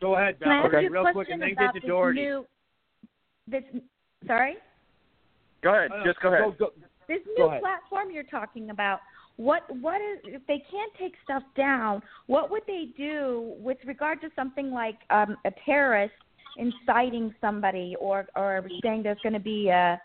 [0.00, 0.74] Go ahead, Can I Beth.
[0.74, 2.20] ask you a real question quick, and then get to this Daugherty.
[2.20, 2.46] new?
[3.48, 3.62] This
[4.26, 4.54] sorry.
[5.62, 5.90] Go ahead.
[5.92, 6.58] Uh, Just go ahead.
[6.58, 6.72] Go, go,
[7.08, 7.60] This Go new ahead.
[7.62, 9.00] platform you're talking about.
[9.36, 12.02] What what is if they can't take stuff down?
[12.26, 16.12] What would they do with regard to something like um, a terrorist
[16.56, 20.00] inciting somebody or or saying there's going to be a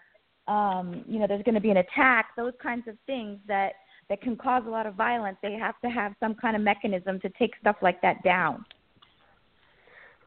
[0.48, 2.28] um, you know there's going to be an attack?
[2.38, 3.74] Those kinds of things that
[4.10, 5.38] that can cause a lot of violence.
[5.42, 8.66] They have to have some kind of mechanism to take stuff like that down.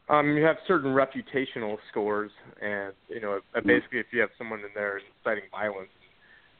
[0.09, 2.31] Um, you have certain reputational scores,
[2.61, 5.89] and you know, uh, basically, if you have someone in there inciting violence,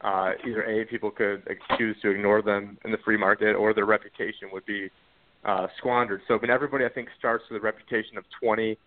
[0.01, 1.43] uh, either a people could
[1.77, 4.89] choose to ignore them in the free market, or their reputation would be
[5.45, 6.21] uh, squandered.
[6.27, 8.77] So, mean, everybody I think starts with a reputation of 20.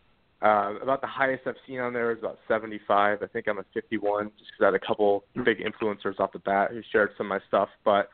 [0.43, 3.23] Uh, about the highest I've seen on there is about 75.
[3.23, 6.40] I think I'm at 51, just because I had a couple big influencers off the
[6.40, 7.69] bat who shared some of my stuff.
[7.85, 8.09] But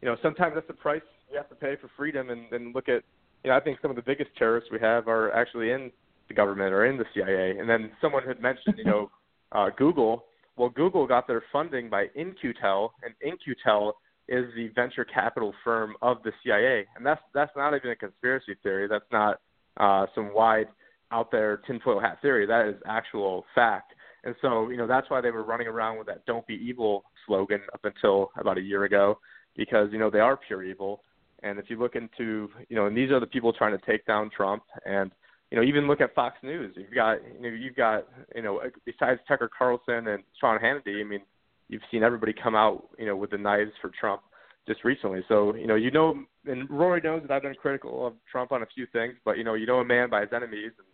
[0.00, 2.30] you know, sometimes that's the price you have to pay for freedom.
[2.30, 3.02] And, and look at,
[3.42, 5.90] you know, I think some of the biggest terrorists we have are actually in
[6.28, 7.58] the government or in the CIA.
[7.58, 9.10] And then someone had mentioned, you know,
[9.52, 10.24] uh, Google.
[10.56, 13.96] Well, Google got their funding by In-Q-Tel, and In-Q-Tel
[14.28, 18.54] is the venture capital firm of the CIA, and that's that's not even a conspiracy
[18.62, 18.86] theory.
[18.86, 19.40] That's not
[19.78, 20.68] uh, some wide
[21.12, 22.46] out there tinfoil hat theory.
[22.46, 23.92] That is actual fact.
[24.24, 27.04] And so, you know, that's why they were running around with that "Don't be evil"
[27.26, 29.18] slogan up until about a year ago,
[29.56, 31.02] because you know they are pure evil.
[31.42, 34.06] And if you look into, you know, and these are the people trying to take
[34.06, 35.10] down Trump, and
[35.50, 36.74] you know, even look at Fox News.
[36.76, 41.04] You've got, you know, you've got, you know, besides Tucker Carlson and Sean Hannity, I
[41.04, 41.20] mean,
[41.68, 44.22] you've seen everybody come out, you know, with the knives for Trump
[44.66, 45.20] just recently.
[45.28, 48.62] So, you know, you know, and Rory knows that I've been critical of Trump on
[48.62, 50.86] a few things, but you know, you know a man by his enemies, and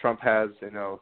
[0.00, 1.00] Trump has, you know,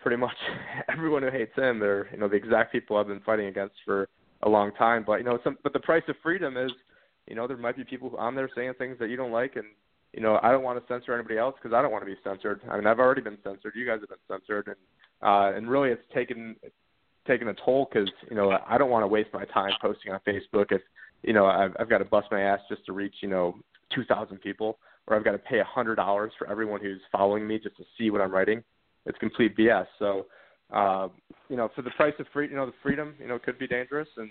[0.00, 0.36] pretty much
[0.88, 1.78] everyone who hates him.
[1.78, 4.08] They're, you know, the exact people I've been fighting against for
[4.42, 5.04] a long time.
[5.06, 6.72] But you know, some, but the price of freedom is,
[7.26, 9.66] you know, there might be people on there saying things that you don't like, and
[10.12, 12.18] you know, I don't want to censor anybody else because I don't want to be
[12.22, 12.60] censored.
[12.70, 13.72] I mean, I've already been censored.
[13.74, 14.76] You guys have been censored, and
[15.22, 16.56] uh, and really, it's taken
[17.26, 20.20] taken a toll because you know I don't want to waste my time posting on
[20.26, 20.82] Facebook if
[21.22, 23.56] you know I've, I've got to bust my ass just to reach you know
[23.94, 27.46] two thousand people, or I've got to pay a hundred dollars for everyone who's following
[27.46, 28.62] me just to see what I'm writing.
[29.06, 29.86] It's complete BS.
[29.98, 30.26] So,
[30.72, 31.08] uh,
[31.48, 33.66] you know, for the price of free, you know, the freedom, you know, could be
[33.66, 34.30] dangerous, and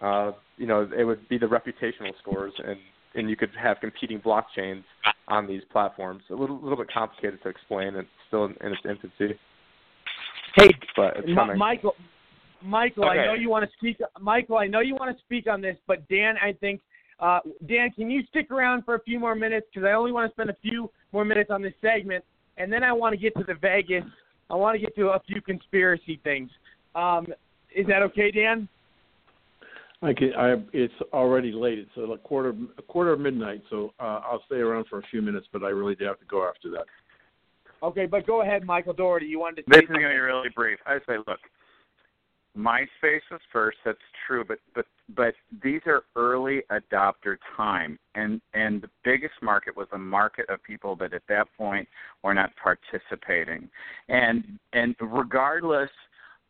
[0.00, 2.76] uh, you know, it would be the reputational scores and
[3.14, 4.84] and you could have competing blockchains
[5.28, 6.22] on these platforms.
[6.30, 7.94] A little, little bit complicated to explain.
[7.94, 9.38] It's still in, in its infancy.
[10.56, 11.58] Hey, but it's coming.
[11.58, 11.94] Michael,
[12.62, 13.98] Michael, I know you want to speak.
[14.20, 16.80] Michael, I know you want to speak on this, but Dan, I think,
[17.20, 19.66] uh, Dan, can you stick around for a few more minutes?
[19.72, 22.24] Because I only want to spend a few more minutes on this segment,
[22.56, 24.04] and then I want to get to the Vegas.
[24.50, 26.50] I want to get to a few conspiracy things.
[26.94, 27.26] Um,
[27.74, 28.68] is that okay, Dan?
[30.02, 30.32] I can.
[30.36, 30.56] I.
[30.72, 31.78] It's already late.
[31.78, 35.22] It's a quarter a quarter of midnight, so uh, I'll stay around for a few
[35.22, 35.46] minutes.
[35.52, 36.86] But I really do have to go after that.
[37.82, 39.26] Okay, but go ahead, Michael Daugherty.
[39.26, 40.78] You wanted to This say is going to be really brief.
[40.86, 41.40] I say, look,
[42.56, 43.78] MySpace was first.
[43.84, 44.84] That's true, but but
[45.14, 50.62] but these are early adopter time, and and the biggest market was a market of
[50.62, 51.88] people that at that point
[52.22, 53.68] were not participating,
[54.08, 55.90] and and regardless.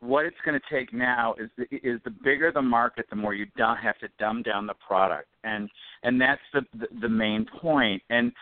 [0.00, 3.34] What it's going to take now is the, is the bigger the market, the more
[3.34, 5.70] you don't have to dumb down the product, and
[6.02, 8.02] and that's the the, the main point.
[8.10, 8.32] And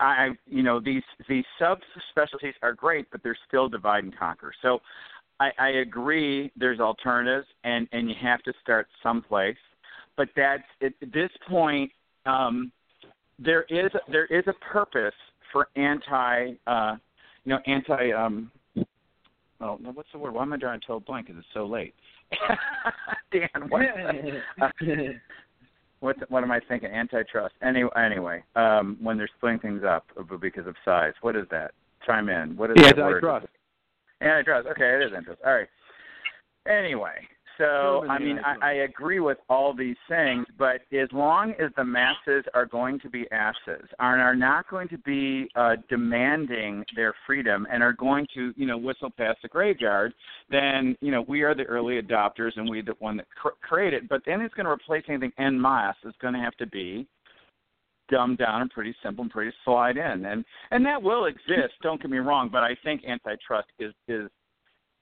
[0.00, 4.52] I, you know, these these subspecialties are great, but they're still divide and conquer.
[4.62, 4.78] So,
[5.40, 6.52] I, I agree.
[6.56, 9.56] There's alternatives, and and you have to start someplace.
[10.16, 11.90] But that's at this point,
[12.26, 12.70] um,
[13.38, 15.14] there is there is a purpose
[15.52, 16.96] for anti, uh,
[17.44, 18.12] you know, anti.
[18.12, 18.50] Um,
[19.60, 20.34] oh, what's the word?
[20.34, 21.26] Why am I drawing a total blank?
[21.26, 21.94] Because it's so late.
[23.32, 23.82] Dan, what?
[24.60, 24.68] uh,
[26.00, 26.90] what what am I thinking?
[26.90, 27.54] Antitrust.
[27.62, 30.06] Anyway, anyway, um, when they're splitting things up
[30.40, 31.72] because of size, what is that?
[32.06, 32.56] Chime in.
[32.56, 33.48] What is that word?
[34.22, 34.68] Antitrust.
[34.68, 35.40] Okay, it is antitrust.
[35.44, 35.68] All right.
[36.68, 37.26] Anyway,
[37.58, 41.84] so I mean, I, I agree with all these things, but as long as the
[41.84, 47.14] masses are going to be asses, and are not going to be uh, demanding their
[47.26, 50.14] freedom, and are going to, you know, whistle past the graveyard,
[50.50, 54.08] then you know we are the early adopters, and we the one that cr- created.
[54.08, 55.96] But then it's going to replace anything en masse.
[56.04, 57.06] It's going to have to be
[58.10, 61.74] dumbed down and pretty simple and pretty slide in, and and that will exist.
[61.82, 64.28] Don't get me wrong, but I think antitrust is is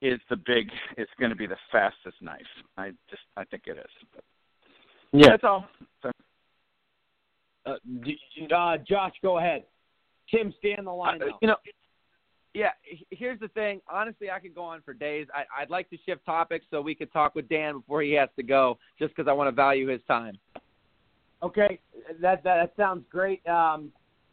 [0.02, 2.40] is the big it's going to be the fastest knife.
[2.76, 4.06] I just I think it is.
[4.14, 4.24] But
[5.12, 5.30] Yeah.
[5.30, 5.66] that's all.
[6.02, 6.10] So,
[7.66, 7.76] Uh,
[8.54, 9.64] uh, Josh, go ahead.
[10.30, 11.20] Tim, stay on the line.
[11.22, 11.56] Uh, you know,
[12.54, 12.70] yeah.
[13.10, 13.82] Here's the thing.
[13.88, 15.26] Honestly, I could go on for days.
[15.34, 18.28] I, I'd like to shift topics so we could talk with Dan before he has
[18.36, 20.38] to go, just because I want to value his time.
[21.42, 21.78] Okay,
[22.20, 23.46] that that, that sounds great.
[23.46, 23.90] Um,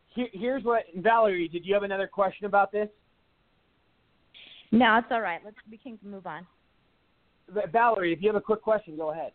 [0.07, 1.47] here, here's what Valerie.
[1.47, 2.89] Did you have another question about this?
[4.71, 5.39] No, it's all right.
[5.43, 6.45] Let's we can move on.
[7.71, 9.31] Valerie, if you have a quick question, go ahead.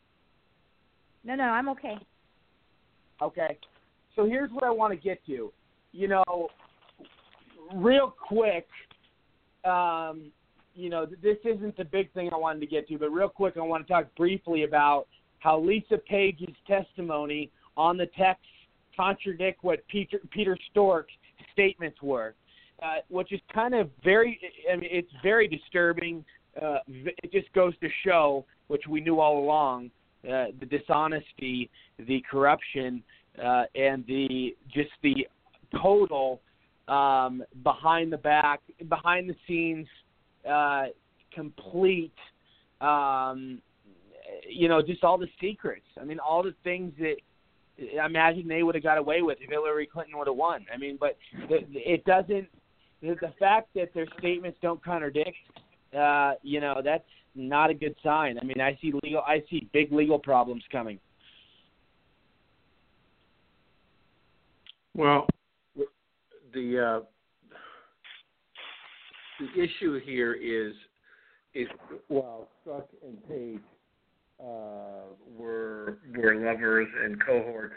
[1.25, 1.97] No, no, I'm okay.
[3.23, 3.59] Okay.
[4.17, 5.53] So here's what I want to get to.
[5.93, 6.49] You know,
[7.75, 8.67] real quick,
[9.65, 10.31] um,
[10.75, 13.57] you know, this isn't the big thing I wanted to get to, but real quick,
[13.57, 15.07] I want to talk briefly about
[15.39, 18.45] how Lisa Page's testimony on the text
[18.97, 21.07] contradict what Peter Peter Strzok's
[21.53, 22.35] statements were,
[22.83, 24.39] uh, which is kind of very.
[24.71, 26.25] I mean, it's very disturbing.
[26.61, 29.91] Uh, it just goes to show, which we knew all along,
[30.25, 33.03] uh, the dishonesty, the corruption,
[33.43, 35.27] uh, and the just the
[35.81, 36.41] total
[36.89, 39.87] um, behind the back, behind the scenes,
[40.49, 40.85] uh,
[41.35, 42.13] complete.
[42.81, 43.63] Um,
[44.49, 45.87] you know, just all the secrets.
[46.01, 47.17] I mean, all the things that
[47.79, 50.67] I imagine they would have got away with if Hillary Clinton would have won.
[50.73, 51.17] I mean, but
[51.49, 52.49] the, it doesn't.
[53.01, 55.37] The, the fact that their statements don't contradict,
[55.99, 57.05] uh, you know, that's
[57.35, 58.39] not a good sign.
[58.41, 60.99] I mean, I see legal, I see big legal problems coming.
[64.95, 65.27] Well,
[66.53, 67.01] the uh,
[69.41, 70.75] the issue here is
[71.55, 71.69] is
[72.09, 73.61] while Strzok and Page
[74.43, 77.75] uh, were were lovers and cohorts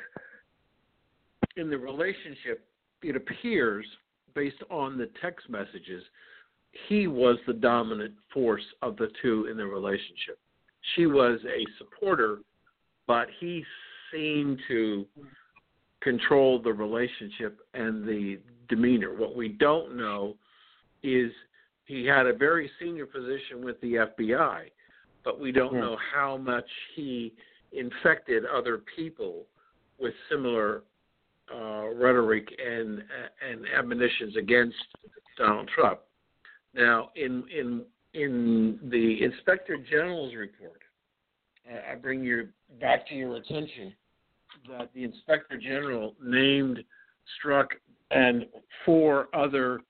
[1.58, 2.66] in the relationship,
[3.02, 3.86] it appears
[4.34, 6.04] based on the text messages,
[6.88, 10.38] he was the dominant force of the two in the relationship.
[10.96, 12.40] She was a supporter,
[13.08, 13.64] but he
[14.12, 15.06] seemed to
[16.02, 19.16] control the relationship and the demeanor.
[19.16, 20.36] What we don't know
[21.02, 21.32] is
[21.86, 24.66] he had a very senior position with the FBI,
[25.26, 27.34] but we don't know how much he
[27.74, 29.48] infected other people
[30.00, 30.84] with similar
[31.54, 33.04] uh, rhetoric and
[33.48, 34.78] and admonitions against
[35.38, 36.00] Donald Trump.
[36.74, 37.84] Now, in in
[38.14, 40.82] in the Inspector General's report,
[41.70, 42.48] I I bring you
[42.80, 43.94] back to your attention
[44.70, 46.80] that the Inspector General named
[47.44, 47.68] Strzok
[48.12, 48.46] and
[48.86, 49.82] four other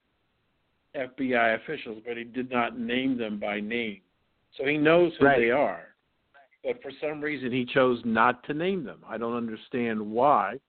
[0.96, 4.02] FBI officials, but he did not name them by name.
[4.58, 5.40] So he knows who Right.
[5.40, 5.96] they are.
[6.64, 9.04] But for some reason, he chose not to name them.
[9.08, 10.60] I don't understand why,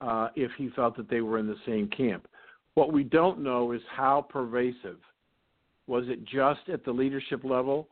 [0.00, 2.28] uh, if he felt that they were in the same camp.
[2.74, 4.98] What we don't know is how pervasive.
[5.86, 7.88] Was it just at the leadership level?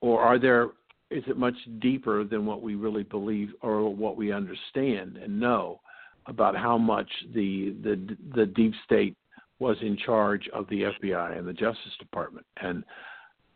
[0.00, 0.70] Or are there
[1.10, 5.80] is it much deeper than what we really believe or what we understand and know
[6.26, 9.16] about how much the the the deep state
[9.58, 12.82] was in charge of the FBI and the Justice Department and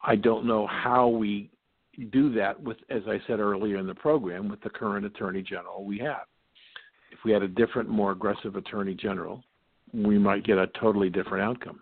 [0.07, 1.51] I don't know how we
[2.11, 5.85] do that with as I said earlier in the program with the current attorney general
[5.85, 6.27] we have
[7.11, 9.43] if we had a different more aggressive attorney general
[9.95, 11.81] we might get a totally different outcome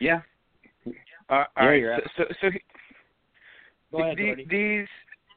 [0.00, 0.20] yeah.
[1.28, 2.02] Uh, all Yeah, right.
[2.16, 2.50] So, so, so
[3.92, 4.88] Go ahead, the- these,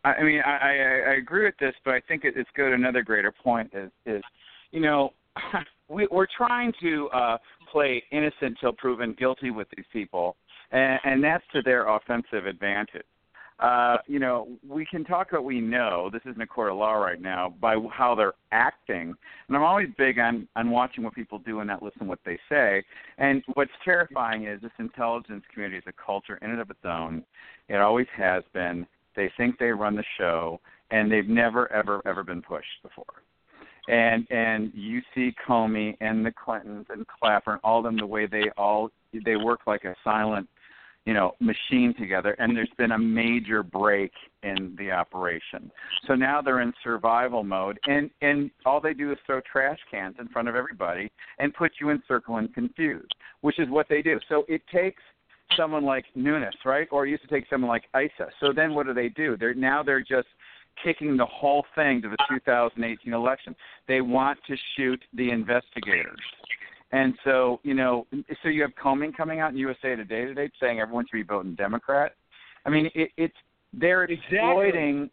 [0.03, 2.73] I I mean, I, I, I agree with this, but I think it, it's good.
[2.73, 4.23] Another greater point is, is
[4.71, 5.13] you know,
[5.89, 7.37] we, we're trying to uh,
[7.71, 10.35] play innocent till proven guilty with these people,
[10.71, 13.05] and, and that's to their offensive advantage.
[13.59, 16.09] Uh, you know, we can talk what we know.
[16.13, 19.13] This isn't a court of law right now by how they're acting,
[19.47, 22.19] and I'm always big on on watching what people do and not listen to what
[22.25, 22.83] they say.
[23.17, 27.25] And what's terrifying is this intelligence community is a culture in and of its own.
[27.67, 28.87] It always has been.
[29.17, 33.23] They think they run the show, and they've never, ever, ever been pushed before.
[33.89, 38.25] And and you see Comey and the Clintons and Clapper and all them the way
[38.25, 38.89] they all
[39.25, 40.47] they work like a silent,
[41.05, 42.35] you know, machine together.
[42.39, 44.11] And there's been a major break
[44.43, 45.71] in the operation.
[46.07, 50.15] So now they're in survival mode, and and all they do is throw trash cans
[50.19, 54.01] in front of everybody and put you in circle and confused, which is what they
[54.01, 54.19] do.
[54.29, 55.01] So it takes
[55.57, 56.87] someone like Nunes, right?
[56.91, 58.29] Or it used to take someone like Issa.
[58.39, 59.35] So then what do they do?
[59.37, 60.27] They're now they're just
[60.83, 63.55] kicking the whole thing to the 2018 election.
[63.87, 66.19] They want to shoot the investigators.
[66.91, 68.07] And so, you know,
[68.41, 71.55] so you have Comey coming out in USA Today today saying everyone should be voting
[71.55, 72.13] Democrat.
[72.65, 73.35] I mean, it, it's
[73.73, 75.09] they're exploiting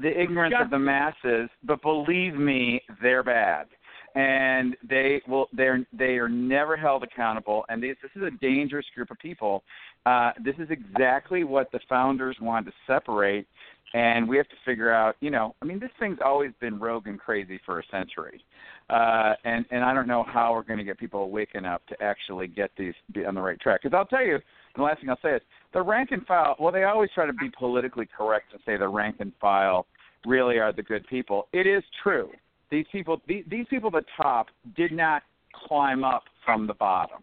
[0.00, 3.66] the ignorance of the masses, but believe me, they're bad,
[4.14, 7.64] and they will they're they are never held accountable.
[7.68, 9.62] And this this is a dangerous group of people.
[10.06, 13.46] Uh, this is exactly what the founders wanted to separate,
[13.94, 15.16] and we have to figure out.
[15.20, 18.44] You know, I mean, this thing's always been rogue and crazy for a century.
[18.90, 22.02] Uh, and and I don't know how we're going to get people waking up to
[22.02, 23.80] actually get these be on the right track.
[23.82, 24.38] Because I'll tell you,
[24.76, 26.56] the last thing I'll say is the rank and file.
[26.58, 29.86] Well, they always try to be politically correct and say the rank and file
[30.26, 31.48] really are the good people.
[31.52, 32.30] It is true.
[32.72, 35.22] These people, these, these people at the top, did not
[35.68, 37.18] climb up from the bottom.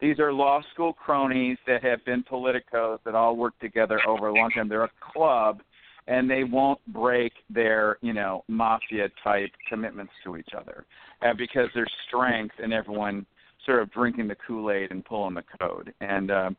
[0.00, 4.34] These are law school cronies that have been politicos that all work together over a
[4.34, 4.68] long time.
[4.68, 5.62] They're a club
[6.08, 10.84] and they won't break their you know mafia type commitments to each other
[11.22, 13.24] uh, because there's strength in everyone
[13.64, 16.30] sort of drinking the Kool Aid and pulling the code and.
[16.30, 16.50] Uh,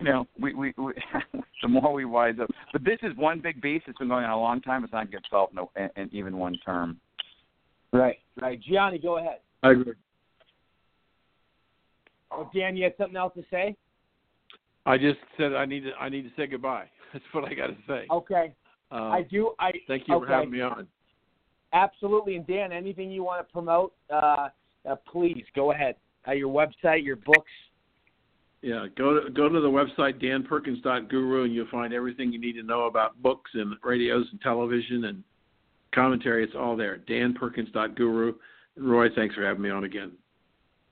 [0.00, 0.92] you know, we, we, we
[1.62, 2.50] the more we wise up.
[2.72, 4.82] But this is one big beast that's been going on a long time.
[4.82, 6.98] It's not going to get solved in, in even one term.
[7.94, 8.60] Right, right.
[8.60, 9.38] Gianni, go ahead.
[9.62, 9.92] I agree.
[12.32, 13.76] Oh, Dan, you had something else to say?
[14.84, 16.86] I just said I need to I need to say goodbye.
[17.12, 18.06] That's what I got to say.
[18.10, 18.52] Okay.
[18.90, 19.52] Uh, I do.
[19.60, 20.26] I thank you okay.
[20.26, 20.88] for having me on.
[21.72, 22.34] Absolutely.
[22.34, 24.48] And Dan, anything you want to promote, uh,
[24.88, 25.94] uh, please go ahead.
[26.26, 27.50] Uh, your website, your books.
[28.60, 32.64] Yeah, go to go to the website danperkins.guru and you'll find everything you need to
[32.64, 35.22] know about books and radios and television and
[35.94, 36.44] commentary.
[36.44, 36.98] It's all there.
[37.08, 38.34] danperkins.guru.
[38.76, 40.12] Roy, thanks for having me on again.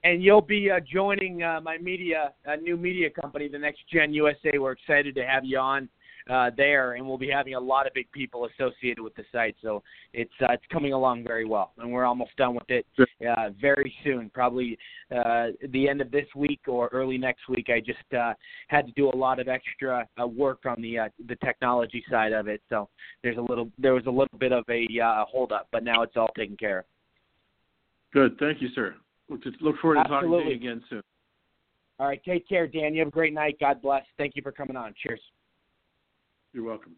[0.03, 4.13] And you'll be uh, joining uh, my media, uh, new media company, the Next Gen
[4.13, 4.57] USA.
[4.57, 5.87] We're excited to have you on
[6.29, 9.55] uh, there, and we'll be having a lot of big people associated with the site.
[9.61, 9.83] So
[10.13, 13.93] it's uh, it's coming along very well, and we're almost done with it uh, very
[14.03, 14.29] soon.
[14.33, 14.77] Probably
[15.11, 17.67] uh, the end of this week or early next week.
[17.69, 18.33] I just uh,
[18.67, 22.33] had to do a lot of extra uh, work on the uh, the technology side
[22.33, 22.61] of it.
[22.69, 22.89] So
[23.23, 26.03] there's a little there was a little bit of a uh, hold up, but now
[26.03, 26.85] it's all taken care of.
[28.13, 28.95] Good, thank you, sir.
[29.29, 30.37] Look, to, look forward to Absolutely.
[30.37, 31.01] talking to you again soon.
[31.99, 32.93] All right, take care, Dan.
[32.93, 33.57] You have a great night.
[33.59, 34.03] God bless.
[34.17, 34.93] Thank you for coming on.
[35.01, 35.21] Cheers.
[36.53, 36.95] You're welcome.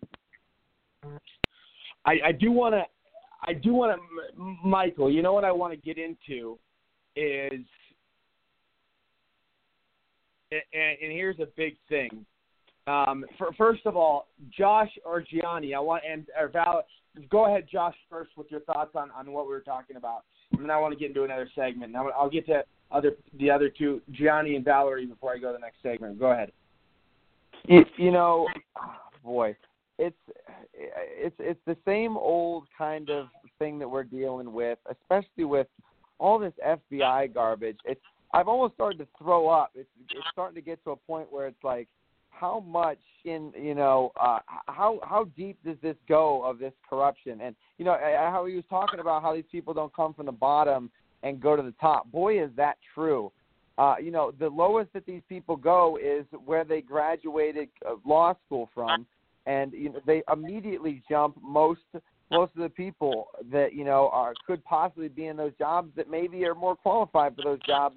[2.06, 2.84] I, I do want to,
[3.48, 5.12] I do want to, Michael.
[5.12, 6.58] You know what I want to get into
[7.16, 7.64] is,
[10.52, 12.26] and, and here's a big thing.
[12.88, 16.84] Um, for, first of all, Josh or Gianni, I want and or Val,
[17.32, 20.62] go ahead, Josh, first with your thoughts on on what we were talking about, and
[20.62, 21.92] then I want to get into another segment.
[21.92, 25.54] Now I'll get to other the other two, Gianni and Valerie, before I go to
[25.54, 26.20] the next segment.
[26.20, 26.52] Go ahead.
[27.68, 28.48] You, you know,
[29.26, 29.56] boy,
[29.98, 30.16] it's
[30.74, 33.28] it's it's the same old kind of
[33.60, 35.68] thing that we're dealing with, especially with
[36.20, 37.78] all this FBI garbage.
[37.86, 38.02] It's
[38.34, 39.72] I've almost started to throw up.
[39.76, 41.88] It's it's starting to get to a point where it's like,
[42.30, 47.42] how much in you know uh, how how deep does this go of this corruption?
[47.42, 50.26] And you know uh, how he was talking about how these people don't come from
[50.26, 50.90] the bottom
[51.24, 52.12] and go to the top.
[52.12, 53.32] Boy, is that true.
[53.78, 58.34] Uh, you know, the lowest that these people go is where they graduated uh, law
[58.46, 59.06] school from,
[59.46, 61.82] and you know they immediately jump most
[62.32, 66.10] most of the people that you know are could possibly be in those jobs that
[66.10, 67.96] maybe are more qualified for those jobs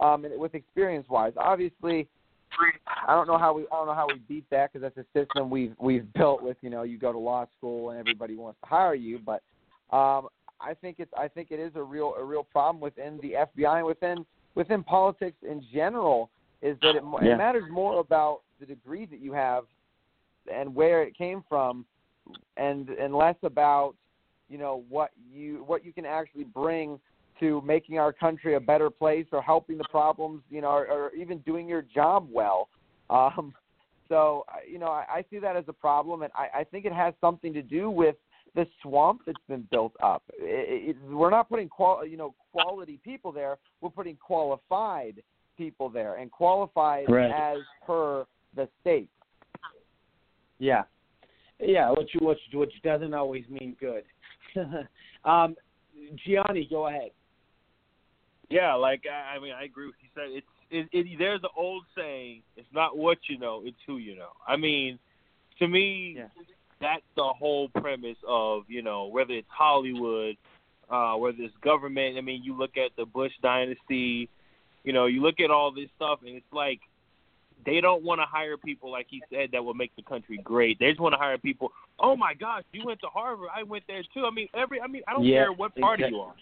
[0.00, 1.32] um, and with experience wise.
[1.36, 2.08] Obviously,
[3.06, 5.18] I don't know how we I don't know how we beat that because that's a
[5.18, 8.58] system we've we've built with you know you go to law school and everybody wants
[8.62, 9.42] to hire you, but
[9.94, 10.28] um,
[10.60, 13.78] I think it's I think it is a real a real problem within the FBI
[13.78, 16.30] and within within politics in general
[16.62, 17.34] is that it, Yeah.
[17.34, 19.64] it matters more about the degree that you have
[20.52, 21.84] and where it came from
[22.56, 23.94] and and less about
[24.48, 26.98] you know what you what you can actually bring
[27.40, 31.14] to making our country a better place or helping the problems you know or, or
[31.14, 32.68] even doing your job well.
[33.10, 33.54] Um
[34.08, 36.84] so I- you know I, I see that as a problem and I, I think
[36.84, 38.16] it has something to do with
[38.54, 40.22] the swamp that's been built up.
[40.38, 43.58] It, it, we're not putting qual you know quality people there.
[43.80, 45.22] We're putting qualified
[45.56, 47.30] people there and qualified Right.
[47.30, 48.24] as per
[48.56, 49.10] the state
[50.58, 50.82] Yeah,
[51.60, 54.04] yeah, What you which which which doesn't always mean good.
[55.24, 55.56] um,
[56.24, 57.10] Gianni, go ahead.
[58.48, 60.28] Yeah, like I, I mean, I agree with you said.
[60.30, 61.18] It's it, it.
[61.18, 64.98] There's an old saying: "It's not what you know, it's who you know." I mean,
[65.58, 66.18] to me,
[66.80, 70.36] that's the whole premise of you know whether it's Hollywood,
[70.88, 72.16] uh, whether it's government.
[72.16, 74.28] I mean, you look at the Bush dynasty.
[74.84, 76.80] You know, you look at all this stuff, and it's like
[77.66, 80.78] they don't want to hire people like he said that will make the country great.
[80.78, 81.72] They just want to hire people.
[81.98, 83.48] Oh my gosh, you went to Harvard.
[83.54, 84.24] I went there too.
[84.24, 84.80] I mean, every.
[84.80, 86.18] I mean, I don't Yeah, care what party exactly.
[86.18, 86.34] you are.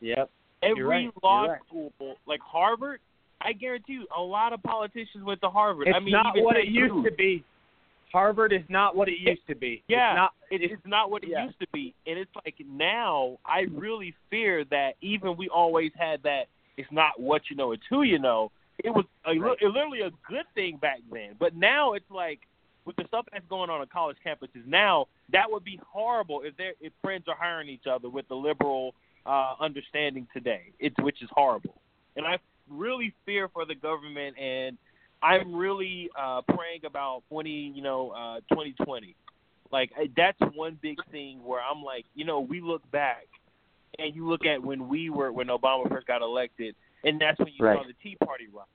[0.00, 0.30] Yep.
[0.62, 1.10] Every right.
[1.22, 1.60] law right.
[1.66, 1.92] school,
[2.26, 3.00] like Harvard,
[3.40, 5.88] I guarantee you, a lot of politicians went to Harvard.
[5.88, 7.44] It's I mean, not what it used to be.
[8.10, 9.82] Harvard is not what it used to be.
[9.86, 10.32] Yeah, It's not.
[10.50, 11.44] it, it's not what it yeah.
[11.44, 16.22] used to be, and it's like now I really fear that even we always had
[16.22, 16.44] that
[16.76, 18.50] it's not what you know, it's who you know.
[18.84, 19.60] It was a, Right.
[19.62, 22.40] literally a good thing back then, but now it's like
[22.84, 26.56] with the stuff that's going on on college campuses now, that would be horrible if
[26.56, 28.94] they if friends are hiring each other with the liberal
[29.26, 30.72] uh, understanding today.
[30.78, 31.74] It's which is horrible,
[32.16, 32.38] and I
[32.70, 34.76] really fear for the government and
[35.22, 39.16] I'm really uh, praying about 20, you know, uh, 2020.
[39.70, 43.26] Like that's one big thing where I'm like, you know, we look back
[43.98, 46.74] and you look at when we were when Obama first got elected,
[47.04, 47.78] and that's when you Right.
[47.78, 48.66] saw the Tea Party rise.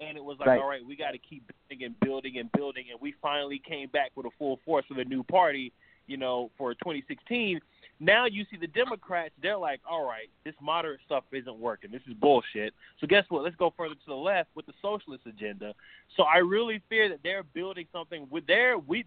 [0.00, 0.60] And it was like, Right.
[0.60, 3.88] all right, we got to keep building and building and building, and we finally came
[3.88, 5.72] back with a full force with a new party,
[6.06, 7.60] you know, for 2016.
[8.00, 11.90] Now you see the Democrats, they're like, all right, this moderate stuff isn't working.
[11.90, 12.74] This is bullshit.
[13.00, 13.42] So guess what?
[13.42, 15.74] Let's go further to the left with the socialist agenda.
[16.16, 19.04] So I really fear that they're building something with their we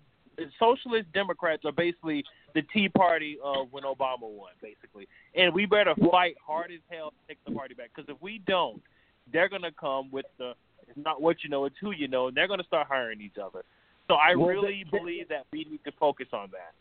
[0.59, 5.07] socialist Democrats are basically the Tea Party of when Obama won, basically.
[5.35, 7.91] And we better fight hard as hell to take the party back.
[7.95, 8.81] Because if we don't,
[9.31, 10.53] they're gonna come with the
[10.87, 13.37] it's not what you know, it's who you know, and they're gonna start hiring each
[13.41, 13.63] other.
[14.07, 16.73] So I Well, really believe that we need to focus on that.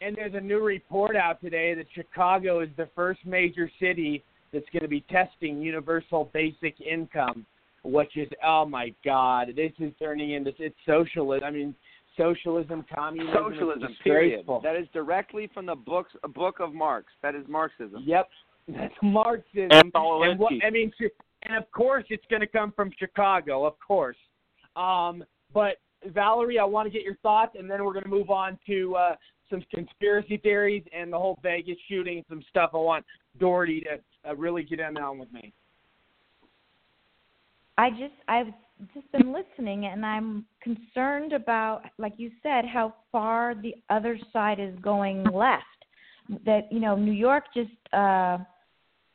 [0.00, 4.22] And there's a new report out today that Chicago is the first major city
[4.52, 7.44] that's going to be testing universal basic income,
[7.82, 11.44] which is oh my god, this is turning into it's socialism.
[11.44, 11.74] I mean,
[12.18, 14.44] socialism, communism, Socialism, period.
[14.62, 17.06] That is directly from the books, a book of Marx.
[17.22, 18.02] That is Marxism.
[18.04, 18.28] Yep,
[18.68, 19.70] that's Marxism.
[19.70, 20.92] And and what I mean,
[21.44, 24.16] and of course it's going to come from Chicago, of course.
[24.76, 25.24] Um,
[25.54, 25.76] but
[26.06, 28.94] Valerie, I want to get your thoughts, and then we're going to move on to
[28.96, 29.16] uh,
[29.48, 32.70] some conspiracy theories and the whole Vegas shooting, some stuff.
[32.74, 33.04] I want
[33.40, 35.52] Daugherty to uh, really get in on with me.
[37.76, 38.52] I just I've
[38.94, 44.60] just been listening and I'm concerned about like you said how far the other side
[44.60, 45.64] is going left.
[46.44, 48.38] That you know New York just uh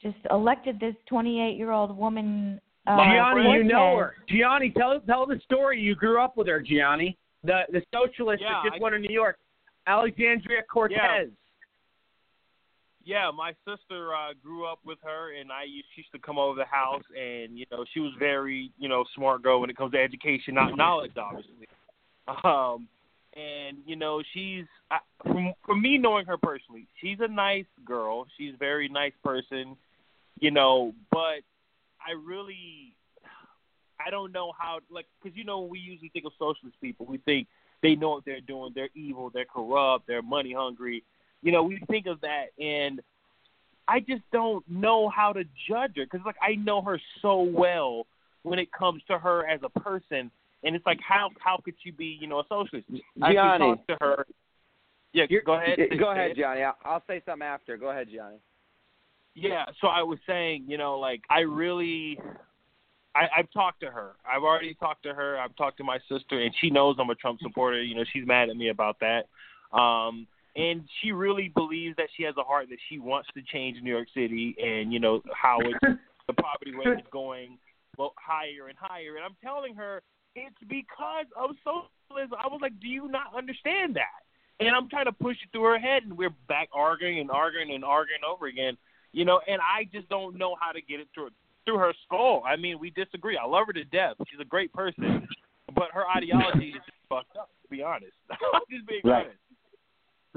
[0.02, 4.15] just elected this 28-year-old woman uh Gianni, you know her.
[4.27, 5.80] Gianni, tell tell the story.
[5.80, 7.18] You grew up with her, Gianni.
[7.44, 9.38] The the socialist Yeah, that just I- won in New York,
[9.88, 10.98] Alexandria Cortez.
[10.98, 11.23] Yeah,
[13.31, 16.57] my sister uh, grew up with her, and I used, she used to come over
[16.57, 19.91] the house, and you know she was very you know smart girl when it comes
[19.93, 21.67] to education, not knowledge, obviously.
[22.45, 22.88] Um,
[23.35, 28.25] and you know she's I, from from me knowing her personally, she's a nice girl.
[28.38, 29.75] She's a very nice person,
[30.39, 30.93] you know.
[31.11, 31.41] But
[32.05, 32.95] I really,
[34.05, 37.17] I don't know how like because you know we usually think of socialist people, we
[37.19, 37.47] think
[37.81, 38.71] they know what they're doing.
[38.73, 39.30] They're evil.
[39.31, 40.07] They're corrupt.
[40.07, 41.03] They're money hungry.
[41.44, 43.02] You know, we think of that, and
[43.88, 48.07] I just don't know how to judge her because, like, I know her so well
[48.44, 50.32] when it comes to her as a person,
[50.64, 52.88] and it's like, how how could she be, you know, a socialist?
[53.22, 53.60] I Gianni.
[53.60, 54.26] talk to her.
[55.11, 55.78] Yeah, go ahead.
[55.99, 56.64] Go ahead, Johnny.
[56.64, 57.78] I'll, I'll say something after.
[57.78, 58.38] Go ahead, Johnny.
[59.36, 62.20] Yeah, so I was saying, you know, like I really,
[63.15, 64.14] I, I've talked to her.
[64.26, 65.38] I've already talked to her.
[65.40, 67.82] I've talked to my sister, and she knows I'm a Trump supporter.
[67.82, 69.26] You know, she's mad at me about that.
[69.78, 73.81] Um, and she really believes that she has a heart that she wants to change
[73.81, 75.80] New York City, and you know how it's
[76.27, 77.57] the poverty rate is going
[77.97, 79.15] well, higher and higher.
[79.15, 80.01] And I'm telling her
[80.35, 82.38] it's because of socialism.
[82.43, 84.21] I was like, do you not understand that?
[84.59, 87.73] And I'm trying to push it through her head, and we're back arguing and arguing
[87.73, 88.77] and arguing over again.
[89.11, 91.30] You know, and I just don't know how to get it through
[91.65, 92.43] through her skull.
[92.45, 93.38] I mean, we disagree.
[93.38, 94.15] I love her to death.
[94.30, 95.27] She's a great person,
[95.75, 97.49] but her ideology is just fucked up.
[97.63, 99.25] To be honest, I'm just being Right.
[99.25, 99.38] honest.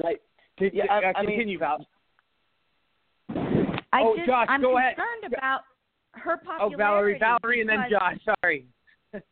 [0.02, 0.20] Right.
[0.58, 1.86] Con- Yeah, uh, I- I mean- continue, Val.
[3.92, 4.96] I Oh, just Josh, I'm go ahead.
[4.96, 5.62] concerned about
[6.12, 6.68] her Oh.
[6.70, 8.18] Valerie, Valerie, and then Josh.
[8.42, 8.66] Sorry.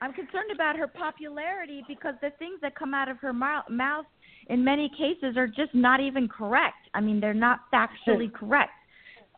[0.00, 4.06] I'm concerned about her popularity because the things that come out of her mouth
[4.48, 6.88] in many cases are just not even correct.
[6.94, 8.72] I mean, they're not factually correct.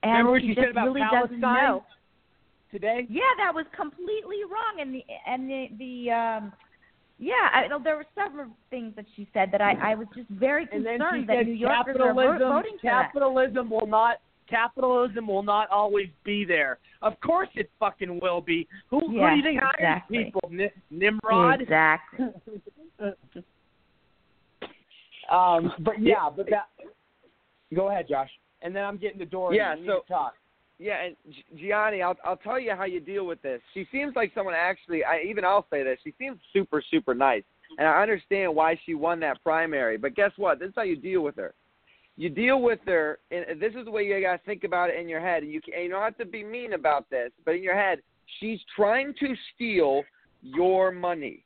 [0.02, 1.86] And Remember what she she just said about really doesn't Palestine know.
[2.70, 3.06] today?
[3.08, 4.80] Yeah, that was completely wrong.
[4.80, 6.52] And the and the the um
[7.18, 10.66] yeah, I, there were several things that she said that I I was just very
[10.72, 13.12] And then concerned she that said New Yorkers are vo- capitalism, voting for that.
[13.12, 14.16] capitalism will not
[14.48, 16.78] capitalism will not always be there.
[17.02, 18.66] Of course it fucking will be.
[18.90, 20.24] Who, who do you think hires exactly.
[20.24, 20.50] people?
[20.50, 21.60] Ni- Nimrod?
[21.62, 22.26] Exactly.
[25.30, 26.68] um, but yeah, but that.
[27.74, 28.30] Go ahead, Josh.
[28.62, 29.54] And then I'm getting the door.
[29.54, 30.34] Yeah, so- to talk.
[30.78, 31.16] Yeah, and
[31.56, 33.60] Gianni, I'll I'll tell you how you deal with this.
[33.74, 35.04] She seems like someone actually.
[35.04, 35.98] I even I'll say this.
[36.02, 37.44] She seems super super nice,
[37.78, 39.96] and I understand why she won that primary.
[39.96, 40.58] But guess what?
[40.58, 41.54] This is how you deal with her.
[42.16, 45.08] You deal with her, and this is the way you gotta think about it in
[45.08, 45.44] your head.
[45.44, 48.00] And you and you don't have to be mean about this, but in your head,
[48.40, 50.02] she's trying to steal
[50.42, 51.43] your money.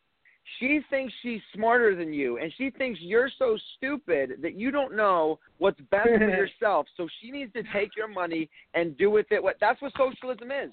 [0.59, 4.97] She thinks she's smarter than you, and she thinks you're so stupid that you don't
[4.97, 6.87] know what's best for yourself.
[6.97, 9.57] So she needs to take your money and do with it what.
[9.61, 10.71] That's what socialism is.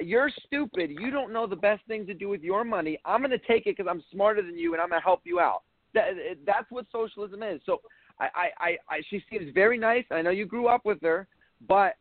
[0.00, 0.90] You're stupid.
[0.90, 2.98] You don't know the best thing to do with your money.
[3.04, 5.22] I'm going to take it because I'm smarter than you, and I'm going to help
[5.24, 5.62] you out.
[5.94, 6.10] That,
[6.46, 7.60] that's what socialism is.
[7.66, 7.80] So
[8.20, 10.04] I, I, I, I, she seems very nice.
[10.10, 11.26] I know you grew up with her,
[11.66, 11.94] but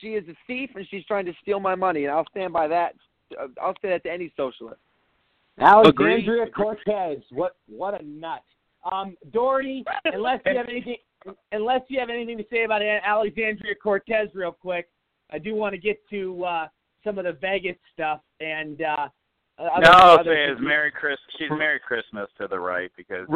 [0.00, 2.68] she is a thief, and she's trying to steal my money, and I'll stand by
[2.68, 2.94] that.
[3.40, 4.80] Uh, I'll say that to any socialist.
[5.60, 8.42] Alexandria Cortez, what what a nut.
[8.90, 10.96] Um, Daugherty, unless you have anything,
[11.52, 14.88] unless you have anything to say about Alexandria Cortez, real quick,
[15.30, 16.68] I do want to get to uh,
[17.04, 18.82] some of the Vegas stuff and.
[18.82, 19.08] Uh,
[19.58, 21.18] other, no, I'll other- say is Merry Christmas.
[21.38, 23.26] She's Merry Christmas to the right because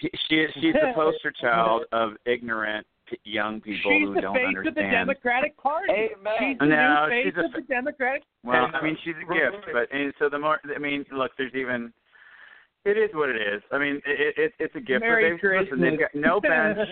[0.00, 2.84] she she's the poster child of ignorant
[3.24, 4.68] young people She's who the don't face understand.
[4.68, 5.92] of the Democratic Party.
[6.38, 8.22] She's the No, new face she's a of the Democratic.
[8.44, 11.54] Well, I mean, she's a gift, but and so the more I mean, look, there's
[11.54, 11.92] even.
[12.84, 13.62] It is what it is.
[13.70, 15.00] I mean, it, it it's a gift.
[15.02, 16.78] Merry but they've, listen, they've got no bench.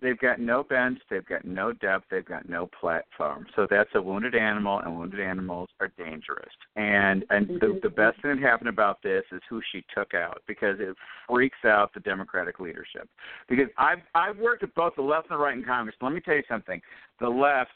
[0.00, 0.98] They've got no bench.
[1.10, 2.06] They've got no depth.
[2.10, 3.46] They've got no platform.
[3.54, 6.52] So that's a wounded animal, and wounded animals are dangerous.
[6.76, 7.78] And and the mm-hmm.
[7.82, 10.96] the best thing that happened about this is who she took out because it
[11.28, 13.08] freaks out the Democratic leadership.
[13.48, 15.96] Because I've I've worked with both the left and the right in Congress.
[16.00, 16.80] Let me tell you something.
[17.20, 17.72] The left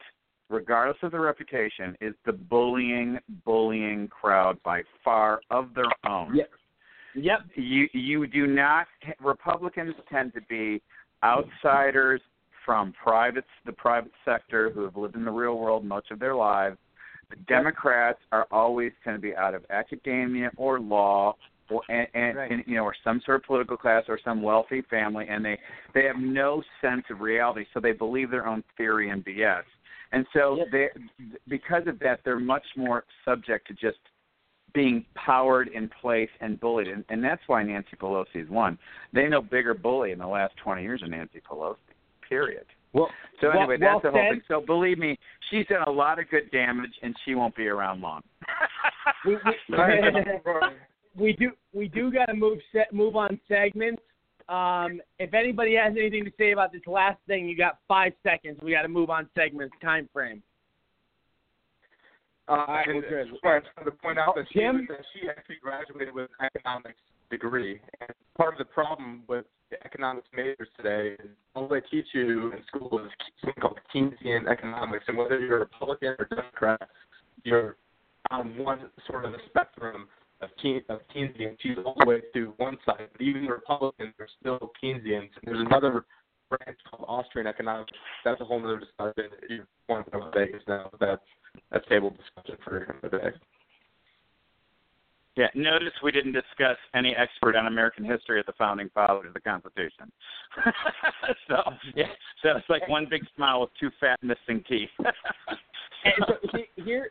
[0.51, 6.35] regardless of their reputation, is the bullying, bullying crowd by far of their own.
[6.35, 6.51] Yep.
[7.17, 7.41] Yep.
[7.55, 8.87] You you do not.
[9.21, 10.83] Republicans tend to be
[11.25, 12.21] outsiders
[12.65, 16.35] from private the private sector who have lived in the real world much of their
[16.35, 16.77] lives.
[17.31, 21.37] The Democrats are always tend to be out of academia or law
[21.71, 22.51] or and, and, Right.
[22.51, 25.59] and you know or some sort of political class or some wealthy family and they
[25.95, 29.63] they have no sense of reality so they believe their own theory and BS.
[30.13, 30.89] And so they
[31.49, 33.99] because of that they're much more subject to just
[34.75, 38.79] being powered in place and bullied and, and that's why Nancy Pelosi has won.
[39.13, 41.77] They no bigger bully in the last 20 years than Nancy Pelosi.
[42.29, 42.67] Period.
[42.93, 43.09] Well,
[43.41, 44.35] So anyway, well that's the whole said.
[44.35, 44.43] thing.
[44.49, 45.19] So believe me,
[45.51, 48.23] she's done a lot of good damage, and she won't be around long.
[49.27, 49.77] we, we,
[51.17, 54.03] we do we do got to move set, move on segments.
[54.49, 58.59] Um, if anybody has anything to say about this last thing, you got five seconds.
[58.63, 60.43] We got to move on segments time frame.
[62.47, 63.31] Uh, and we're good.
[63.31, 64.87] just wanted to point out that she, Jim?
[64.89, 67.01] that she actually graduated with an economics
[67.31, 67.81] degree.
[68.01, 72.53] And part of the problem with the economics majors today is all they teach you
[72.53, 73.11] in school is
[73.41, 75.05] something called Keynesian economics.
[75.09, 76.89] And whether you're a Republican or Democrat,
[77.45, 77.77] you're
[78.31, 80.07] on one sort of the spectrum
[80.43, 81.57] of, Keyn- of Keynesian.
[81.61, 83.09] She's all the way to one side.
[83.12, 85.31] But even Republicans are still Keynesians.
[85.33, 86.05] And there's another
[86.51, 87.93] branch called Austrian economics.
[88.25, 89.31] That's a whole other discussion.
[89.43, 91.23] If you want to Vegas now, that's
[91.73, 93.37] a table discussion for another day.
[95.37, 99.35] Yeah, notice we didn't discuss any expert on American history of the founding fathers of
[99.35, 100.13] the Constitution.
[101.49, 101.57] so
[101.97, 102.07] yeah,
[102.43, 104.91] so it's like one big smile with two fat missing teeth.
[106.05, 107.09] And so here,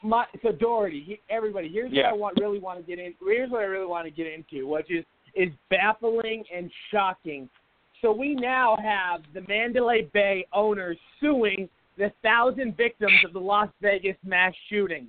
[0.00, 2.12] my so Daugherty, he, everybody, here's Yeah.
[2.12, 3.14] what I want really want to get in.
[3.20, 5.04] Here's what I really want to get into, which is
[5.34, 7.48] is baffling and shocking.
[8.00, 11.68] So we now have the Mandalay Bay owners suing
[12.02, 15.06] the thousand victims of the Las Vegas mass shooting.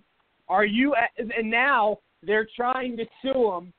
[0.48, 0.94] Are you?
[1.18, 3.74] And now they're trying to sue them,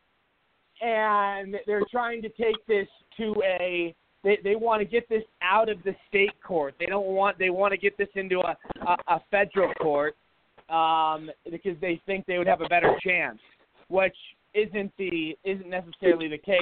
[0.83, 2.89] and they're trying to take this
[3.19, 3.95] to a.
[4.25, 6.75] They they want to get this out of the state court.
[6.81, 7.39] They don't want.
[7.39, 10.17] They want to get this into a a, a federal court
[10.69, 13.39] um, because they think they would have a better chance,
[13.87, 14.17] which
[14.55, 16.59] isn't the isn't necessarily the case.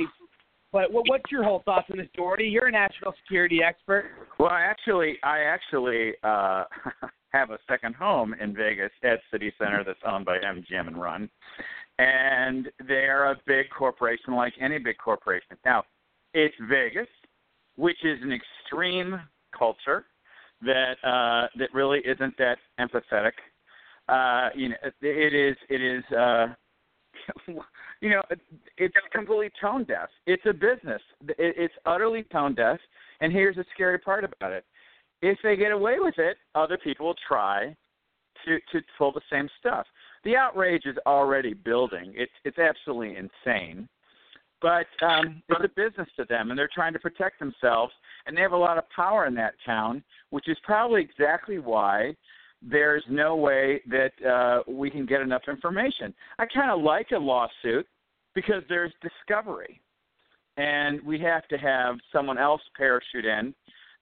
[0.73, 2.45] But what, what's your whole thoughts on this, Daugherty?
[2.45, 4.07] You're a national security expert.
[4.39, 6.65] well, I actually, I actually uh,
[7.33, 11.29] have a second home in Vegas at City Center that's owned by MGM and Run,
[11.99, 15.57] and they're a big corporation like any big corporation.
[15.65, 15.85] Now,
[16.33, 17.09] it's Vegas,
[17.77, 19.21] which is an extreme
[19.57, 20.07] culture
[20.63, 23.33] that uh, that really isn't that empathetic.
[24.09, 26.47] Uh, you know, it, it is it is uh,
[28.01, 28.41] you know it,
[28.79, 30.09] it's completely tone deaf.
[30.27, 31.03] It's a business.
[31.29, 32.79] It, it's utterly tone deaf.
[33.21, 34.65] And here's the scary part about it:
[35.21, 37.77] if they get away with it, other people will try
[38.45, 39.87] to to pull the same stuff.
[40.25, 42.13] The outrage is already building.
[42.17, 43.89] It's it's absolutely insane
[44.63, 47.93] but um, it's a business to them, and they're trying to protect themselves,
[48.27, 52.15] and they have a lot of power in that town, which is probably exactly why
[52.69, 56.15] there's no way that uh, we can get enough information.
[56.39, 57.87] I kind of like a lawsuit
[58.35, 59.81] because there's discovery,
[60.57, 63.55] and we have to have someone else parachute in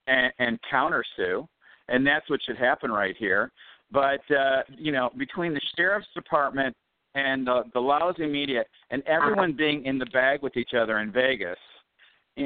[0.06, 1.48] and, and counter sue,
[1.88, 3.50] and that's what should happen right here.
[3.90, 6.76] But uh, you know, between the sheriff's department
[7.14, 11.10] and the, the lousy media and everyone being in the bag with each other in
[11.10, 11.58] Vegas,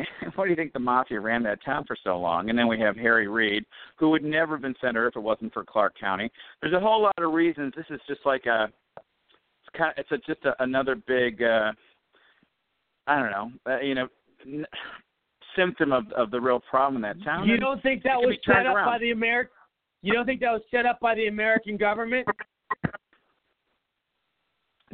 [0.34, 2.50] what do you think the mafia ran that town for so long?
[2.50, 3.64] And then we have Harry Reid,
[3.96, 6.30] who would never have been senator if it wasn't for Clark County.
[6.60, 7.72] There's a whole lot of reasons.
[7.76, 11.72] This is just like a, it's kind of, it's a, just a, another big, uh,
[13.06, 14.08] I don't know, uh, you know,
[14.46, 14.66] n-
[15.56, 17.48] symptom of of the real problem in that town.
[17.48, 18.86] You don't think that was set up around.
[18.86, 19.52] by the American?
[20.02, 22.26] You don't think that was set up by the American government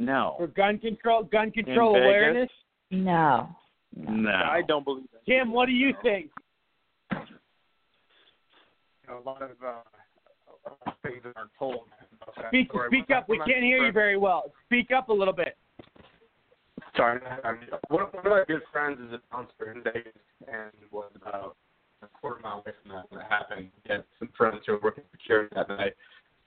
[0.01, 0.35] No.
[0.37, 2.49] for gun control, gun control awareness?
[2.89, 3.49] No.
[3.95, 4.29] No.
[4.29, 5.25] I don't believe that.
[5.25, 6.29] Tim, what do you think?
[7.11, 7.17] You
[9.09, 11.81] know, a lot of uh, things aren't told.
[12.47, 13.27] Speak, speak up.
[13.27, 14.51] We can't hear you very well.
[14.65, 15.57] Speak up a little bit.
[16.95, 20.11] Sorry, I mean, one one of my good friends is a bouncer in Vegas
[20.47, 21.55] and was about
[22.03, 23.69] a quarter mile away from that when it happened.
[23.83, 25.93] He had some friends who were working security that night.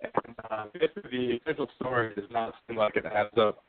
[0.02, 3.64] And uh, basically, the official story does not seem like it adds up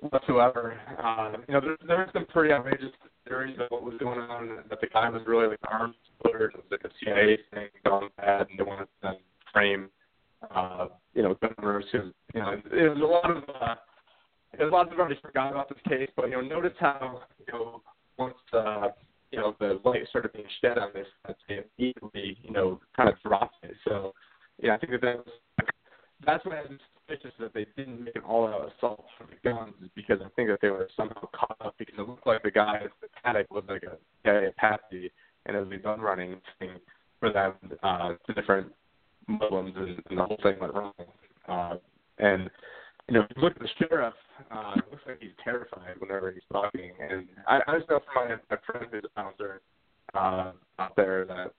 [0.00, 0.78] whatsoever.
[1.02, 2.90] Uh, you know, there, there are some pretty outrageous
[3.26, 6.46] theories about what was going on, that the guy was really like an arms dealer,
[6.46, 9.14] it was like a CIA thing gone bad, and they wanted to
[9.52, 9.88] frame,
[10.54, 13.74] uh, you know, gun owners who, you know, was a lot of, uh,
[14.58, 17.82] there's lots of already forgot about this case, but you know, notice how you know
[18.18, 18.88] once uh,
[19.32, 23.08] you know the light started being shed on this, that they immediately you know kind
[23.08, 23.74] of dropped it.
[23.86, 24.14] So
[24.62, 25.26] yeah, I think that that was,
[26.24, 30.18] that's I'm suspicious that they didn't make an all-out assault for the guns, is because
[30.24, 32.90] I think that they were somehow caught up because it looked like the guy at
[33.00, 35.12] the attic was like a guy at Patsy,
[35.46, 36.70] and it was a gun running thing
[37.20, 38.68] for them uh, to different
[39.26, 40.92] Muslims, and, and the whole thing went wrong.
[41.48, 41.74] Uh,
[42.18, 42.50] and
[43.08, 44.14] you know, if you look at the sheriff,
[44.50, 46.90] uh, it looks like he's terrified whenever he's talking.
[47.00, 49.60] And I, I just know from my, my friend who's a bouncer
[50.14, 51.52] uh, out there that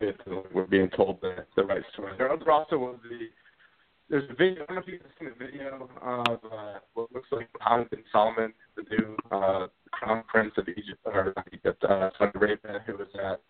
[0.00, 2.14] basically we're being told the, the right story.
[2.18, 3.28] There also was the
[4.08, 4.62] there's a video.
[4.64, 7.90] I don't know if you guys seen the video of uh, what looks like Mohammed
[7.90, 12.82] bin Salman, the new uh, crown prince of Egypt or not Egypt, uh, Saudi Arabia,
[12.86, 13.40] who was at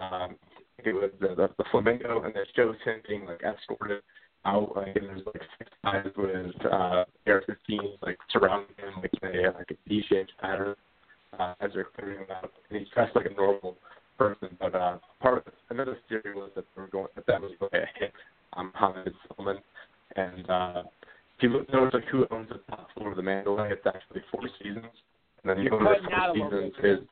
[0.00, 0.36] um,
[0.78, 4.02] it was the, the, the Flamingo, and it shows him being like escorted
[4.44, 9.44] out, like, and there's like six guys with uh, AR-15s like surrounding him, like in
[9.46, 10.74] a like a D-shaped pattern
[11.38, 13.76] uh, as they're clearing him out, and he's dressed like a normal
[14.18, 14.48] person.
[14.58, 17.52] But uh, part of it, another theory was that they were going that that was
[17.60, 18.12] like a hit
[18.54, 19.58] on Mohammed bin Salman,
[20.16, 20.82] and uh,
[21.36, 24.22] if you look, notice like who owns the top floor of the Mandalay, it's actually
[24.30, 24.84] Four Seasons,
[25.42, 27.08] and then the You're owner of cutting out a Four Seasons is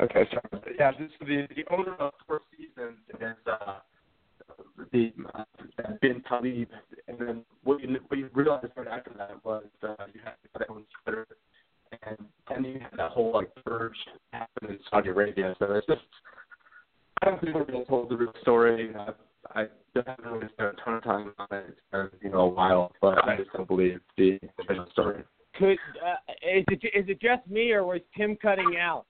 [0.00, 0.74] Okay, sorry.
[0.78, 3.76] Yeah, this, the the owner of Four Seasons is uh,
[4.92, 5.44] the uh,
[6.02, 6.66] Bin Talal,
[7.08, 10.58] and then what you what you realized right after that was uh, you had the
[10.58, 11.26] guy that owns Twitter,
[12.06, 12.18] and
[12.50, 13.96] then you had that whole like purge
[14.32, 15.54] happen in Saudi Arabia.
[15.58, 16.00] So it's just
[17.22, 18.94] I don't think we're being told the real story.
[18.94, 19.12] Uh,
[19.54, 21.66] I haven't really spent a ton of time on it.
[21.68, 25.22] It's been you know a while, but I just don't believe the official story.
[25.58, 29.06] Could uh, is it is it just me or was Tim cutting out?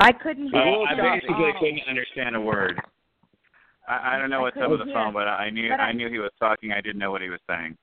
[0.00, 1.52] I couldn't hear Uh, I him at basically all.
[1.60, 2.80] couldn't understand a word.
[3.88, 5.88] I, I don't know what's up with the couldn't phone, but I knew But I-
[5.88, 6.72] I knew he was talking.
[6.72, 7.76] I didn't know what he was saying.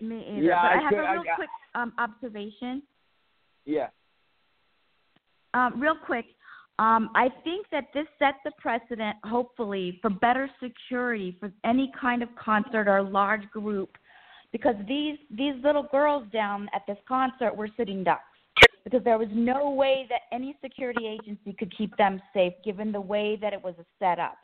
[0.00, 0.42] Me either.
[0.42, 2.82] Yeah, but I, I have could- a I real got- quick um, observation.
[3.66, 3.88] Yeah.
[5.52, 6.26] Um, real quick,
[6.80, 12.22] um, I think that this sets a precedent, hopefully, for better security for any kind
[12.22, 13.90] of concert or large group,
[14.50, 18.22] because these these little girls down at this concert were sitting ducks,
[18.82, 23.00] because there was no way that any security agency could keep them safe, given the
[23.00, 24.38] way that it was set up.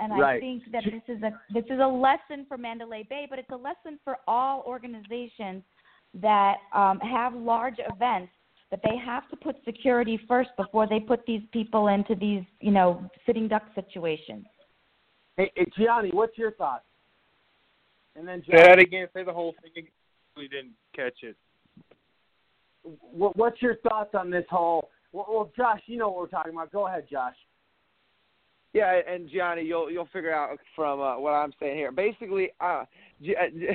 [0.00, 3.38] And I think that this is a this is a lesson for Mandalay Bay, but
[3.38, 5.62] it's a lesson for all organizations
[6.14, 8.32] that um, have large events
[8.70, 12.70] that they have to put security first before they put these people into these, you
[12.70, 14.46] know, sitting duck situations.
[15.36, 16.84] Hey, hey Gianni, what's your thoughts?
[18.16, 19.08] And then Say that Josh, again.
[19.14, 19.90] Say the whole thing again.
[20.36, 21.36] We didn't catch it.
[23.12, 24.90] what, what's your thoughts on this whole?
[25.12, 26.70] Well, well, Josh, you know what we're talking about.
[26.72, 27.34] Go ahead, Josh.
[28.72, 31.90] Yeah, and Gianni, you'll you'll figure out from uh, what I'm saying here.
[31.90, 32.84] Basically, uh,
[33.20, 33.66] G- uh, G-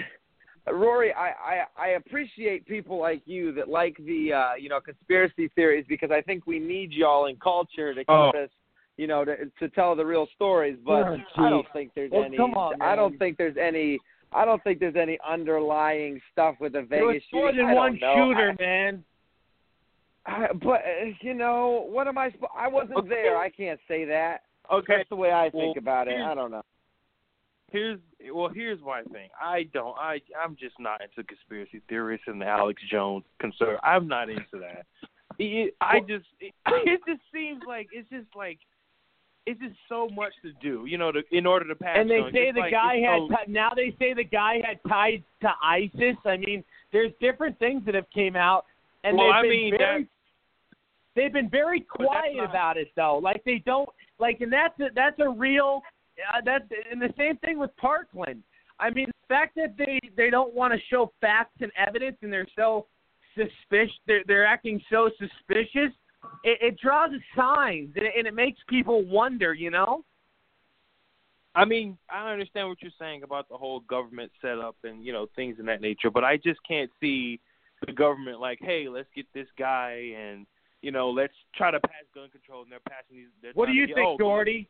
[0.71, 5.49] Rory, I, I I appreciate people like you that like the uh, you know conspiracy
[5.55, 8.29] theories because I think we need y'all in culture to keep Oh.
[8.29, 8.49] us
[8.97, 10.77] you know to to tell the real stories.
[10.83, 12.37] But Oh, I don't think there's Well, any.
[12.37, 13.99] on, I don't think there's any.
[14.33, 17.67] I don't think there's any underlying stuff with the Vegas There was more shooting.
[17.67, 18.15] than one know.
[18.33, 19.03] shooter, I- man.
[20.27, 22.31] I, but uh, you know what am I?
[22.33, 23.09] Sp- I wasn't Okay.
[23.09, 23.37] there.
[23.37, 24.41] I can't say that.
[24.73, 24.97] Okay.
[24.97, 26.19] That's the way I think Well, about it.
[26.19, 26.63] I don't know.
[27.75, 27.99] Here's
[28.33, 29.29] well here's my thing.
[29.41, 33.77] I don't I I'm just not into conspiracy theorists and the Alex Jones concern.
[33.83, 34.85] I'm not into that.
[35.37, 38.59] It, I just it, it just seems like it's just like
[39.45, 41.97] it's just so much to do, you know, to, in order to pass.
[41.99, 42.31] And they on.
[42.33, 45.19] say It's the like, guy had so- ti- now they say the guy had ties
[45.41, 46.15] to ISIS.
[46.25, 48.65] I mean, there's different things that have came out,
[49.03, 50.07] and Well, they've I been mean, very
[51.15, 53.19] they've been very quiet not- about it though.
[53.21, 53.89] Like they don't
[54.19, 55.81] like, and that's a, that's a real
[56.33, 58.43] uh, that's and the same thing with Parkland.
[58.79, 62.31] I mean, the fact that they they don't want to show facts and evidence, and
[62.31, 62.87] they're so
[63.35, 65.91] suspicious, they're they're acting so suspicious.
[66.43, 69.53] It, it draws a signs, and it, and it makes people wonder.
[69.53, 70.03] You know.
[71.57, 75.27] I mean, I understand what you're saying about the whole government setup and you know
[75.35, 77.39] things in that nature, but I just can't see
[77.85, 80.45] the government like, hey, let's get this guy and
[80.81, 83.27] you know let's try to pass gun control, and they're passing these.
[83.41, 84.67] They're What do you get- think, oh, Daugherty?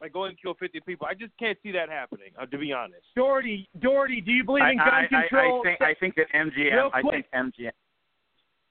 [0.00, 1.06] So, Like go and kill 50 people.
[1.08, 2.30] I just can't see that happening.
[2.40, 3.02] Uh, to be honest.
[3.16, 5.60] Daugherty, Daugherty, do you believe in gun I, I, control?
[5.60, 6.90] I think I think that MGM.
[6.92, 7.70] I think MGM.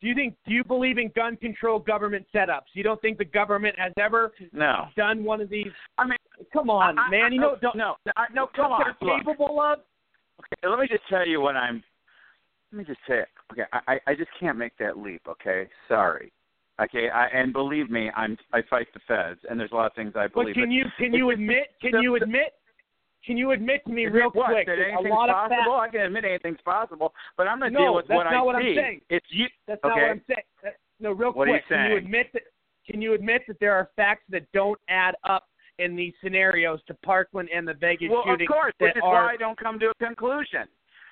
[0.02, 2.74] do you think do you believe in gun control government setups?
[2.74, 4.86] You don't think the government has ever No.
[4.96, 5.68] done one of these?
[5.98, 6.18] I mean,
[6.54, 7.32] come on, I- I- man.
[7.34, 8.82] You I- know, don't, no, I, no, come on.
[8.84, 9.20] they're Look.
[9.20, 9.80] capable of.
[10.40, 11.84] Okay, let me just tell you what I'm.
[12.72, 13.28] Let me just say it.
[13.52, 15.22] Okay, I I- I just can't make that leap.
[15.28, 16.32] Okay, sorry.
[16.82, 19.94] Okay, I, and believe me, I'm I fight the feds, and there's a lot of
[19.94, 20.56] things I believe.
[20.56, 22.54] But can you can you admit can you admit
[23.26, 25.74] can you admit to me real what, quick that that a anything's lot of possible?
[25.74, 28.24] fat, I can admit anything's possible, but I'm going to No, deal with that's what
[28.24, 28.76] not I what I'm see.
[28.76, 29.02] saying.
[29.10, 29.48] It's you.
[29.68, 29.90] That's okay.
[29.90, 30.48] not what I'm saying.
[30.64, 31.68] That- No, real What are you quick.
[31.68, 32.44] Can you admit that?
[32.90, 35.48] Can you admit that there are facts that don't add up
[35.80, 38.48] in these scenarios to Parkland and the Vegas Well, shooting?
[38.48, 40.68] of course, which is are, why I don't come to a conclusion.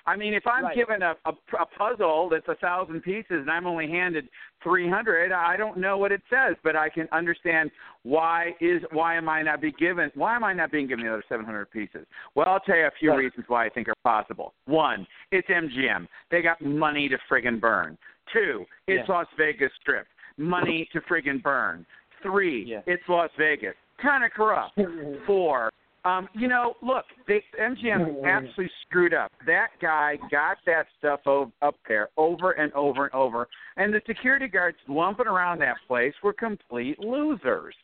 [0.08, 0.74] I mean, if I'm Right.
[0.74, 4.26] given a, a, a puzzle that's a thousand pieces and I'm only handed
[4.62, 7.70] 300, I don't know what it says, but I can understand
[8.04, 11.12] why is why am I not be given why am I not being given the
[11.12, 12.06] other 700 pieces?
[12.34, 13.18] Well, I'll tell you a few Right.
[13.18, 14.54] reasons why I think are possible.
[14.64, 16.08] One, it's MGM.
[16.30, 17.98] They got money to friggin' burn.
[18.32, 19.14] Two, it's Yeah.
[19.14, 20.06] Las Vegas Strip.
[20.38, 21.84] Money to friggin' burn.
[22.22, 22.80] Three, Yeah.
[22.86, 23.74] it's Las Vegas.
[23.98, 24.74] Kind of corrupt.
[25.26, 25.70] Four,
[26.04, 29.32] um, you know, look, they, MGM absolutely screwed up.
[29.46, 34.00] That guy got that stuff o- up there over and over and over, and the
[34.06, 37.74] security guards lumping around that place were complete losers.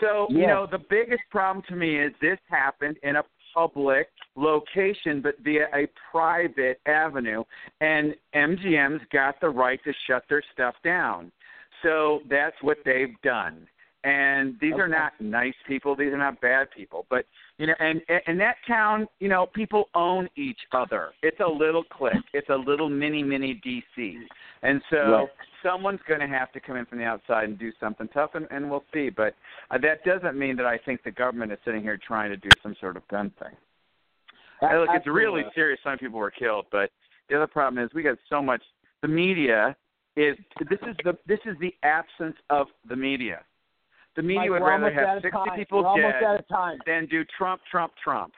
[0.00, 3.22] So, you know, the biggest problem to me is this happened in a
[3.54, 7.44] public location, but via a private avenue,
[7.80, 11.30] and MGM's got the right to shut their stuff down.
[11.82, 13.68] So that's what they've done.
[14.04, 15.96] And these are not nice people.
[15.96, 17.06] These are not bad people.
[17.08, 17.24] But
[17.56, 21.12] you know, and in that town, you know, people own each other.
[21.22, 22.12] It's a little clique.
[22.34, 24.16] It's a little mini mini DC.
[24.62, 25.28] And so Right.
[25.62, 28.46] someone's going to have to come in from the outside and do something tough, and,
[28.50, 29.08] and we'll see.
[29.08, 29.34] But
[29.70, 32.54] uh, that doesn't mean that I think the government is sitting here trying to do
[32.62, 33.56] some sort of gun thing.
[34.60, 35.80] Hey, look, it's really serious.
[35.82, 36.90] Some people were killed, but
[37.30, 38.62] the other problem is we got so much.
[39.00, 39.76] The media
[40.16, 40.36] is
[40.70, 43.40] this is the this is the absence of the media.
[44.16, 45.56] The media Mike, would rather have 60 time.
[45.56, 46.78] people We're dead out of time.
[46.86, 48.32] than do Trump, Trump, Trump.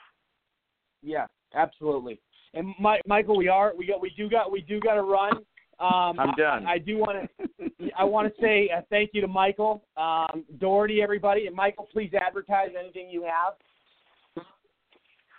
[1.03, 2.21] Yeah, absolutely.
[2.55, 5.37] And Mi- Michael, we are we got we do got we do got to run.
[5.79, 6.67] Um, I'm done.
[6.67, 10.45] I, I do want to I want to say uh, thank you to Michael, um,
[10.59, 11.87] Daugherty, everybody, and Michael.
[11.93, 13.55] Please advertise anything you have.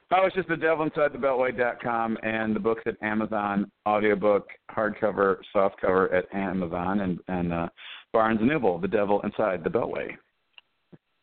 [0.10, 5.38] Oh, it's just the devil inside the beltway.com and the books at Amazon, audiobook, hardcover,
[5.54, 7.68] softcover at Amazon, and, and uh,
[8.14, 10.16] Barnes and Noble, The Devil Inside the Beltway.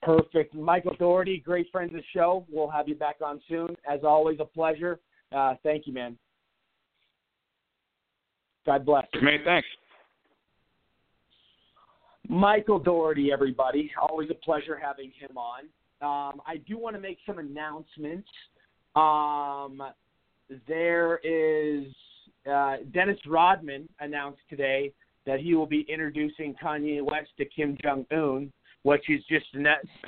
[0.05, 0.55] Perfect.
[0.55, 2.47] Michael Daugherty, great friend of the show.
[2.51, 3.75] We'll have you back on soon.
[3.91, 5.01] As always, a pleasure.
[5.35, 6.19] Uh, thank you, man.
[8.67, 9.07] God bless.
[9.23, 9.67] Mate, thanks.
[12.29, 13.91] Michael Daugherty, everybody.
[14.01, 15.65] Always a pleasure having him on.
[16.01, 18.29] Um, I do want to make some announcements.
[18.97, 19.83] Um,
[20.67, 21.87] there is
[22.51, 24.93] uh, Dennis Rodman announced today
[25.27, 28.53] that he will be introducing Kanye West to Kim Jong Un,
[28.85, 29.47] which is just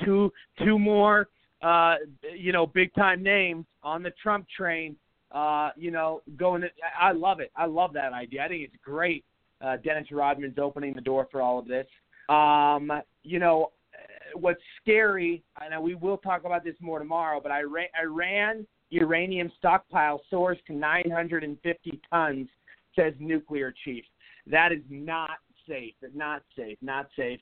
[0.05, 0.32] two
[0.65, 1.28] two more
[1.62, 1.97] uh,
[2.35, 4.97] you know big time names on the Trump train.
[5.32, 6.62] Uh, you know, going.
[6.62, 7.51] To, I love it.
[7.57, 8.44] I love that idea.
[8.44, 9.24] I think it's great.
[9.61, 11.86] Uh, Dennis Rodman's opening the door for all of this.
[12.28, 12.93] Um,
[13.24, 17.86] you know, uh, what's scary, know we will talk about this more tomorrow, but Iran,
[18.01, 22.48] Iran uranium stockpile soars to 950 tons,
[22.94, 24.05] says nuclear chief.
[24.47, 25.39] That is not
[25.69, 25.94] safe.
[26.15, 26.78] Not safe.
[26.81, 27.40] Not safe.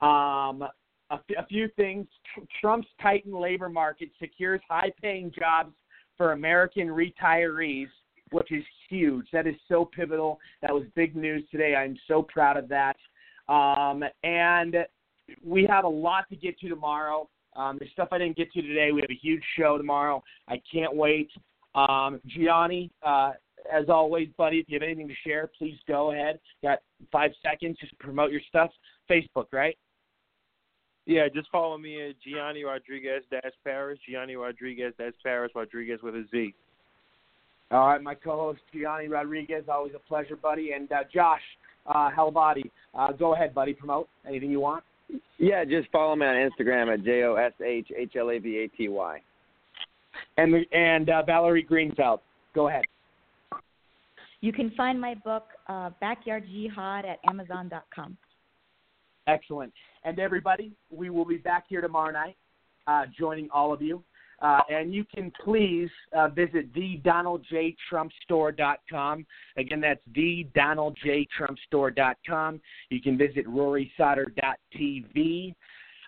[0.00, 0.62] Um,
[1.10, 2.06] a, f- a few things.
[2.34, 5.74] Tr- Trump's tightened labor market secures high-paying jobs
[6.16, 7.88] for American retirees,
[8.30, 9.26] which is huge.
[9.32, 10.38] That is so pivotal.
[10.62, 11.74] That was big news today.
[11.76, 12.96] I'm so proud of that.
[13.48, 14.76] Um, and
[15.44, 17.28] we have a lot to get to tomorrow.
[17.54, 18.92] Um, there's stuff I didn't get to today.
[18.92, 20.22] We have a huge show tomorrow.
[20.48, 21.30] I can't wait.
[21.74, 23.32] Um, Gianni, uh,
[23.72, 26.38] as always, buddy, if you have anything to share, please go ahead.
[26.62, 27.78] Got five seconds.
[27.80, 28.70] Just promote your stuff.
[29.10, 29.76] Facebook, right?
[31.06, 33.98] Yeah, just follow me at Gianni Rodriguez dash Parris.
[34.08, 35.52] Gianni Rodriguez dash Parris.
[35.54, 36.52] Rodriguez with a Z.
[37.70, 40.72] All right, my co-host Gianni Rodriguez, always a pleasure, buddy.
[40.72, 41.40] And uh, Josh
[41.86, 43.72] uh, Hlavaty, uh, go ahead, buddy.
[43.72, 44.84] Promote anything you want.
[45.38, 48.58] Yeah, just follow me on Instagram at J O S H H L A V
[48.58, 49.20] A T Y.
[50.36, 52.20] And and uh, Valerie Greenfeld,
[52.54, 52.84] go ahead.
[54.40, 58.16] You can find my book, uh, Backyard Jihad, at Amazon.com.
[59.26, 59.72] Excellent.
[60.04, 62.36] And everybody, we will be back here tomorrow night,
[62.86, 64.02] uh, joining all of you.
[64.40, 67.00] Uh, and you can please uh, visit the
[69.56, 70.46] Again, that's the
[72.90, 75.54] You can visit RorySauter.tv.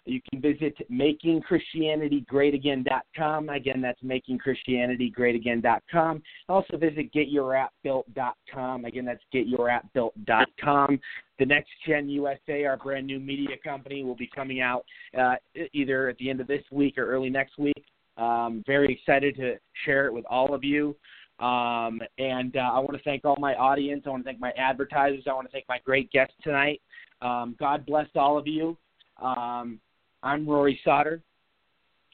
[0.05, 3.49] You can visit makingchristianitygreatagain.com.
[3.49, 6.23] Again, that's makingchristianitygreatagain.com.
[6.49, 8.85] Also visit getyourappbuilt.com.
[8.85, 11.01] Again, that's getyourappbuilt.com.
[11.39, 14.85] The Next Gen USA, our brand new media company, will be coming out
[15.17, 15.37] uh,
[15.73, 17.85] either at the end of this week or early next week.
[18.17, 20.97] Um, very excited to share it with all of you.
[21.39, 24.03] Um, and uh, I want to thank all my audience.
[24.07, 25.25] I want to thank my advertisers.
[25.29, 26.81] I want to thank my great guests tonight.
[27.23, 28.77] Um, God bless all of you.
[29.23, 29.81] Um,
[30.25, 31.23] I'm Rory Sauter.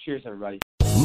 [0.05, 0.61] Cheers, everybody.